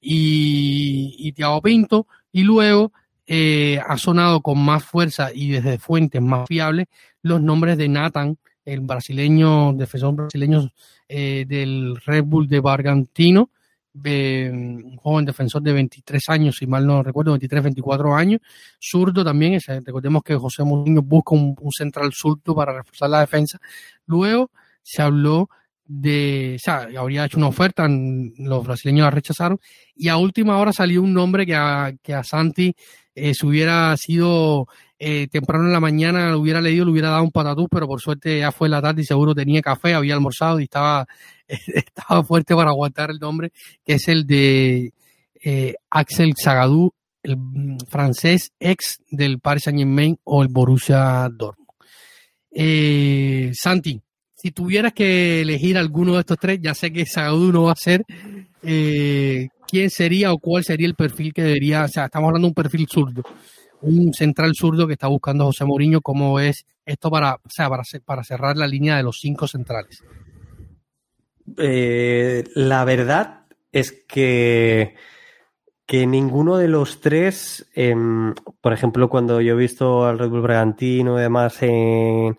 y, 0.00 1.16
y 1.18 1.32
Thiago 1.32 1.62
Pinto, 1.62 2.06
y 2.32 2.42
luego 2.42 2.92
eh, 3.28 3.80
ha 3.84 3.98
sonado 3.98 4.40
con 4.40 4.64
más 4.64 4.84
fuerza 4.84 5.30
y 5.34 5.50
desde 5.50 5.78
fuentes 5.78 6.22
más 6.22 6.46
fiables 6.46 6.86
los 7.22 7.42
nombres 7.42 7.76
de 7.76 7.88
Nathan, 7.88 8.38
el 8.64 8.80
brasileño, 8.80 9.72
defensor 9.72 10.14
brasileño 10.14 10.70
eh, 11.08 11.44
del 11.48 11.96
Red 12.04 12.22
Bull 12.24 12.46
de 12.46 12.60
Bargantino, 12.60 13.50
un 13.94 14.96
joven 14.98 15.24
defensor 15.24 15.62
de 15.62 15.72
23 15.72 16.28
años, 16.28 16.56
si 16.56 16.66
mal 16.66 16.86
no 16.86 17.02
recuerdo, 17.02 17.32
23, 17.32 17.64
24 17.64 18.14
años, 18.14 18.40
zurdo 18.78 19.24
también, 19.24 19.58
recordemos 19.84 20.22
que 20.22 20.36
José 20.36 20.62
Mourinho 20.62 21.02
busca 21.02 21.34
un, 21.34 21.56
central 21.72 22.12
zurdo 22.12 22.54
para 22.54 22.74
reforzar 22.74 23.10
la 23.10 23.20
defensa. 23.20 23.58
Luego 24.04 24.50
se 24.82 25.02
habló 25.02 25.48
de, 25.86 26.56
o 26.56 26.58
sea, 26.58 26.88
habría 26.98 27.24
hecho 27.24 27.38
una 27.38 27.48
oferta, 27.48 27.86
los 27.88 28.66
brasileños 28.66 29.04
la 29.04 29.10
rechazaron, 29.10 29.58
y 29.94 30.08
a 30.08 30.16
última 30.16 30.58
hora 30.58 30.72
salió 30.72 31.02
un 31.02 31.12
nombre 31.12 31.46
que 31.46 31.54
a, 31.54 31.92
que 32.02 32.14
a 32.14 32.24
Santi 32.24 32.74
eh, 33.16 33.32
si 33.32 33.46
hubiera 33.46 33.96
sido 33.96 34.68
eh, 34.98 35.26
temprano 35.28 35.64
en 35.64 35.72
la 35.72 35.80
mañana, 35.80 36.30
lo 36.30 36.38
hubiera 36.38 36.60
leído, 36.60 36.84
le 36.84 36.90
hubiera 36.90 37.08
dado 37.08 37.22
un 37.22 37.30
patatús, 37.30 37.66
pero 37.70 37.86
por 37.86 38.00
suerte 38.00 38.38
ya 38.40 38.52
fue 38.52 38.68
la 38.68 38.82
tarde 38.82 39.02
y 39.02 39.04
seguro 39.06 39.34
tenía 39.34 39.62
café, 39.62 39.94
había 39.94 40.14
almorzado 40.14 40.60
y 40.60 40.64
estaba, 40.64 41.06
estaba 41.48 42.22
fuerte 42.22 42.54
para 42.54 42.70
aguantar 42.70 43.10
el 43.10 43.18
nombre, 43.18 43.52
que 43.84 43.94
es 43.94 44.06
el 44.08 44.26
de 44.26 44.92
eh, 45.42 45.74
Axel 45.88 46.34
Zagadou, 46.42 46.92
el 47.22 47.38
mm, 47.38 47.78
francés 47.88 48.52
ex 48.60 49.00
del 49.10 49.40
Paris 49.40 49.64
Saint 49.64 49.78
Germain 49.78 50.18
o 50.24 50.42
el 50.42 50.48
Borussia 50.48 51.28
Dortmund. 51.32 51.70
Eh, 52.50 53.50
Santi, 53.54 54.00
si 54.46 54.52
tuvieras 54.52 54.92
que 54.92 55.40
elegir 55.40 55.76
alguno 55.76 56.14
de 56.14 56.20
estos 56.20 56.38
tres, 56.38 56.60
ya 56.62 56.72
sé 56.72 56.92
que 56.92 57.04
Zagadou 57.04 57.50
no 57.50 57.64
va 57.64 57.72
a 57.72 57.74
ser, 57.74 58.04
eh, 58.62 59.48
¿quién 59.66 59.90
sería 59.90 60.32
o 60.32 60.38
cuál 60.38 60.62
sería 60.62 60.86
el 60.86 60.94
perfil 60.94 61.32
que 61.32 61.42
debería, 61.42 61.82
o 61.82 61.88
sea, 61.88 62.04
estamos 62.04 62.28
hablando 62.28 62.46
de 62.46 62.50
un 62.50 62.54
perfil 62.54 62.86
zurdo, 62.88 63.22
un 63.80 64.12
central 64.12 64.52
zurdo 64.54 64.86
que 64.86 64.92
está 64.92 65.08
buscando 65.08 65.46
José 65.46 65.64
Mourinho, 65.64 66.00
¿cómo 66.00 66.38
es 66.38 66.64
esto 66.84 67.10
para, 67.10 67.34
o 67.34 67.48
sea, 67.48 67.68
para 68.04 68.22
cerrar 68.22 68.56
la 68.56 68.68
línea 68.68 68.96
de 68.96 69.02
los 69.02 69.16
cinco 69.20 69.48
centrales? 69.48 70.04
Eh, 71.58 72.44
la 72.54 72.84
verdad 72.84 73.46
es 73.72 73.90
que, 74.06 74.94
que 75.86 76.06
ninguno 76.06 76.56
de 76.56 76.68
los 76.68 77.00
tres, 77.00 77.68
em, 77.74 78.32
por 78.60 78.72
ejemplo, 78.72 79.08
cuando 79.08 79.40
yo 79.40 79.54
he 79.54 79.56
visto 79.56 80.06
al 80.06 80.20
Red 80.20 80.28
Bull 80.28 80.42
Bragantino 80.42 81.18
y 81.18 81.22
demás 81.22 81.60
en, 81.64 82.38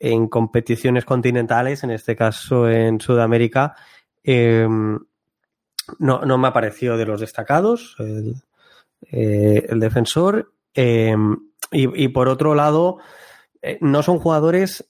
en 0.00 0.28
competiciones 0.28 1.04
continentales, 1.04 1.84
en 1.84 1.90
este 1.90 2.16
caso 2.16 2.68
en 2.68 3.00
Sudamérica, 3.00 3.76
em, 4.24 4.98
no, 5.98 6.20
no, 6.22 6.38
me 6.38 6.48
ha 6.48 6.52
parecido 6.52 6.96
de 6.96 7.04
los 7.04 7.20
destacados 7.20 7.96
el, 7.98 8.36
eh, 9.12 9.68
defensor. 9.76 10.52
Em, 10.74 11.36
y, 11.70 12.04
y, 12.04 12.08
por 12.08 12.28
otro 12.28 12.54
lado, 12.54 12.98
eh, 13.62 13.78
no 13.80 14.02
son 14.02 14.18
jugadores. 14.18 14.86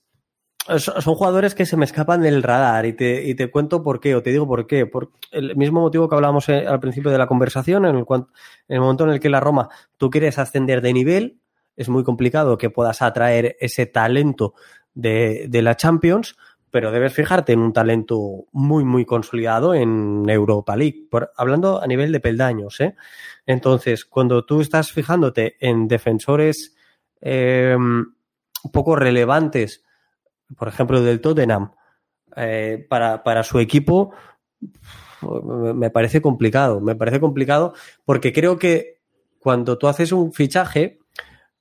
Son 0.79 1.15
jugadores 1.15 1.55
que 1.55 1.67
se 1.67 1.77
me 1.77 1.87
escapan 1.87 2.21
del 2.21 2.43
radar 2.43 2.85
y 2.87 2.93
te, 2.93 3.27
y 3.27 3.35
te 3.35 3.51
cuento 3.51 3.83
por 3.83 3.99
qué, 3.99 4.15
o 4.15 4.23
te 4.23 4.31
digo 4.31 4.47
por 4.47 4.67
qué. 4.67 4.87
Por 4.87 5.11
el 5.33 5.57
mismo 5.57 5.81
motivo 5.81 6.09
que 6.09 6.15
hablábamos 6.15 6.49
eh, 6.49 6.67
al 6.67 6.79
principio 6.79 7.11
de 7.11 7.19
la 7.19 7.27
conversación, 7.27 7.87
en 7.87 7.97
el, 7.97 8.05
en 8.09 8.27
el 8.69 8.81
momento 8.81 9.05
en 9.05 9.11
el 9.11 9.21
que 9.21 9.31
la 9.31 9.41
Roma 9.41 9.71
tú 9.97 10.11
quieres 10.11 10.39
ascender 10.39 10.83
de 10.83 10.93
nivel, 10.93 11.41
es 11.77 11.89
muy 11.89 12.05
complicado 12.05 12.59
que 12.59 12.69
puedas 12.69 13.01
atraer 13.01 13.57
ese 13.59 13.87
talento 13.87 14.55
de, 14.95 15.47
de 15.49 15.63
la 15.63 15.77
Champions, 15.77 16.37
pero 16.71 16.93
debes 16.93 17.13
fijarte 17.13 17.53
en 17.53 17.61
un 17.61 17.73
talento 17.73 18.47
muy, 18.53 18.85
muy 18.85 19.05
consolidado 19.05 19.75
en 19.75 20.29
Europa 20.29 20.77
League, 20.77 21.07
por, 21.11 21.33
hablando 21.37 21.83
a 21.83 21.87
nivel 21.87 22.13
de 22.13 22.21
peldaños. 22.21 22.81
¿eh? 22.81 22.95
Entonces, 23.47 24.05
cuando 24.05 24.45
tú 24.45 24.61
estás 24.61 24.93
fijándote 24.93 25.57
en 25.61 25.89
defensores 25.89 26.77
eh, 27.21 27.77
poco 28.73 28.95
relevantes, 28.95 29.85
por 30.57 30.69
ejemplo, 30.69 31.03
del 31.03 31.21
Tottenham, 31.21 31.73
eh, 32.37 32.87
para, 32.89 33.25
para 33.25 33.43
su 33.43 33.59
equipo, 33.59 34.13
me 35.23 35.91
parece 35.91 36.23
complicado. 36.23 36.81
Me 36.81 36.95
parece 36.95 37.21
complicado 37.21 37.75
porque 38.05 38.33
creo 38.33 38.59
que 38.59 39.01
cuando 39.39 39.79
tú 39.79 39.89
haces 39.89 40.13
un 40.13 40.33
fichaje, 40.33 41.00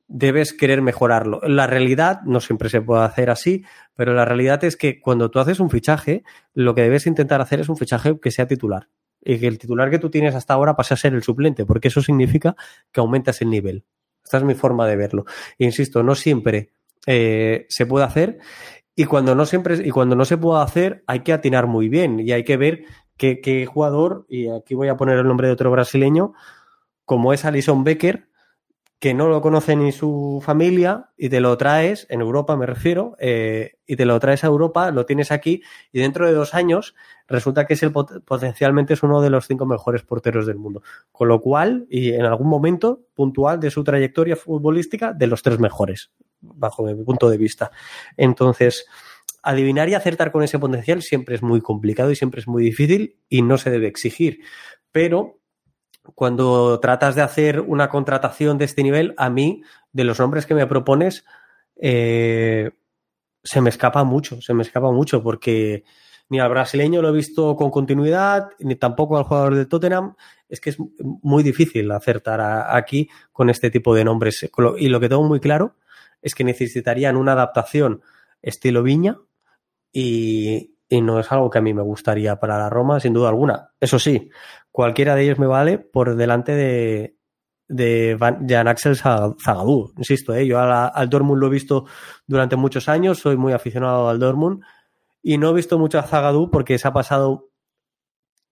debes 0.09 0.53
querer 0.53 0.81
mejorarlo. 0.81 1.39
La 1.43 1.67
realidad, 1.67 2.21
no 2.25 2.41
siempre 2.41 2.69
se 2.69 2.81
puede 2.81 3.03
hacer 3.03 3.29
así, 3.29 3.63
pero 3.95 4.13
la 4.13 4.25
realidad 4.25 4.63
es 4.63 4.75
que 4.75 4.99
cuando 4.99 5.29
tú 5.29 5.39
haces 5.39 5.59
un 5.59 5.69
fichaje, 5.69 6.23
lo 6.53 6.75
que 6.75 6.81
debes 6.81 7.05
intentar 7.05 7.39
hacer 7.39 7.61
es 7.61 7.69
un 7.69 7.77
fichaje 7.77 8.19
que 8.19 8.31
sea 8.31 8.47
titular. 8.47 8.89
Y 9.21 9.39
que 9.39 9.47
el 9.47 9.59
titular 9.59 9.89
que 9.89 9.99
tú 9.99 10.09
tienes 10.09 10.33
hasta 10.33 10.55
ahora 10.55 10.75
pase 10.75 10.95
a 10.95 10.97
ser 10.97 11.13
el 11.13 11.21
suplente, 11.21 11.65
porque 11.65 11.89
eso 11.89 12.01
significa 12.01 12.55
que 12.91 12.99
aumentas 12.99 13.41
el 13.41 13.49
nivel. 13.49 13.85
Esta 14.23 14.37
es 14.37 14.43
mi 14.43 14.55
forma 14.55 14.87
de 14.87 14.95
verlo. 14.95 15.25
Insisto, 15.59 16.01
no 16.01 16.15
siempre 16.15 16.71
eh, 17.05 17.67
se 17.69 17.85
puede 17.85 18.05
hacer. 18.05 18.39
Y 18.95 19.05
cuando 19.05 19.35
no 19.35 19.45
siempre, 19.45 19.75
y 19.85 19.91
cuando 19.91 20.15
no 20.15 20.25
se 20.25 20.37
puede 20.37 20.61
hacer, 20.63 21.03
hay 21.05 21.19
que 21.19 21.33
atinar 21.33 21.67
muy 21.67 21.87
bien. 21.87 22.19
Y 22.19 22.31
hay 22.31 22.43
que 22.43 22.57
ver 22.57 22.83
qué, 23.15 23.41
qué 23.41 23.65
jugador, 23.67 24.25
y 24.27 24.49
aquí 24.49 24.73
voy 24.73 24.87
a 24.87 24.97
poner 24.97 25.19
el 25.19 25.27
nombre 25.27 25.47
de 25.47 25.53
otro 25.53 25.69
brasileño, 25.69 26.33
como 27.05 27.31
es 27.31 27.45
Alison 27.45 27.83
Becker, 27.83 28.29
que 28.99 29.13
no 29.13 29.29
lo 29.29 29.41
conoce 29.41 29.77
ni 29.77 29.93
su 29.93 30.41
familia 30.45 31.09
y 31.17 31.29
te 31.29 31.39
lo 31.39 31.57
traes, 31.57 32.05
en 32.09 32.19
Europa 32.19 32.57
me 32.57 32.65
refiero, 32.65 33.15
eh, 33.17 33.77
y 33.87 33.95
te 33.95 34.05
lo 34.05 34.19
traes 34.19 34.43
a 34.43 34.47
Europa, 34.47 34.91
lo 34.91 35.05
tienes 35.05 35.31
aquí 35.31 35.63
y 35.93 35.99
dentro 35.99 36.27
de 36.27 36.33
dos 36.33 36.53
años 36.53 36.95
resulta 37.25 37.65
que 37.65 37.75
es 37.75 37.83
el 37.83 37.93
potencialmente 37.93 38.93
es 38.93 39.03
uno 39.03 39.21
de 39.21 39.29
los 39.29 39.47
cinco 39.47 39.65
mejores 39.65 40.03
porteros 40.03 40.45
del 40.45 40.57
mundo. 40.57 40.83
Con 41.13 41.29
lo 41.29 41.39
cual, 41.39 41.87
y 41.89 42.11
en 42.11 42.25
algún 42.25 42.47
momento 42.47 43.01
puntual 43.13 43.61
de 43.61 43.71
su 43.71 43.85
trayectoria 43.85 44.35
futbolística, 44.35 45.13
de 45.13 45.27
los 45.27 45.43
tres 45.43 45.59
mejores, 45.59 46.11
bajo 46.41 46.83
mi 46.83 46.93
punto 47.03 47.29
de 47.29 47.37
vista. 47.37 47.71
Entonces, 48.17 48.85
adivinar 49.43 49.87
y 49.87 49.93
acertar 49.93 50.33
con 50.33 50.43
ese 50.43 50.59
potencial 50.59 51.01
siempre 51.01 51.35
es 51.35 51.41
muy 51.41 51.61
complicado 51.61 52.11
y 52.11 52.17
siempre 52.17 52.41
es 52.41 52.47
muy 52.49 52.63
difícil 52.63 53.15
y 53.29 53.43
no 53.43 53.57
se 53.57 53.69
debe 53.69 53.87
exigir. 53.87 54.41
Pero 54.91 55.38
cuando 56.15 56.79
tratas 56.79 57.15
de 57.15 57.21
hacer 57.21 57.61
una 57.61 57.89
contratación 57.89 58.57
de 58.57 58.65
este 58.65 58.83
nivel, 58.83 59.13
a 59.17 59.29
mí, 59.29 59.63
de 59.91 60.03
los 60.03 60.19
nombres 60.19 60.45
que 60.45 60.55
me 60.55 60.67
propones, 60.67 61.25
eh, 61.75 62.71
se 63.43 63.61
me 63.61 63.69
escapa 63.69 64.03
mucho, 64.03 64.41
se 64.41 64.53
me 64.53 64.63
escapa 64.63 64.91
mucho, 64.91 65.23
porque 65.23 65.83
ni 66.29 66.39
al 66.39 66.49
brasileño 66.49 67.01
lo 67.01 67.09
he 67.09 67.13
visto 67.13 67.55
con 67.55 67.71
continuidad, 67.71 68.49
ni 68.59 68.75
tampoco 68.75 69.17
al 69.17 69.23
jugador 69.23 69.55
del 69.55 69.67
Tottenham. 69.67 70.15
Es 70.47 70.61
que 70.61 70.69
es 70.69 70.77
muy 70.99 71.43
difícil 71.43 71.91
acertar 71.91 72.39
aquí 72.75 73.09
con 73.31 73.49
este 73.49 73.71
tipo 73.71 73.95
de 73.95 74.03
nombres. 74.05 74.47
Y 74.77 74.89
lo 74.89 74.99
que 74.99 75.09
tengo 75.09 75.23
muy 75.23 75.39
claro 75.39 75.75
es 76.21 76.35
que 76.35 76.43
necesitarían 76.43 77.17
una 77.17 77.31
adaptación 77.31 78.01
estilo 78.41 78.83
Viña 78.83 79.17
y, 79.91 80.75
y 80.89 81.01
no 81.01 81.19
es 81.19 81.31
algo 81.31 81.49
que 81.49 81.59
a 81.59 81.61
mí 81.61 81.73
me 81.73 81.83
gustaría 81.83 82.39
para 82.39 82.57
la 82.57 82.69
Roma, 82.69 82.99
sin 82.99 83.13
duda 83.13 83.29
alguna. 83.29 83.69
Eso 83.79 83.99
sí, 83.99 84.29
cualquiera 84.71 85.15
de 85.15 85.23
ellos 85.23 85.39
me 85.39 85.45
vale 85.45 85.77
por 85.77 86.15
delante 86.15 86.53
de, 86.53 87.15
de 87.67 88.17
Jan 88.19 88.67
Axel 88.67 88.97
Zagadou. 88.97 89.93
Insisto, 89.97 90.33
¿eh? 90.33 90.47
yo 90.47 90.59
al, 90.59 90.91
al 90.93 91.09
Dortmund 91.09 91.39
lo 91.39 91.47
he 91.47 91.51
visto 91.51 91.85
durante 92.25 92.55
muchos 92.55 92.89
años, 92.89 93.19
soy 93.19 93.37
muy 93.37 93.53
aficionado 93.53 94.09
al 94.09 94.19
Dortmund 94.19 94.63
y 95.21 95.37
no 95.37 95.51
he 95.51 95.53
visto 95.53 95.77
mucho 95.77 95.99
a 95.99 96.03
Zagadou 96.03 96.49
porque 96.49 96.79
se 96.79 96.87
ha 96.87 96.93
pasado 96.93 97.49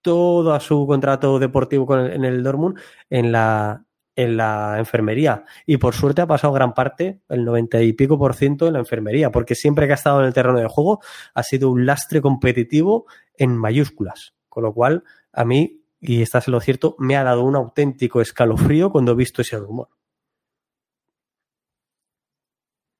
todo 0.01 0.53
a 0.53 0.59
su 0.59 0.85
contrato 0.85 1.39
deportivo 1.39 1.97
en 1.97 2.23
el 2.23 2.43
Dortmund 2.43 2.79
en 3.09 3.31
la, 3.31 3.86
en 4.17 4.35
la 4.35 4.75
enfermería. 4.79 5.45
Y 5.65 5.77
por 5.77 5.93
suerte 5.93 6.21
ha 6.21 6.27
pasado 6.27 6.51
gran 6.51 6.73
parte, 6.73 7.21
el 7.29 7.45
noventa 7.45 7.81
y 7.81 7.93
pico 7.93 8.17
por 8.17 8.33
ciento 8.33 8.67
en 8.67 8.73
la 8.73 8.79
enfermería, 8.79 9.31
porque 9.31 9.53
siempre 9.55 9.85
que 9.85 9.93
ha 9.93 9.95
estado 9.95 10.19
en 10.19 10.25
el 10.25 10.33
terreno 10.33 10.59
de 10.59 10.67
juego 10.67 11.01
ha 11.35 11.43
sido 11.43 11.69
un 11.69 11.85
lastre 11.85 12.19
competitivo 12.19 13.05
en 13.37 13.55
mayúsculas. 13.55 14.33
Con 14.49 14.63
lo 14.63 14.73
cual, 14.73 15.03
a 15.31 15.45
mí, 15.45 15.83
y 16.01 16.23
está 16.23 16.39
es 16.39 16.47
lo 16.47 16.59
cierto, 16.59 16.95
me 16.97 17.15
ha 17.15 17.23
dado 17.23 17.43
un 17.43 17.55
auténtico 17.55 18.19
escalofrío 18.19 18.91
cuando 18.91 19.11
he 19.11 19.15
visto 19.15 19.43
ese 19.43 19.57
rumor. 19.59 19.89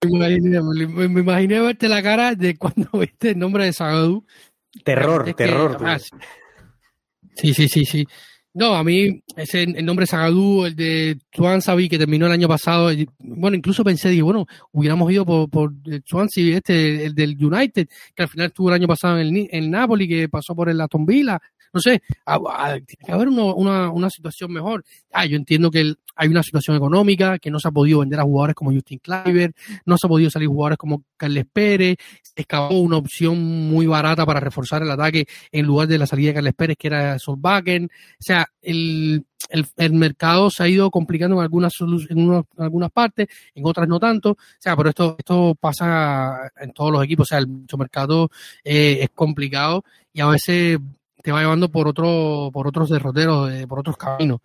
Me 0.06 0.12
imaginé, 0.12 0.62
me 1.10 1.22
imaginé 1.22 1.60
verte 1.60 1.90
la 1.90 2.04
cara 2.04 2.36
de 2.36 2.56
cuando 2.58 2.90
viste 3.00 3.32
el 3.32 3.40
nombre 3.40 3.66
de 3.66 3.74
Zagadou. 3.74 4.24
Terror, 4.84 5.28
Es 5.28 5.36
que, 5.36 5.46
terror. 5.46 5.72
además, 5.78 6.12
sí, 7.36 7.56
sí, 7.56 7.68
sí, 7.68 7.86
sí. 7.86 8.08
No, 8.54 8.74
a 8.74 8.84
mí 8.84 9.22
ese 9.36 9.64
el 9.64 9.86
nombre 9.86 10.08
Zagadou, 10.08 10.66
el 10.66 10.76
de 10.76 11.20
Swansea 11.32 11.76
que 11.88 12.00
terminó 12.00 12.26
el 12.26 12.32
año 12.32 12.48
pasado, 12.48 12.90
bueno, 13.20 13.56
incluso 13.56 13.84
pensé, 13.84 14.10
dije, 14.10 14.24
bueno, 14.24 14.48
hubiéramos 14.72 15.12
ido 15.12 15.26
por, 15.26 15.48
por 15.48 15.74
el 15.86 16.02
Swansea, 16.04 16.58
este, 16.58 17.06
el 17.06 17.14
del 17.14 17.38
United, 17.40 17.88
que 18.16 18.24
al 18.24 18.30
final 18.30 18.48
estuvo 18.48 18.70
el 18.70 18.76
año 18.76 18.88
pasado 18.88 19.20
en 19.20 19.28
el, 19.38 19.48
en 19.52 19.70
Napoli, 19.70 20.08
que 20.08 20.28
pasó 20.28 20.56
por 20.56 20.70
el 20.70 20.82
Aston 20.82 21.06
Villa, 21.06 21.40
no 21.72 21.80
sé, 21.80 22.02
tiene 22.88 23.06
que 23.06 23.12
haber 23.12 23.28
uno- 23.28 23.54
una, 23.54 23.92
una 23.92 24.10
situación 24.10 24.52
mejor. 24.52 24.84
Ah, 25.12 25.26
yo 25.28 25.36
entiendo 25.36 25.70
que 25.70 25.82
el- 25.82 26.00
hay 26.18 26.28
una 26.30 26.44
situación 26.44 26.76
económica, 26.76 27.40
que 27.40 27.52
no 27.52 27.60
se 27.60 27.68
ha 27.68 27.72
podido 27.72 28.00
vender 28.00 28.20
a 28.20 28.24
jugadores 28.24 28.56
como 28.56 28.72
Justin 28.74 29.00
Kluivert, 29.00 29.56
no 29.86 29.98
se 29.98 30.08
ha 30.08 30.10
podido 30.10 30.30
salir 30.30 30.48
jugadores 30.48 30.78
como 30.78 31.04
Carles 31.16 31.46
Pérez, 31.52 31.98
se 32.22 32.46
una 32.72 32.98
opción 32.98 33.38
muy 33.70 33.86
barata 33.88 34.26
para 34.26 34.40
reforzar 34.40 34.82
el 34.82 34.92
ataque 34.92 35.26
en 35.52 35.66
lugar 35.66 35.88
de 35.88 35.98
la 35.98 36.08
salida 36.08 36.30
de 36.30 36.34
Carles 36.36 36.54
Pérez, 36.54 36.78
que 36.78 36.88
era 36.88 37.18
Solbakken. 37.20 37.86
O 37.86 37.90
sea, 38.20 38.48
el, 38.62 39.26
el, 39.50 39.66
el 39.78 39.94
mercado 39.94 40.50
se 40.50 40.64
ha 40.64 40.68
ido 40.68 40.90
complicando 40.92 41.36
en 41.38 41.42
algunas, 41.44 41.74
en, 41.80 41.88
unos- 42.20 42.46
en 42.58 42.64
algunas 42.64 42.92
partes, 42.92 43.28
en 43.56 43.66
otras 43.66 43.88
no 43.88 44.00
tanto. 44.00 44.32
O 44.32 44.38
sea, 44.60 44.76
pero 44.76 44.90
esto, 44.90 45.16
esto 45.18 45.56
pasa 45.60 46.52
en 46.60 46.72
todos 46.74 46.92
los 46.92 47.04
equipos. 47.04 47.28
O 47.28 47.30
sea, 47.30 47.40
el 47.40 47.48
mercado 47.78 48.30
eh, 48.64 49.00
es 49.02 49.10
complicado 49.14 49.84
y 50.14 50.22
a 50.22 50.28
veces 50.28 50.80
te 51.24 51.32
va 51.32 51.42
llevando 51.42 51.70
por 51.70 51.88
otro, 51.88 52.50
por 52.54 52.68
otros 52.68 52.90
derroteros, 52.90 53.52
eh, 53.52 53.68
por 53.68 53.80
otros 53.80 53.98
caminos. 53.98 54.40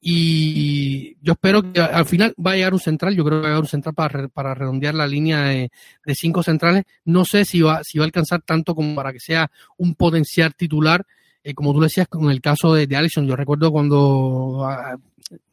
Y 0.00 1.16
yo 1.22 1.32
espero 1.32 1.72
que 1.72 1.80
al 1.80 2.06
final 2.06 2.34
va 2.34 2.52
a 2.52 2.56
llegar 2.56 2.72
un 2.72 2.80
central, 2.80 3.14
yo 3.14 3.24
creo 3.24 3.38
que 3.38 3.42
va 3.42 3.48
a 3.48 3.50
llegar 3.50 3.62
un 3.62 3.68
central 3.68 3.94
para, 3.94 4.28
para 4.28 4.54
redondear 4.54 4.94
la 4.94 5.06
línea 5.06 5.42
de, 5.42 5.70
cinco 6.14 6.42
centrales. 6.42 6.84
No 7.04 7.24
sé 7.24 7.44
si 7.44 7.60
va, 7.60 7.82
si 7.84 7.98
va 7.98 8.04
a 8.04 8.06
alcanzar 8.06 8.40
tanto 8.42 8.74
como 8.74 8.94
para 8.94 9.12
que 9.12 9.20
sea 9.20 9.50
un 9.76 9.94
potencial 9.94 10.54
titular, 10.54 11.04
eh, 11.44 11.52
como 11.52 11.74
tú 11.74 11.80
decías 11.80 12.08
con 12.08 12.30
el 12.30 12.40
caso 12.40 12.72
de, 12.72 12.86
de 12.86 12.96
Allison. 12.96 13.26
Yo 13.26 13.36
recuerdo 13.36 13.70
cuando 13.70 14.64
ah, 14.64 14.96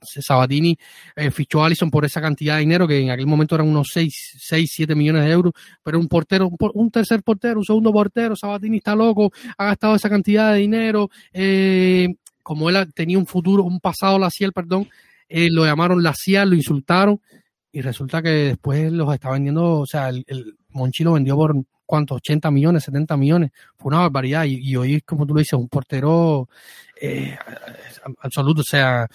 Sabatini 0.01 0.77
eh, 1.15 1.29
fichó 1.31 1.61
a 1.61 1.67
Allison 1.67 1.91
por 1.91 2.05
esa 2.05 2.21
cantidad 2.21 2.55
de 2.55 2.61
dinero, 2.61 2.87
que 2.87 2.99
en 2.99 3.11
aquel 3.11 3.27
momento 3.27 3.55
eran 3.55 3.67
unos 3.67 3.89
6, 3.93 4.37
6 4.39 4.71
7 4.73 4.95
millones 4.95 5.25
de 5.25 5.31
euros, 5.31 5.53
pero 5.83 5.99
un 5.99 6.07
portero, 6.07 6.49
un, 6.73 6.89
tercer 6.89 7.21
portero, 7.21 7.59
un 7.59 7.65
segundo 7.65 7.91
portero, 7.91 8.35
Sabatini 8.35 8.77
está 8.77 8.95
loco, 8.95 9.31
ha 9.57 9.65
gastado 9.65 9.95
esa 9.95 10.09
cantidad 10.09 10.53
de 10.53 10.59
dinero. 10.59 11.09
Eh, 11.33 12.07
como 12.47 12.69
él 12.69 12.93
tenía 12.93 13.17
un 13.17 13.25
futuro, 13.25 13.65
un 13.65 13.81
pasado 13.81 14.17
Laciel, 14.17 14.53
perdón, 14.53 14.87
eh, 15.27 15.49
lo 15.51 15.65
llamaron 15.65 16.01
Laciel, 16.01 16.51
lo 16.51 16.55
insultaron 16.55 17.19
y 17.73 17.81
resulta 17.81 18.21
que 18.21 18.29
después 18.29 18.89
los 18.89 19.13
está 19.13 19.31
vendiendo, 19.31 19.79
o 19.81 19.85
sea, 19.85 20.07
el, 20.07 20.55
Monchi 20.69 21.03
lo 21.03 21.11
vendió 21.11 21.35
por 21.35 21.57
cuántos, 21.85 22.15
80 22.15 22.49
millones, 22.51 22.85
70 22.85 23.17
millones, 23.17 23.51
fue 23.75 23.89
una 23.89 23.99
barbaridad 23.99 24.45
y, 24.45 24.73
hoy, 24.77 25.01
como 25.01 25.27
tú 25.27 25.33
lo 25.33 25.39
dices, 25.39 25.59
un 25.59 25.67
portero 25.67 26.47
eh, 27.01 27.37
absoluto, 28.21 28.61
o 28.61 28.63
sea, 28.63 29.09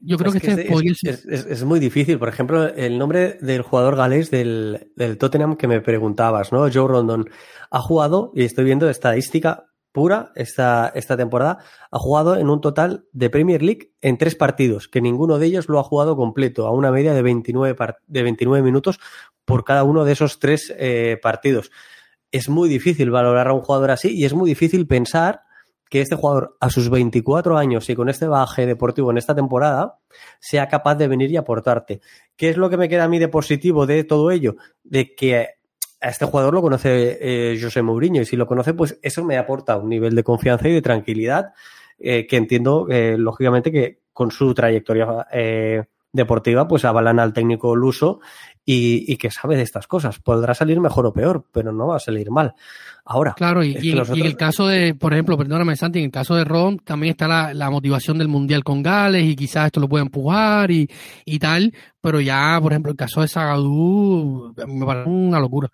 yo 0.00 0.18
creo 0.18 0.32
que, 0.32 0.38
este 0.38 0.68
es, 1.10 1.46
es, 1.46 1.64
muy 1.64 1.78
difícil. 1.78 2.18
Por 2.18 2.28
ejemplo, 2.28 2.66
el 2.74 2.98
nombre 2.98 3.38
del 3.40 3.62
jugador 3.62 3.94
galés 3.94 4.32
del, 4.32 4.90
del, 4.96 5.16
Tottenham 5.16 5.56
que 5.56 5.68
me 5.68 5.80
preguntabas, 5.80 6.52
¿no? 6.52 6.68
Joe 6.70 6.88
Rondon 6.88 7.30
ha 7.70 7.80
jugado, 7.80 8.32
y 8.34 8.42
estoy 8.42 8.64
viendo 8.64 8.90
estadística, 8.90 9.67
pura 9.92 10.32
esta, 10.34 10.92
esta 10.94 11.16
temporada, 11.16 11.58
ha 11.90 11.98
jugado 11.98 12.36
en 12.36 12.50
un 12.50 12.60
total 12.60 13.06
de 13.12 13.30
Premier 13.30 13.62
League 13.62 13.92
en 14.00 14.18
tres 14.18 14.34
partidos, 14.34 14.88
que 14.88 15.00
ninguno 15.00 15.38
de 15.38 15.46
ellos 15.46 15.68
lo 15.68 15.78
ha 15.78 15.84
jugado 15.84 16.16
completo, 16.16 16.66
a 16.66 16.72
una 16.72 16.90
media 16.90 17.14
de 17.14 17.22
29, 17.22 17.76
de 18.06 18.22
29 18.22 18.62
minutos 18.62 19.00
por 19.44 19.64
cada 19.64 19.84
uno 19.84 20.04
de 20.04 20.12
esos 20.12 20.38
tres 20.38 20.72
eh, 20.76 21.18
partidos. 21.22 21.70
Es 22.30 22.48
muy 22.48 22.68
difícil 22.68 23.10
valorar 23.10 23.48
a 23.48 23.54
un 23.54 23.62
jugador 23.62 23.90
así 23.90 24.14
y 24.14 24.24
es 24.24 24.34
muy 24.34 24.50
difícil 24.50 24.86
pensar 24.86 25.42
que 25.88 26.00
este 26.00 26.16
jugador 26.16 26.56
a 26.60 26.70
sus 26.70 26.90
24 26.90 27.56
años 27.56 27.88
y 27.88 27.94
con 27.94 28.08
este 28.08 28.26
baje 28.26 28.66
deportivo 28.66 29.10
en 29.10 29.18
esta 29.18 29.34
temporada 29.34 29.98
sea 30.38 30.68
capaz 30.68 30.96
de 30.96 31.08
venir 31.08 31.30
y 31.30 31.36
aportarte. 31.36 32.00
¿Qué 32.36 32.50
es 32.50 32.56
lo 32.56 32.68
que 32.68 32.76
me 32.76 32.88
queda 32.88 33.04
a 33.04 33.08
mí 33.08 33.18
de 33.18 33.28
positivo 33.28 33.86
de 33.86 34.04
todo 34.04 34.30
ello? 34.30 34.56
De 34.84 35.14
que 35.14 35.57
a 36.00 36.08
este 36.08 36.24
jugador 36.24 36.54
lo 36.54 36.62
conoce 36.62 37.18
eh, 37.20 37.58
José 37.60 37.82
Mourinho 37.82 38.22
y 38.22 38.24
si 38.24 38.36
lo 38.36 38.46
conoce, 38.46 38.74
pues 38.74 38.98
eso 39.02 39.24
me 39.24 39.36
aporta 39.36 39.76
un 39.76 39.88
nivel 39.88 40.14
de 40.14 40.22
confianza 40.22 40.68
y 40.68 40.72
de 40.72 40.82
tranquilidad 40.82 41.52
eh, 41.98 42.26
que 42.26 42.36
entiendo, 42.36 42.86
eh, 42.90 43.16
lógicamente, 43.18 43.72
que 43.72 44.00
con 44.12 44.30
su 44.30 44.54
trayectoria 44.54 45.26
deportiva, 46.12 46.66
pues 46.66 46.84
avalan 46.84 47.20
al 47.20 47.32
técnico 47.32 47.76
luso 47.76 48.20
y, 48.64 49.04
y, 49.12 49.16
que 49.16 49.30
sabe 49.30 49.56
de 49.56 49.62
estas 49.62 49.86
cosas. 49.86 50.18
Podrá 50.18 50.54
salir 50.54 50.80
mejor 50.80 51.06
o 51.06 51.12
peor, 51.12 51.44
pero 51.52 51.72
no 51.72 51.86
va 51.86 51.96
a 51.96 52.00
salir 52.00 52.30
mal. 52.30 52.54
Ahora. 53.04 53.34
Claro, 53.34 53.62
y, 53.62 53.76
y, 53.80 53.92
en 53.92 54.26
el 54.26 54.36
caso 54.36 54.66
de, 54.66 54.94
por 54.94 55.12
ejemplo, 55.12 55.38
perdóname 55.38 55.76
Santi, 55.76 56.00
en 56.00 56.06
el 56.06 56.10
caso 56.10 56.34
de 56.34 56.44
Ron 56.44 56.78
también 56.78 57.12
está 57.12 57.28
la, 57.28 57.54
la 57.54 57.70
motivación 57.70 58.18
del 58.18 58.28
Mundial 58.28 58.64
con 58.64 58.82
Gales 58.82 59.24
y 59.24 59.36
quizás 59.36 59.66
esto 59.66 59.80
lo 59.80 59.88
puede 59.88 60.04
empujar 60.04 60.70
y, 60.70 60.88
y 61.24 61.38
tal, 61.38 61.72
pero 62.00 62.20
ya, 62.20 62.58
por 62.60 62.72
ejemplo, 62.72 62.90
el 62.90 62.98
caso 62.98 63.20
de 63.20 63.28
Sagadú 63.28 64.54
me 64.66 64.84
parece 64.84 65.08
una 65.08 65.40
locura. 65.40 65.70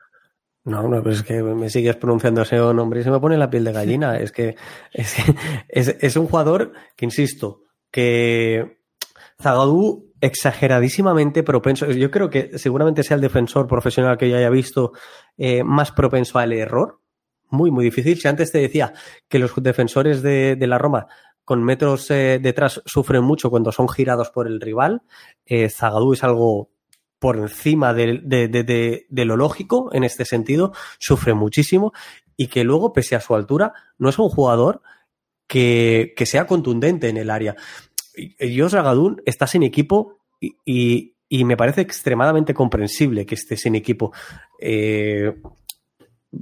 No, 0.64 0.88
no, 0.88 1.02
pues 1.02 1.18
es 1.18 1.22
que 1.22 1.42
me 1.42 1.68
sigues 1.68 1.96
pronunciando 1.96 2.42
ese 2.42 2.56
nombre 2.56 3.00
y 3.00 3.02
se 3.02 3.10
me 3.10 3.20
pone 3.20 3.36
la 3.36 3.50
piel 3.50 3.64
de 3.64 3.72
gallina. 3.72 4.18
es 4.18 4.32
que 4.32 4.56
es, 4.92 5.14
es, 5.68 5.96
es 6.00 6.16
un 6.16 6.26
jugador 6.26 6.72
que, 6.96 7.04
insisto, 7.04 7.62
que 7.90 8.78
Zagadou 9.40 10.12
exageradísimamente 10.20 11.42
propenso. 11.42 11.90
Yo 11.90 12.10
creo 12.10 12.30
que 12.30 12.58
seguramente 12.58 13.02
sea 13.02 13.16
el 13.16 13.20
defensor 13.20 13.66
profesional 13.66 14.16
que 14.16 14.30
yo 14.30 14.38
haya 14.38 14.48
visto 14.48 14.92
eh, 15.36 15.62
más 15.62 15.92
propenso 15.92 16.38
al 16.38 16.52
error. 16.52 17.00
Muy, 17.50 17.70
muy 17.70 17.84
difícil. 17.84 18.18
Si 18.18 18.26
antes 18.26 18.50
te 18.50 18.58
decía 18.58 18.94
que 19.28 19.38
los 19.38 19.52
defensores 19.56 20.22
de, 20.22 20.56
de 20.56 20.66
la 20.66 20.78
Roma 20.78 21.08
con 21.44 21.62
metros 21.62 22.10
eh, 22.10 22.38
detrás 22.42 22.80
sufren 22.86 23.22
mucho 23.22 23.50
cuando 23.50 23.70
son 23.70 23.88
girados 23.88 24.30
por 24.30 24.46
el 24.46 24.62
rival, 24.62 25.02
eh, 25.44 25.68
Zagadou 25.68 26.14
es 26.14 26.24
algo 26.24 26.70
por 27.24 27.38
encima 27.38 27.94
de, 27.94 29.06
lo 29.08 29.36
lógico 29.38 29.88
en 29.94 30.04
este 30.04 30.26
sentido, 30.26 30.74
sufre 30.98 31.32
muchísimo 31.32 31.94
y 32.36 32.48
que 32.48 32.64
luego, 32.64 32.92
pese 32.92 33.16
a 33.16 33.20
su 33.22 33.34
altura, 33.34 33.72
no 33.96 34.10
es 34.10 34.18
un 34.18 34.28
jugador 34.28 34.82
que, 35.46 36.12
sea 36.26 36.46
contundente 36.46 37.08
en 37.08 37.16
el 37.16 37.30
área. 37.30 37.56
Yo, 38.38 38.68
Ragadún, 38.68 39.22
está 39.24 39.46
sin 39.46 39.62
equipo 39.62 40.18
y, 40.38 41.14
me 41.30 41.56
parece 41.56 41.80
extremadamente 41.80 42.52
comprensible 42.52 43.24
que 43.24 43.36
esté 43.36 43.56
sin 43.56 43.74
equipo. 43.74 44.12
Eh, 44.60 45.34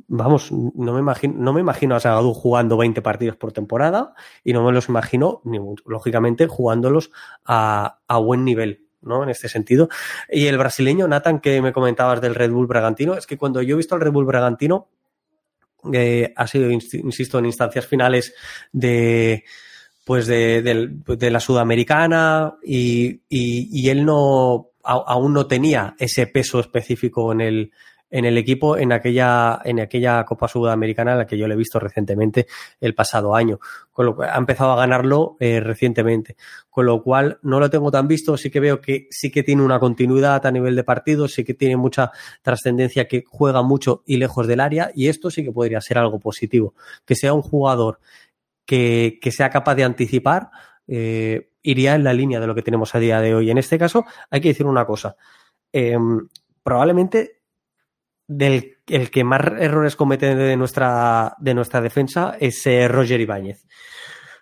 vamos, 0.08 0.50
no 0.50 0.94
me 0.94 0.98
imagino, 0.98 1.34
no 1.36 1.52
me 1.52 1.60
imagino 1.60 1.94
a 1.94 2.00
Zagadou 2.00 2.34
jugando 2.34 2.76
20 2.76 3.02
partidos 3.02 3.36
por 3.36 3.52
temporada 3.52 4.14
y 4.42 4.52
no 4.52 4.64
me 4.64 4.72
los 4.72 4.88
imagino, 4.88 5.42
ni, 5.44 5.60
lógicamente, 5.86 6.48
jugándolos 6.48 7.12
a 7.44 8.00
buen 8.18 8.44
nivel. 8.44 8.81
¿No? 9.02 9.22
En 9.22 9.30
este 9.30 9.48
sentido. 9.48 9.88
Y 10.30 10.46
el 10.46 10.58
brasileño, 10.58 11.08
Nathan, 11.08 11.40
que 11.40 11.60
me 11.60 11.72
comentabas 11.72 12.20
del 12.20 12.34
Red 12.34 12.50
Bull 12.50 12.66
Bragantino, 12.66 13.14
es 13.14 13.26
que 13.26 13.38
cuando 13.38 13.62
yo 13.62 13.74
he 13.74 13.76
visto 13.76 13.94
al 13.94 14.00
Red 14.00 14.12
Bull 14.12 14.24
Bragantino, 14.24 14.88
eh, 15.92 16.32
ha 16.36 16.46
sido, 16.46 16.70
insisto, 16.70 17.38
en 17.38 17.46
instancias 17.46 17.86
finales 17.86 18.34
de 18.72 19.44
pues 20.04 20.26
de, 20.26 20.62
de, 20.62 21.30
la 21.30 21.38
Sudamericana 21.38 22.54
y, 22.62 23.20
y, 23.28 23.88
él 23.88 24.04
no 24.04 24.70
aún 24.82 25.32
no 25.32 25.46
tenía 25.46 25.94
ese 25.96 26.26
peso 26.26 26.58
específico 26.58 27.30
en 27.30 27.40
el, 27.40 27.72
en 28.12 28.26
el 28.26 28.36
equipo 28.36 28.76
en 28.76 28.92
aquella, 28.92 29.60
en 29.64 29.80
aquella 29.80 30.22
Copa 30.24 30.46
Sudamericana 30.46 31.12
en 31.12 31.18
la 31.18 31.26
que 31.26 31.38
yo 31.38 31.48
le 31.48 31.54
he 31.54 31.56
visto 31.56 31.80
recientemente 31.80 32.46
el 32.78 32.94
pasado 32.94 33.34
año. 33.34 33.58
Con 33.90 34.04
lo 34.04 34.14
cual, 34.14 34.28
ha 34.30 34.36
empezado 34.36 34.72
a 34.72 34.76
ganarlo 34.76 35.36
eh, 35.40 35.60
recientemente. 35.60 36.36
Con 36.68 36.84
lo 36.84 37.02
cual 37.02 37.38
no 37.42 37.58
lo 37.58 37.70
tengo 37.70 37.90
tan 37.90 38.06
visto, 38.06 38.36
sí 38.36 38.50
que 38.50 38.60
veo 38.60 38.82
que 38.82 39.08
sí 39.10 39.30
que 39.30 39.42
tiene 39.42 39.62
una 39.62 39.80
continuidad 39.80 40.44
a 40.44 40.50
nivel 40.50 40.76
de 40.76 40.84
partidos, 40.84 41.32
sí 41.32 41.42
que 41.42 41.54
tiene 41.54 41.78
mucha 41.78 42.12
trascendencia, 42.42 43.08
que 43.08 43.24
juega 43.26 43.62
mucho 43.62 44.02
y 44.04 44.18
lejos 44.18 44.46
del 44.46 44.60
área, 44.60 44.90
y 44.94 45.08
esto 45.08 45.30
sí 45.30 45.42
que 45.42 45.50
podría 45.50 45.80
ser 45.80 45.96
algo 45.96 46.20
positivo. 46.20 46.74
Que 47.06 47.14
sea 47.14 47.32
un 47.32 47.42
jugador 47.42 47.98
que, 48.66 49.18
que 49.22 49.32
sea 49.32 49.48
capaz 49.48 49.74
de 49.74 49.84
anticipar, 49.84 50.50
eh, 50.86 51.50
iría 51.62 51.94
en 51.94 52.04
la 52.04 52.12
línea 52.12 52.40
de 52.40 52.46
lo 52.46 52.54
que 52.54 52.62
tenemos 52.62 52.94
a 52.94 52.98
día 52.98 53.22
de 53.22 53.34
hoy. 53.34 53.50
En 53.50 53.56
este 53.56 53.78
caso, 53.78 54.04
hay 54.28 54.42
que 54.42 54.48
decir 54.48 54.66
una 54.66 54.84
cosa. 54.84 55.16
Eh, 55.72 55.96
probablemente 56.62 57.41
del 58.36 58.78
el 58.86 59.10
que 59.10 59.24
más 59.24 59.40
errores 59.58 59.96
comete 59.96 60.34
de 60.34 60.56
nuestra, 60.56 61.36
de 61.38 61.54
nuestra 61.54 61.80
defensa 61.80 62.36
es 62.40 62.66
eh, 62.66 62.88
Roger 62.88 63.20
Ibáñez. 63.20 63.66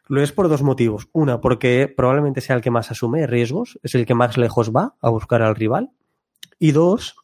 Lo 0.09 0.22
es 0.22 0.32
por 0.32 0.49
dos 0.49 0.62
motivos. 0.62 1.09
Una, 1.12 1.41
porque 1.41 1.93
probablemente 1.95 2.41
sea 2.41 2.57
el 2.57 2.62
que 2.62 2.70
más 2.70 2.91
asume 2.91 3.26
riesgos, 3.26 3.78
es 3.82 3.95
el 3.95 4.07
que 4.07 4.14
más 4.14 4.36
lejos 4.36 4.72
va 4.74 4.97
a 5.01 5.11
buscar 5.11 5.43
al 5.43 5.55
rival. 5.55 5.91
Y 6.59 6.72
dos, 6.72 7.14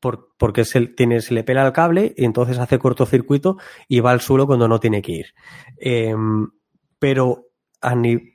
por, 0.00 0.28
porque 0.36 0.64
se, 0.64 0.86
tiene, 0.88 1.20
se 1.20 1.32
le 1.32 1.44
pela 1.44 1.66
el 1.66 1.72
cable 1.72 2.14
y 2.16 2.24
entonces 2.24 2.58
hace 2.58 2.78
cortocircuito 2.78 3.56
y 3.88 4.00
va 4.00 4.10
al 4.10 4.20
suelo 4.20 4.46
cuando 4.46 4.68
no 4.68 4.80
tiene 4.80 5.00
que 5.00 5.12
ir. 5.12 5.26
Eh, 5.78 6.14
pero 6.98 7.54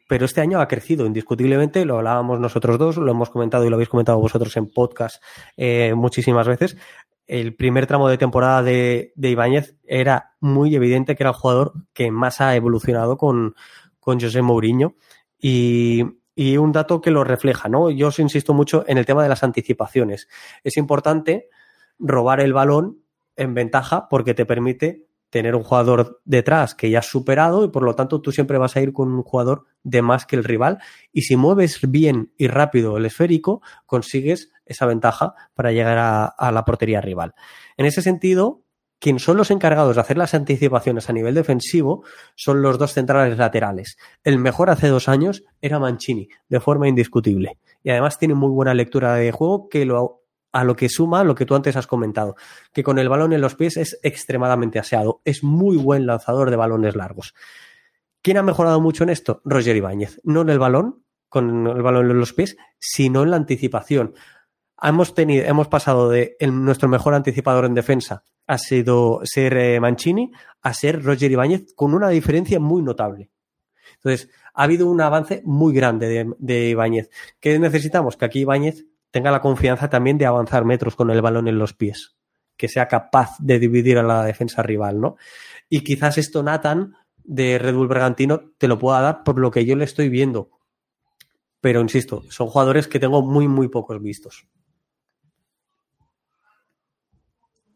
pero 0.07 0.25
este 0.25 0.41
año 0.41 0.59
ha 0.59 0.67
crecido 0.67 1.05
indiscutiblemente, 1.05 1.85
lo 1.85 1.97
hablábamos 1.97 2.39
nosotros 2.39 2.77
dos, 2.77 2.97
lo 2.97 3.11
hemos 3.11 3.29
comentado 3.29 3.65
y 3.65 3.69
lo 3.69 3.75
habéis 3.75 3.89
comentado 3.89 4.19
vosotros 4.19 4.55
en 4.57 4.69
podcast 4.69 5.23
eh, 5.57 5.93
muchísimas 5.95 6.47
veces 6.47 6.77
el 7.29 7.55
primer 7.55 7.85
tramo 7.85 8.09
de 8.09 8.17
temporada 8.17 8.63
de, 8.63 9.13
de 9.15 9.29
Ibáñez 9.29 9.75
era 9.85 10.33
muy 10.39 10.75
evidente 10.75 11.15
que 11.15 11.21
era 11.21 11.29
el 11.29 11.35
jugador 11.35 11.73
que 11.93 12.09
más 12.09 12.41
ha 12.41 12.55
evolucionado 12.55 13.17
con, 13.17 13.53
con 13.99 14.19
José 14.19 14.41
Mourinho 14.41 14.95
y, 15.37 16.03
y 16.33 16.57
un 16.57 16.71
dato 16.71 17.01
que 17.01 17.11
lo 17.11 17.23
refleja, 17.23 17.69
¿no? 17.69 17.91
Yo 17.91 18.07
os 18.07 18.17
insisto 18.17 18.55
mucho 18.55 18.83
en 18.87 18.97
el 18.97 19.05
tema 19.05 19.21
de 19.21 19.29
las 19.29 19.43
anticipaciones. 19.43 20.27
Es 20.63 20.75
importante 20.75 21.49
robar 21.99 22.39
el 22.39 22.51
balón 22.51 23.03
en 23.35 23.53
ventaja 23.53 24.09
porque 24.09 24.33
te 24.33 24.47
permite 24.47 25.05
tener 25.29 25.55
un 25.55 25.63
jugador 25.63 26.21
detrás 26.25 26.75
que 26.75 26.89
ya 26.89 26.99
has 26.99 27.07
superado 27.07 27.63
y 27.63 27.69
por 27.69 27.83
lo 27.83 27.95
tanto 27.95 28.21
tú 28.21 28.31
siempre 28.31 28.57
vas 28.57 28.75
a 28.75 28.81
ir 28.81 28.93
con 28.93 29.11
un 29.11 29.23
jugador 29.23 29.65
de 29.83 30.01
más 30.01 30.25
que 30.25 30.35
el 30.35 30.43
rival 30.43 30.79
y 31.11 31.23
si 31.23 31.35
mueves 31.35 31.79
bien 31.89 32.31
y 32.37 32.47
rápido 32.47 32.97
el 32.97 33.05
esférico 33.05 33.61
consigues 33.85 34.51
esa 34.65 34.85
ventaja 34.85 35.33
para 35.53 35.71
llegar 35.71 35.97
a, 36.37 36.51
la 36.51 36.65
portería 36.65 37.01
rival. 37.01 37.33
En 37.77 37.85
ese 37.85 38.01
sentido, 38.01 38.63
quien 38.99 39.19
son 39.19 39.37
los 39.37 39.49
encargados 39.49 39.95
de 39.95 40.01
hacer 40.01 40.17
las 40.17 40.33
anticipaciones 40.33 41.09
a 41.09 41.13
nivel 41.13 41.33
defensivo 41.33 42.03
son 42.35 42.61
los 42.61 42.77
dos 42.77 42.93
centrales 42.93 43.37
laterales. 43.37 43.97
El 44.23 44.37
mejor 44.37 44.69
hace 44.69 44.87
dos 44.87 45.09
años 45.09 45.43
era 45.61 45.79
Mancini, 45.79 46.29
de 46.49 46.59
forma 46.59 46.87
indiscutible. 46.87 47.57
Y 47.81 47.89
además 47.91 48.19
tiene 48.19 48.35
muy 48.35 48.49
buena 48.49 48.73
lectura 48.73 49.15
de 49.15 49.31
juego 49.31 49.69
que 49.69 49.85
lo 49.85 50.18
a 50.51 50.63
lo 50.63 50.75
que 50.75 50.89
suma 50.89 51.23
lo 51.23 51.35
que 51.35 51.45
tú 51.45 51.55
antes 51.55 51.75
has 51.75 51.87
comentado, 51.87 52.35
que 52.73 52.83
con 52.83 52.99
el 52.99 53.09
balón 53.09 53.33
en 53.33 53.41
los 53.41 53.55
pies 53.55 53.77
es 53.77 53.99
extremadamente 54.03 54.79
aseado, 54.79 55.21
es 55.25 55.43
muy 55.43 55.77
buen 55.77 56.05
lanzador 56.05 56.49
de 56.49 56.55
balones 56.55 56.95
largos. 56.95 57.33
¿Quién 58.21 58.37
ha 58.37 58.43
mejorado 58.43 58.81
mucho 58.81 59.03
en 59.03 59.09
esto? 59.09 59.41
Roger 59.45 59.75
Ibáñez. 59.75 60.19
No 60.23 60.41
en 60.41 60.49
el 60.49 60.59
balón, 60.59 61.03
con 61.29 61.67
el 61.67 61.81
balón 61.81 62.11
en 62.11 62.19
los 62.19 62.33
pies, 62.33 62.57
sino 62.77 63.23
en 63.23 63.31
la 63.31 63.37
anticipación. 63.37 64.13
Hemos, 64.81 65.13
tenido, 65.13 65.45
hemos 65.45 65.67
pasado 65.67 66.09
de 66.09 66.35
nuestro 66.41 66.89
mejor 66.89 67.13
anticipador 67.13 67.65
en 67.65 67.73
defensa 67.75 68.23
ha 68.49 68.57
sido 68.57 69.21
ser 69.25 69.55
eh, 69.57 69.79
Mancini 69.79 70.31
a 70.63 70.73
ser 70.73 71.03
Roger 71.03 71.31
Ibáñez 71.31 71.73
con 71.75 71.93
una 71.93 72.09
diferencia 72.09 72.59
muy 72.59 72.81
notable. 72.81 73.29
Entonces, 73.97 74.29
ha 74.55 74.63
habido 74.63 74.87
un 74.87 75.01
avance 75.01 75.43
muy 75.45 75.71
grande 75.71 76.07
de, 76.07 76.33
de 76.39 76.69
Ibáñez. 76.69 77.11
¿Qué 77.39 77.59
necesitamos? 77.59 78.17
Que 78.17 78.25
aquí 78.25 78.39
Ibáñez 78.39 78.85
tenga 79.11 79.31
la 79.31 79.41
confianza 79.41 79.89
también 79.89 80.17
de 80.17 80.25
avanzar 80.25 80.65
metros 80.65 80.95
con 80.95 81.09
el 81.09 81.21
balón 81.21 81.47
en 81.47 81.59
los 81.59 81.73
pies, 81.73 82.15
que 82.57 82.67
sea 82.67 82.87
capaz 82.87 83.35
de 83.39 83.59
dividir 83.59 83.97
a 83.97 84.03
la 84.03 84.23
defensa 84.23 84.63
rival, 84.63 85.01
¿no? 85.01 85.17
Y 85.69 85.81
quizás 85.81 86.17
esto 86.17 86.43
Nathan 86.43 86.95
de 87.23 87.59
Red 87.59 87.75
Bull 87.75 87.87
Bragantino 87.87 88.41
te 88.57 88.67
lo 88.67 88.79
pueda 88.79 89.01
dar 89.01 89.23
por 89.23 89.39
lo 89.39 89.51
que 89.51 89.65
yo 89.65 89.75
le 89.75 89.85
estoy 89.85 90.09
viendo. 90.09 90.51
Pero 91.61 91.81
insisto, 91.81 92.23
son 92.29 92.47
jugadores 92.47 92.87
que 92.87 92.99
tengo 92.99 93.21
muy, 93.21 93.47
muy 93.47 93.67
pocos 93.67 94.01
vistos. 94.01 94.47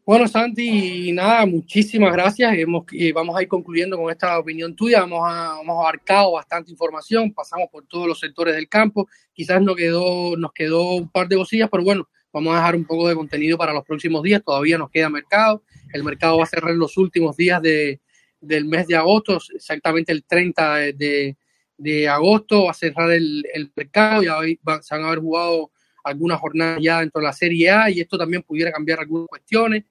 Bueno, 0.06 0.28
Santi, 0.28 1.14
nada, 1.14 1.46
muchísimas 1.46 2.12
gracias. 2.12 2.58
Hemos, 2.58 2.84
vamos 3.14 3.38
a 3.38 3.42
ir 3.42 3.48
concluyendo 3.48 3.96
con 3.96 4.12
esta 4.12 4.38
opinión 4.38 4.76
tuya. 4.76 5.04
Hemos, 5.04 5.22
a, 5.24 5.60
hemos 5.62 5.80
abarcado 5.80 6.34
bastante 6.34 6.72
información, 6.72 7.34
pasamos 7.34 7.70
por 7.72 7.86
todos 7.86 8.06
los 8.06 8.20
sectores 8.20 8.54
del 8.54 8.68
campo. 8.68 9.08
Quizás 9.32 9.62
nos 9.62 9.78
quedó, 9.78 10.36
nos 10.36 10.52
quedó 10.52 10.96
un 10.96 11.08
par 11.08 11.30
de 11.30 11.38
cosillas, 11.38 11.70
pero 11.72 11.86
bueno, 11.86 12.10
vamos 12.34 12.54
a 12.54 12.58
dejar 12.58 12.76
un 12.76 12.84
poco 12.84 13.08
de 13.08 13.16
contenido 13.16 13.58
para 13.58 13.72
los 13.72 13.86
próximos 13.86 14.22
días. 14.24 14.44
Todavía 14.44 14.78
nos 14.78 14.90
queda 14.90 15.10
mercado. 15.10 15.64
El 15.94 16.04
mercado 16.04 16.38
va 16.38 16.44
a 16.44 16.48
cerrar 16.48 16.76
los 16.76 16.98
últimos 16.98 17.38
días 17.38 17.62
de, 17.62 18.02
del 18.42 18.66
mes 18.66 18.88
de 18.88 18.98
agosto, 18.98 19.40
exactamente 19.56 20.12
el 20.12 20.26
30 20.26 20.76
de, 20.76 21.38
de 21.78 22.10
agosto 22.10 22.66
va 22.66 22.72
a 22.72 22.74
cerrar 22.74 23.10
el, 23.10 23.46
el 23.54 23.72
mercado. 23.74 24.22
Ya 24.22 24.36
se 24.82 24.96
van 24.96 25.06
a 25.06 25.08
haber 25.08 25.20
jugado 25.20 25.72
algunas 26.04 26.40
jornadas 26.40 26.80
ya 26.82 27.00
dentro 27.00 27.22
de 27.22 27.28
la 27.28 27.34
Serie 27.34 27.72
A 27.72 27.90
y 27.90 28.02
esto 28.02 28.18
también 28.18 28.44
pudiera 28.44 28.72
cambiar 28.72 29.00
algunas 29.00 29.28
cuestiones. 29.28 29.86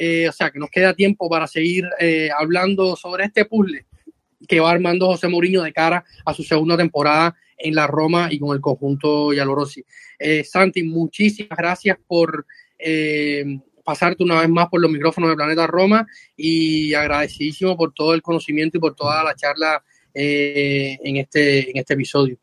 Eh, 0.00 0.28
o 0.28 0.32
sea, 0.32 0.52
que 0.52 0.60
nos 0.60 0.70
queda 0.70 0.94
tiempo 0.94 1.28
para 1.28 1.48
seguir 1.48 1.84
eh, 1.98 2.30
hablando 2.30 2.94
sobre 2.94 3.24
este 3.24 3.46
puzzle 3.46 3.84
que 4.46 4.60
va 4.60 4.70
armando 4.70 5.06
José 5.06 5.26
Mourinho 5.26 5.60
de 5.62 5.72
cara 5.72 6.04
a 6.24 6.32
su 6.32 6.44
segunda 6.44 6.76
temporada 6.76 7.34
en 7.56 7.74
la 7.74 7.88
Roma 7.88 8.28
y 8.30 8.38
con 8.38 8.54
el 8.54 8.60
conjunto 8.60 9.32
Yalorosi. 9.32 9.84
Eh, 10.16 10.44
Santi, 10.44 10.84
muchísimas 10.84 11.58
gracias 11.58 11.98
por 12.06 12.46
pasarte 13.84 14.22
una 14.22 14.40
vez 14.40 14.48
más 14.48 14.68
por 14.68 14.80
los 14.80 14.90
micrófonos 14.92 15.30
de 15.30 15.36
Planeta 15.36 15.66
Roma 15.66 16.06
y 16.36 16.94
agradecidísimo 16.94 17.76
por 17.76 17.92
todo 17.92 18.14
el 18.14 18.22
conocimiento 18.22 18.78
y 18.78 18.80
por 18.80 18.94
toda 18.94 19.24
la 19.24 19.34
charla 19.34 19.82
en, 20.14 21.16
este, 21.16 21.70
en 21.70 21.76
este 21.76 21.94
episodio. 21.94 22.38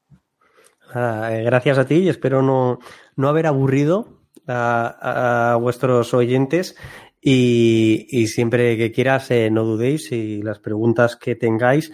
Ah, 0.94 1.30
gracias 1.46 1.78
a 1.78 1.86
ti 1.86 1.96
y 1.96 2.10
espero 2.10 2.42
no, 2.42 2.80
no 3.16 3.30
haber 3.30 3.48
aburrido 3.48 4.16
a, 4.48 5.58
vuestros 5.60 6.14
oyentes 6.14 6.76
y, 7.28 8.28
siempre 8.28 8.78
que 8.78 8.92
quieras, 8.92 9.32
eh, 9.32 9.50
no 9.50 9.64
dudéis 9.64 10.12
y 10.12 10.44
las 10.44 10.60
preguntas 10.60 11.16
que 11.16 11.36
tengáis, 11.36 11.92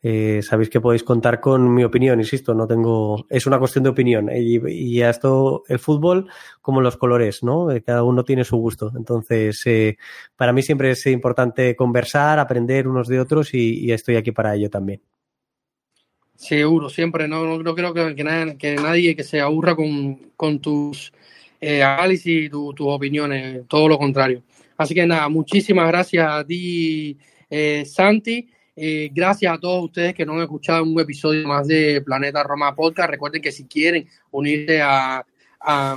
eh, 0.00 0.40
sabéis 0.42 0.70
que 0.70 0.80
podéis 0.80 1.02
contar 1.02 1.40
con 1.40 1.74
mi 1.74 1.82
opinión, 1.82 2.20
insisto, 2.20 2.54
no 2.54 2.68
tengo, 2.68 3.26
es 3.28 3.46
una 3.46 3.58
cuestión 3.58 3.82
de 3.82 3.90
opinión. 3.90 4.30
Y, 4.32 4.60
y 4.70 5.02
esto, 5.02 5.64
el 5.68 5.80
fútbol, 5.80 6.28
como 6.60 6.80
los 6.80 6.96
colores, 6.96 7.42
¿no? 7.42 7.72
Eh, 7.72 7.82
cada 7.82 8.04
uno 8.04 8.22
tiene 8.22 8.44
su 8.44 8.56
gusto. 8.56 8.92
Entonces, 8.96 9.60
eh, 9.66 9.98
para 10.36 10.52
mí 10.52 10.62
siempre 10.62 10.92
es 10.92 11.04
importante 11.06 11.74
conversar, 11.74 12.38
aprender 12.38 12.86
unos 12.86 13.08
de 13.08 13.18
otros 13.18 13.54
y, 13.54 13.84
y 13.84 13.92
estoy 13.92 14.14
aquí 14.14 14.30
para 14.30 14.54
ello 14.54 14.70
también. 14.70 15.02
Seguro, 16.36 16.88
siempre. 16.88 17.26
No, 17.26 17.58
no, 17.58 17.74
creo 17.74 17.92
que, 17.92 18.14
que, 18.14 18.22
nadie, 18.22 18.56
que, 18.56 18.76
nadie, 18.76 19.16
que 19.16 19.24
se 19.24 19.40
aburra 19.40 19.74
con, 19.74 20.30
con 20.36 20.60
tus 20.60 21.12
eh, 21.60 21.82
análisis 21.82 22.44
y 22.44 22.48
tu, 22.48 22.72
tus 22.74 22.86
opiniones, 22.88 23.66
todo 23.66 23.88
lo 23.88 23.98
contrario. 23.98 24.44
Así 24.78 24.94
que 24.94 25.06
nada, 25.06 25.28
muchísimas 25.28 25.88
gracias 25.88 26.26
a 26.26 26.44
ti, 26.44 27.18
eh, 27.50 27.84
Santi. 27.84 28.48
Eh, 28.76 29.10
gracias 29.12 29.52
a 29.52 29.58
todos 29.58 29.86
ustedes 29.86 30.14
que 30.14 30.24
no 30.24 30.34
han 30.34 30.42
escuchado 30.42 30.84
un 30.84 31.00
episodio 31.00 31.48
más 31.48 31.66
de 31.66 32.00
Planeta 32.00 32.44
Roma 32.44 32.76
Podcast. 32.76 33.10
Recuerden 33.10 33.42
que 33.42 33.50
si 33.50 33.66
quieren 33.66 34.06
unirse 34.30 34.80
a, 34.80 35.26
a, 35.60 35.96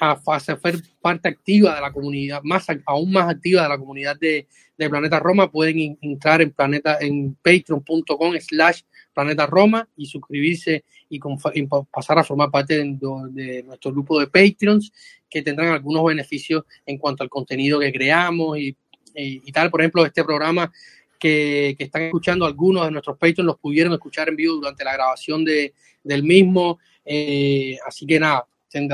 a, 0.00 0.40
ser 0.40 0.58
parte 1.02 1.28
activa 1.28 1.74
de 1.74 1.82
la 1.82 1.92
comunidad, 1.92 2.40
más 2.42 2.66
aún 2.86 3.12
más 3.12 3.28
activa 3.28 3.64
de 3.64 3.68
la 3.68 3.76
comunidad 3.76 4.16
de, 4.18 4.46
de 4.78 4.88
Planeta 4.88 5.20
Roma, 5.20 5.50
pueden 5.50 5.98
entrar 6.00 6.40
en 6.40 6.52
planeta 6.52 6.96
en 7.02 7.34
patreon.com 7.34 8.32
slash 8.40 8.80
Planeta 9.12 9.44
Roma 9.44 9.86
y 9.94 10.06
suscribirse 10.06 10.84
y, 11.12 11.60
y, 11.60 11.66
pasar 11.90 12.18
a 12.18 12.24
formar 12.24 12.50
parte 12.50 12.78
de, 12.78 12.98
de, 13.30 13.62
nuestro 13.62 13.92
grupo 13.92 14.18
de 14.18 14.26
Patreons 14.26 14.92
que 15.28 15.42
tendrán 15.42 15.68
algunos 15.68 16.04
beneficios 16.04 16.64
en 16.86 16.98
cuanto 16.98 17.22
al 17.22 17.28
contenido 17.28 17.78
que 17.78 17.92
creamos 17.92 18.58
y, 18.58 18.68
y, 19.14 19.42
y 19.44 19.52
tal. 19.52 19.70
Por 19.70 19.80
ejemplo, 19.80 20.04
este 20.06 20.24
programa 20.24 20.72
que, 21.18 21.74
que, 21.76 21.84
están 21.84 22.02
escuchando 22.02 22.46
algunos 22.46 22.84
de 22.84 22.90
nuestros 22.90 23.16
Patreons 23.18 23.46
los 23.46 23.58
pudieron 23.58 23.92
escuchar 23.92 24.28
en 24.28 24.36
vivo 24.36 24.54
durante 24.54 24.84
la 24.84 24.94
grabación 24.94 25.44
de, 25.44 25.74
del 26.02 26.22
mismo. 26.22 26.78
Eh, 27.04 27.76
así 27.86 28.06
que 28.06 28.18
nada, 28.18 28.46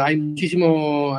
hay 0.05 0.17
muchísimo, 0.17 1.19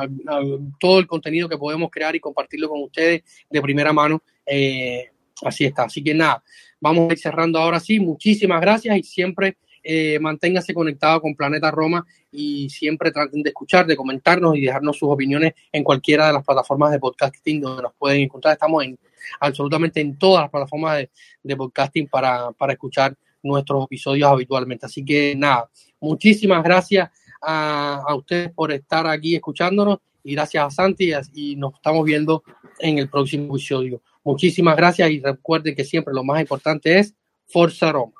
todo 0.78 0.98
el 0.98 1.06
contenido 1.06 1.48
que 1.48 1.56
podemos 1.56 1.90
crear 1.90 2.14
y 2.14 2.20
compartirlo 2.20 2.68
con 2.68 2.82
ustedes 2.82 3.22
de 3.48 3.62
primera 3.62 3.92
mano. 3.92 4.22
Eh, 4.44 5.08
así 5.42 5.64
está. 5.64 5.84
Así 5.84 6.02
que 6.02 6.14
nada, 6.14 6.42
Vamos 6.80 7.10
a 7.10 7.12
ir 7.12 7.18
cerrando 7.18 7.58
ahora 7.58 7.78
sí. 7.78 8.00
Muchísimas 8.00 8.60
gracias 8.60 8.96
y 8.96 9.02
siempre 9.02 9.58
eh, 9.82 10.18
manténgase 10.20 10.74
conectado 10.74 11.20
con 11.20 11.34
Planeta 11.34 11.70
Roma 11.70 12.06
y 12.30 12.68
siempre 12.70 13.10
traten 13.10 13.42
de 13.42 13.50
escuchar, 13.50 13.86
de 13.86 13.96
comentarnos 13.96 14.56
y 14.56 14.62
dejarnos 14.62 14.98
sus 14.98 15.08
opiniones 15.08 15.54
en 15.72 15.82
cualquiera 15.82 16.26
de 16.26 16.34
las 16.34 16.44
plataformas 16.44 16.92
de 16.92 16.98
podcasting 16.98 17.60
donde 17.60 17.82
nos 17.82 17.94
pueden 17.94 18.20
encontrar. 18.20 18.52
Estamos 18.52 18.84
en 18.84 18.98
absolutamente 19.40 20.00
en 20.00 20.18
todas 20.18 20.42
las 20.42 20.50
plataformas 20.50 21.06
de, 21.42 21.56
podcasting 21.56 22.08
para, 22.08 22.52
para 22.52 22.72
escuchar 22.72 23.16
nuestros 23.42 23.84
episodios 23.84 24.30
habitualmente. 24.30 24.86
Así 24.86 25.04
que 25.04 25.34
nada, 25.36 25.70
muchísimas 26.00 26.62
gracias 26.62 27.10
a, 27.40 28.02
a, 28.06 28.14
ustedes 28.14 28.50
por 28.52 28.72
estar 28.72 29.06
aquí 29.06 29.34
escuchándonos 29.34 29.98
y 30.22 30.34
gracias 30.34 30.64
a 30.64 30.70
Santi 30.70 31.12
y 31.34 31.56
nos 31.56 31.74
estamos 31.74 32.04
viendo 32.04 32.42
en 32.78 32.98
el 32.98 33.08
próximo 33.08 33.54
episodio. 33.54 34.02
Muchísimas 34.22 34.76
gracias 34.76 35.10
y 35.10 35.20
recuerden 35.20 35.74
que 35.74 35.84
siempre 35.84 36.12
lo 36.12 36.22
más 36.22 36.40
importante 36.40 36.98
es 36.98 37.14
Forza 37.46 37.90
Roma. 37.92 38.19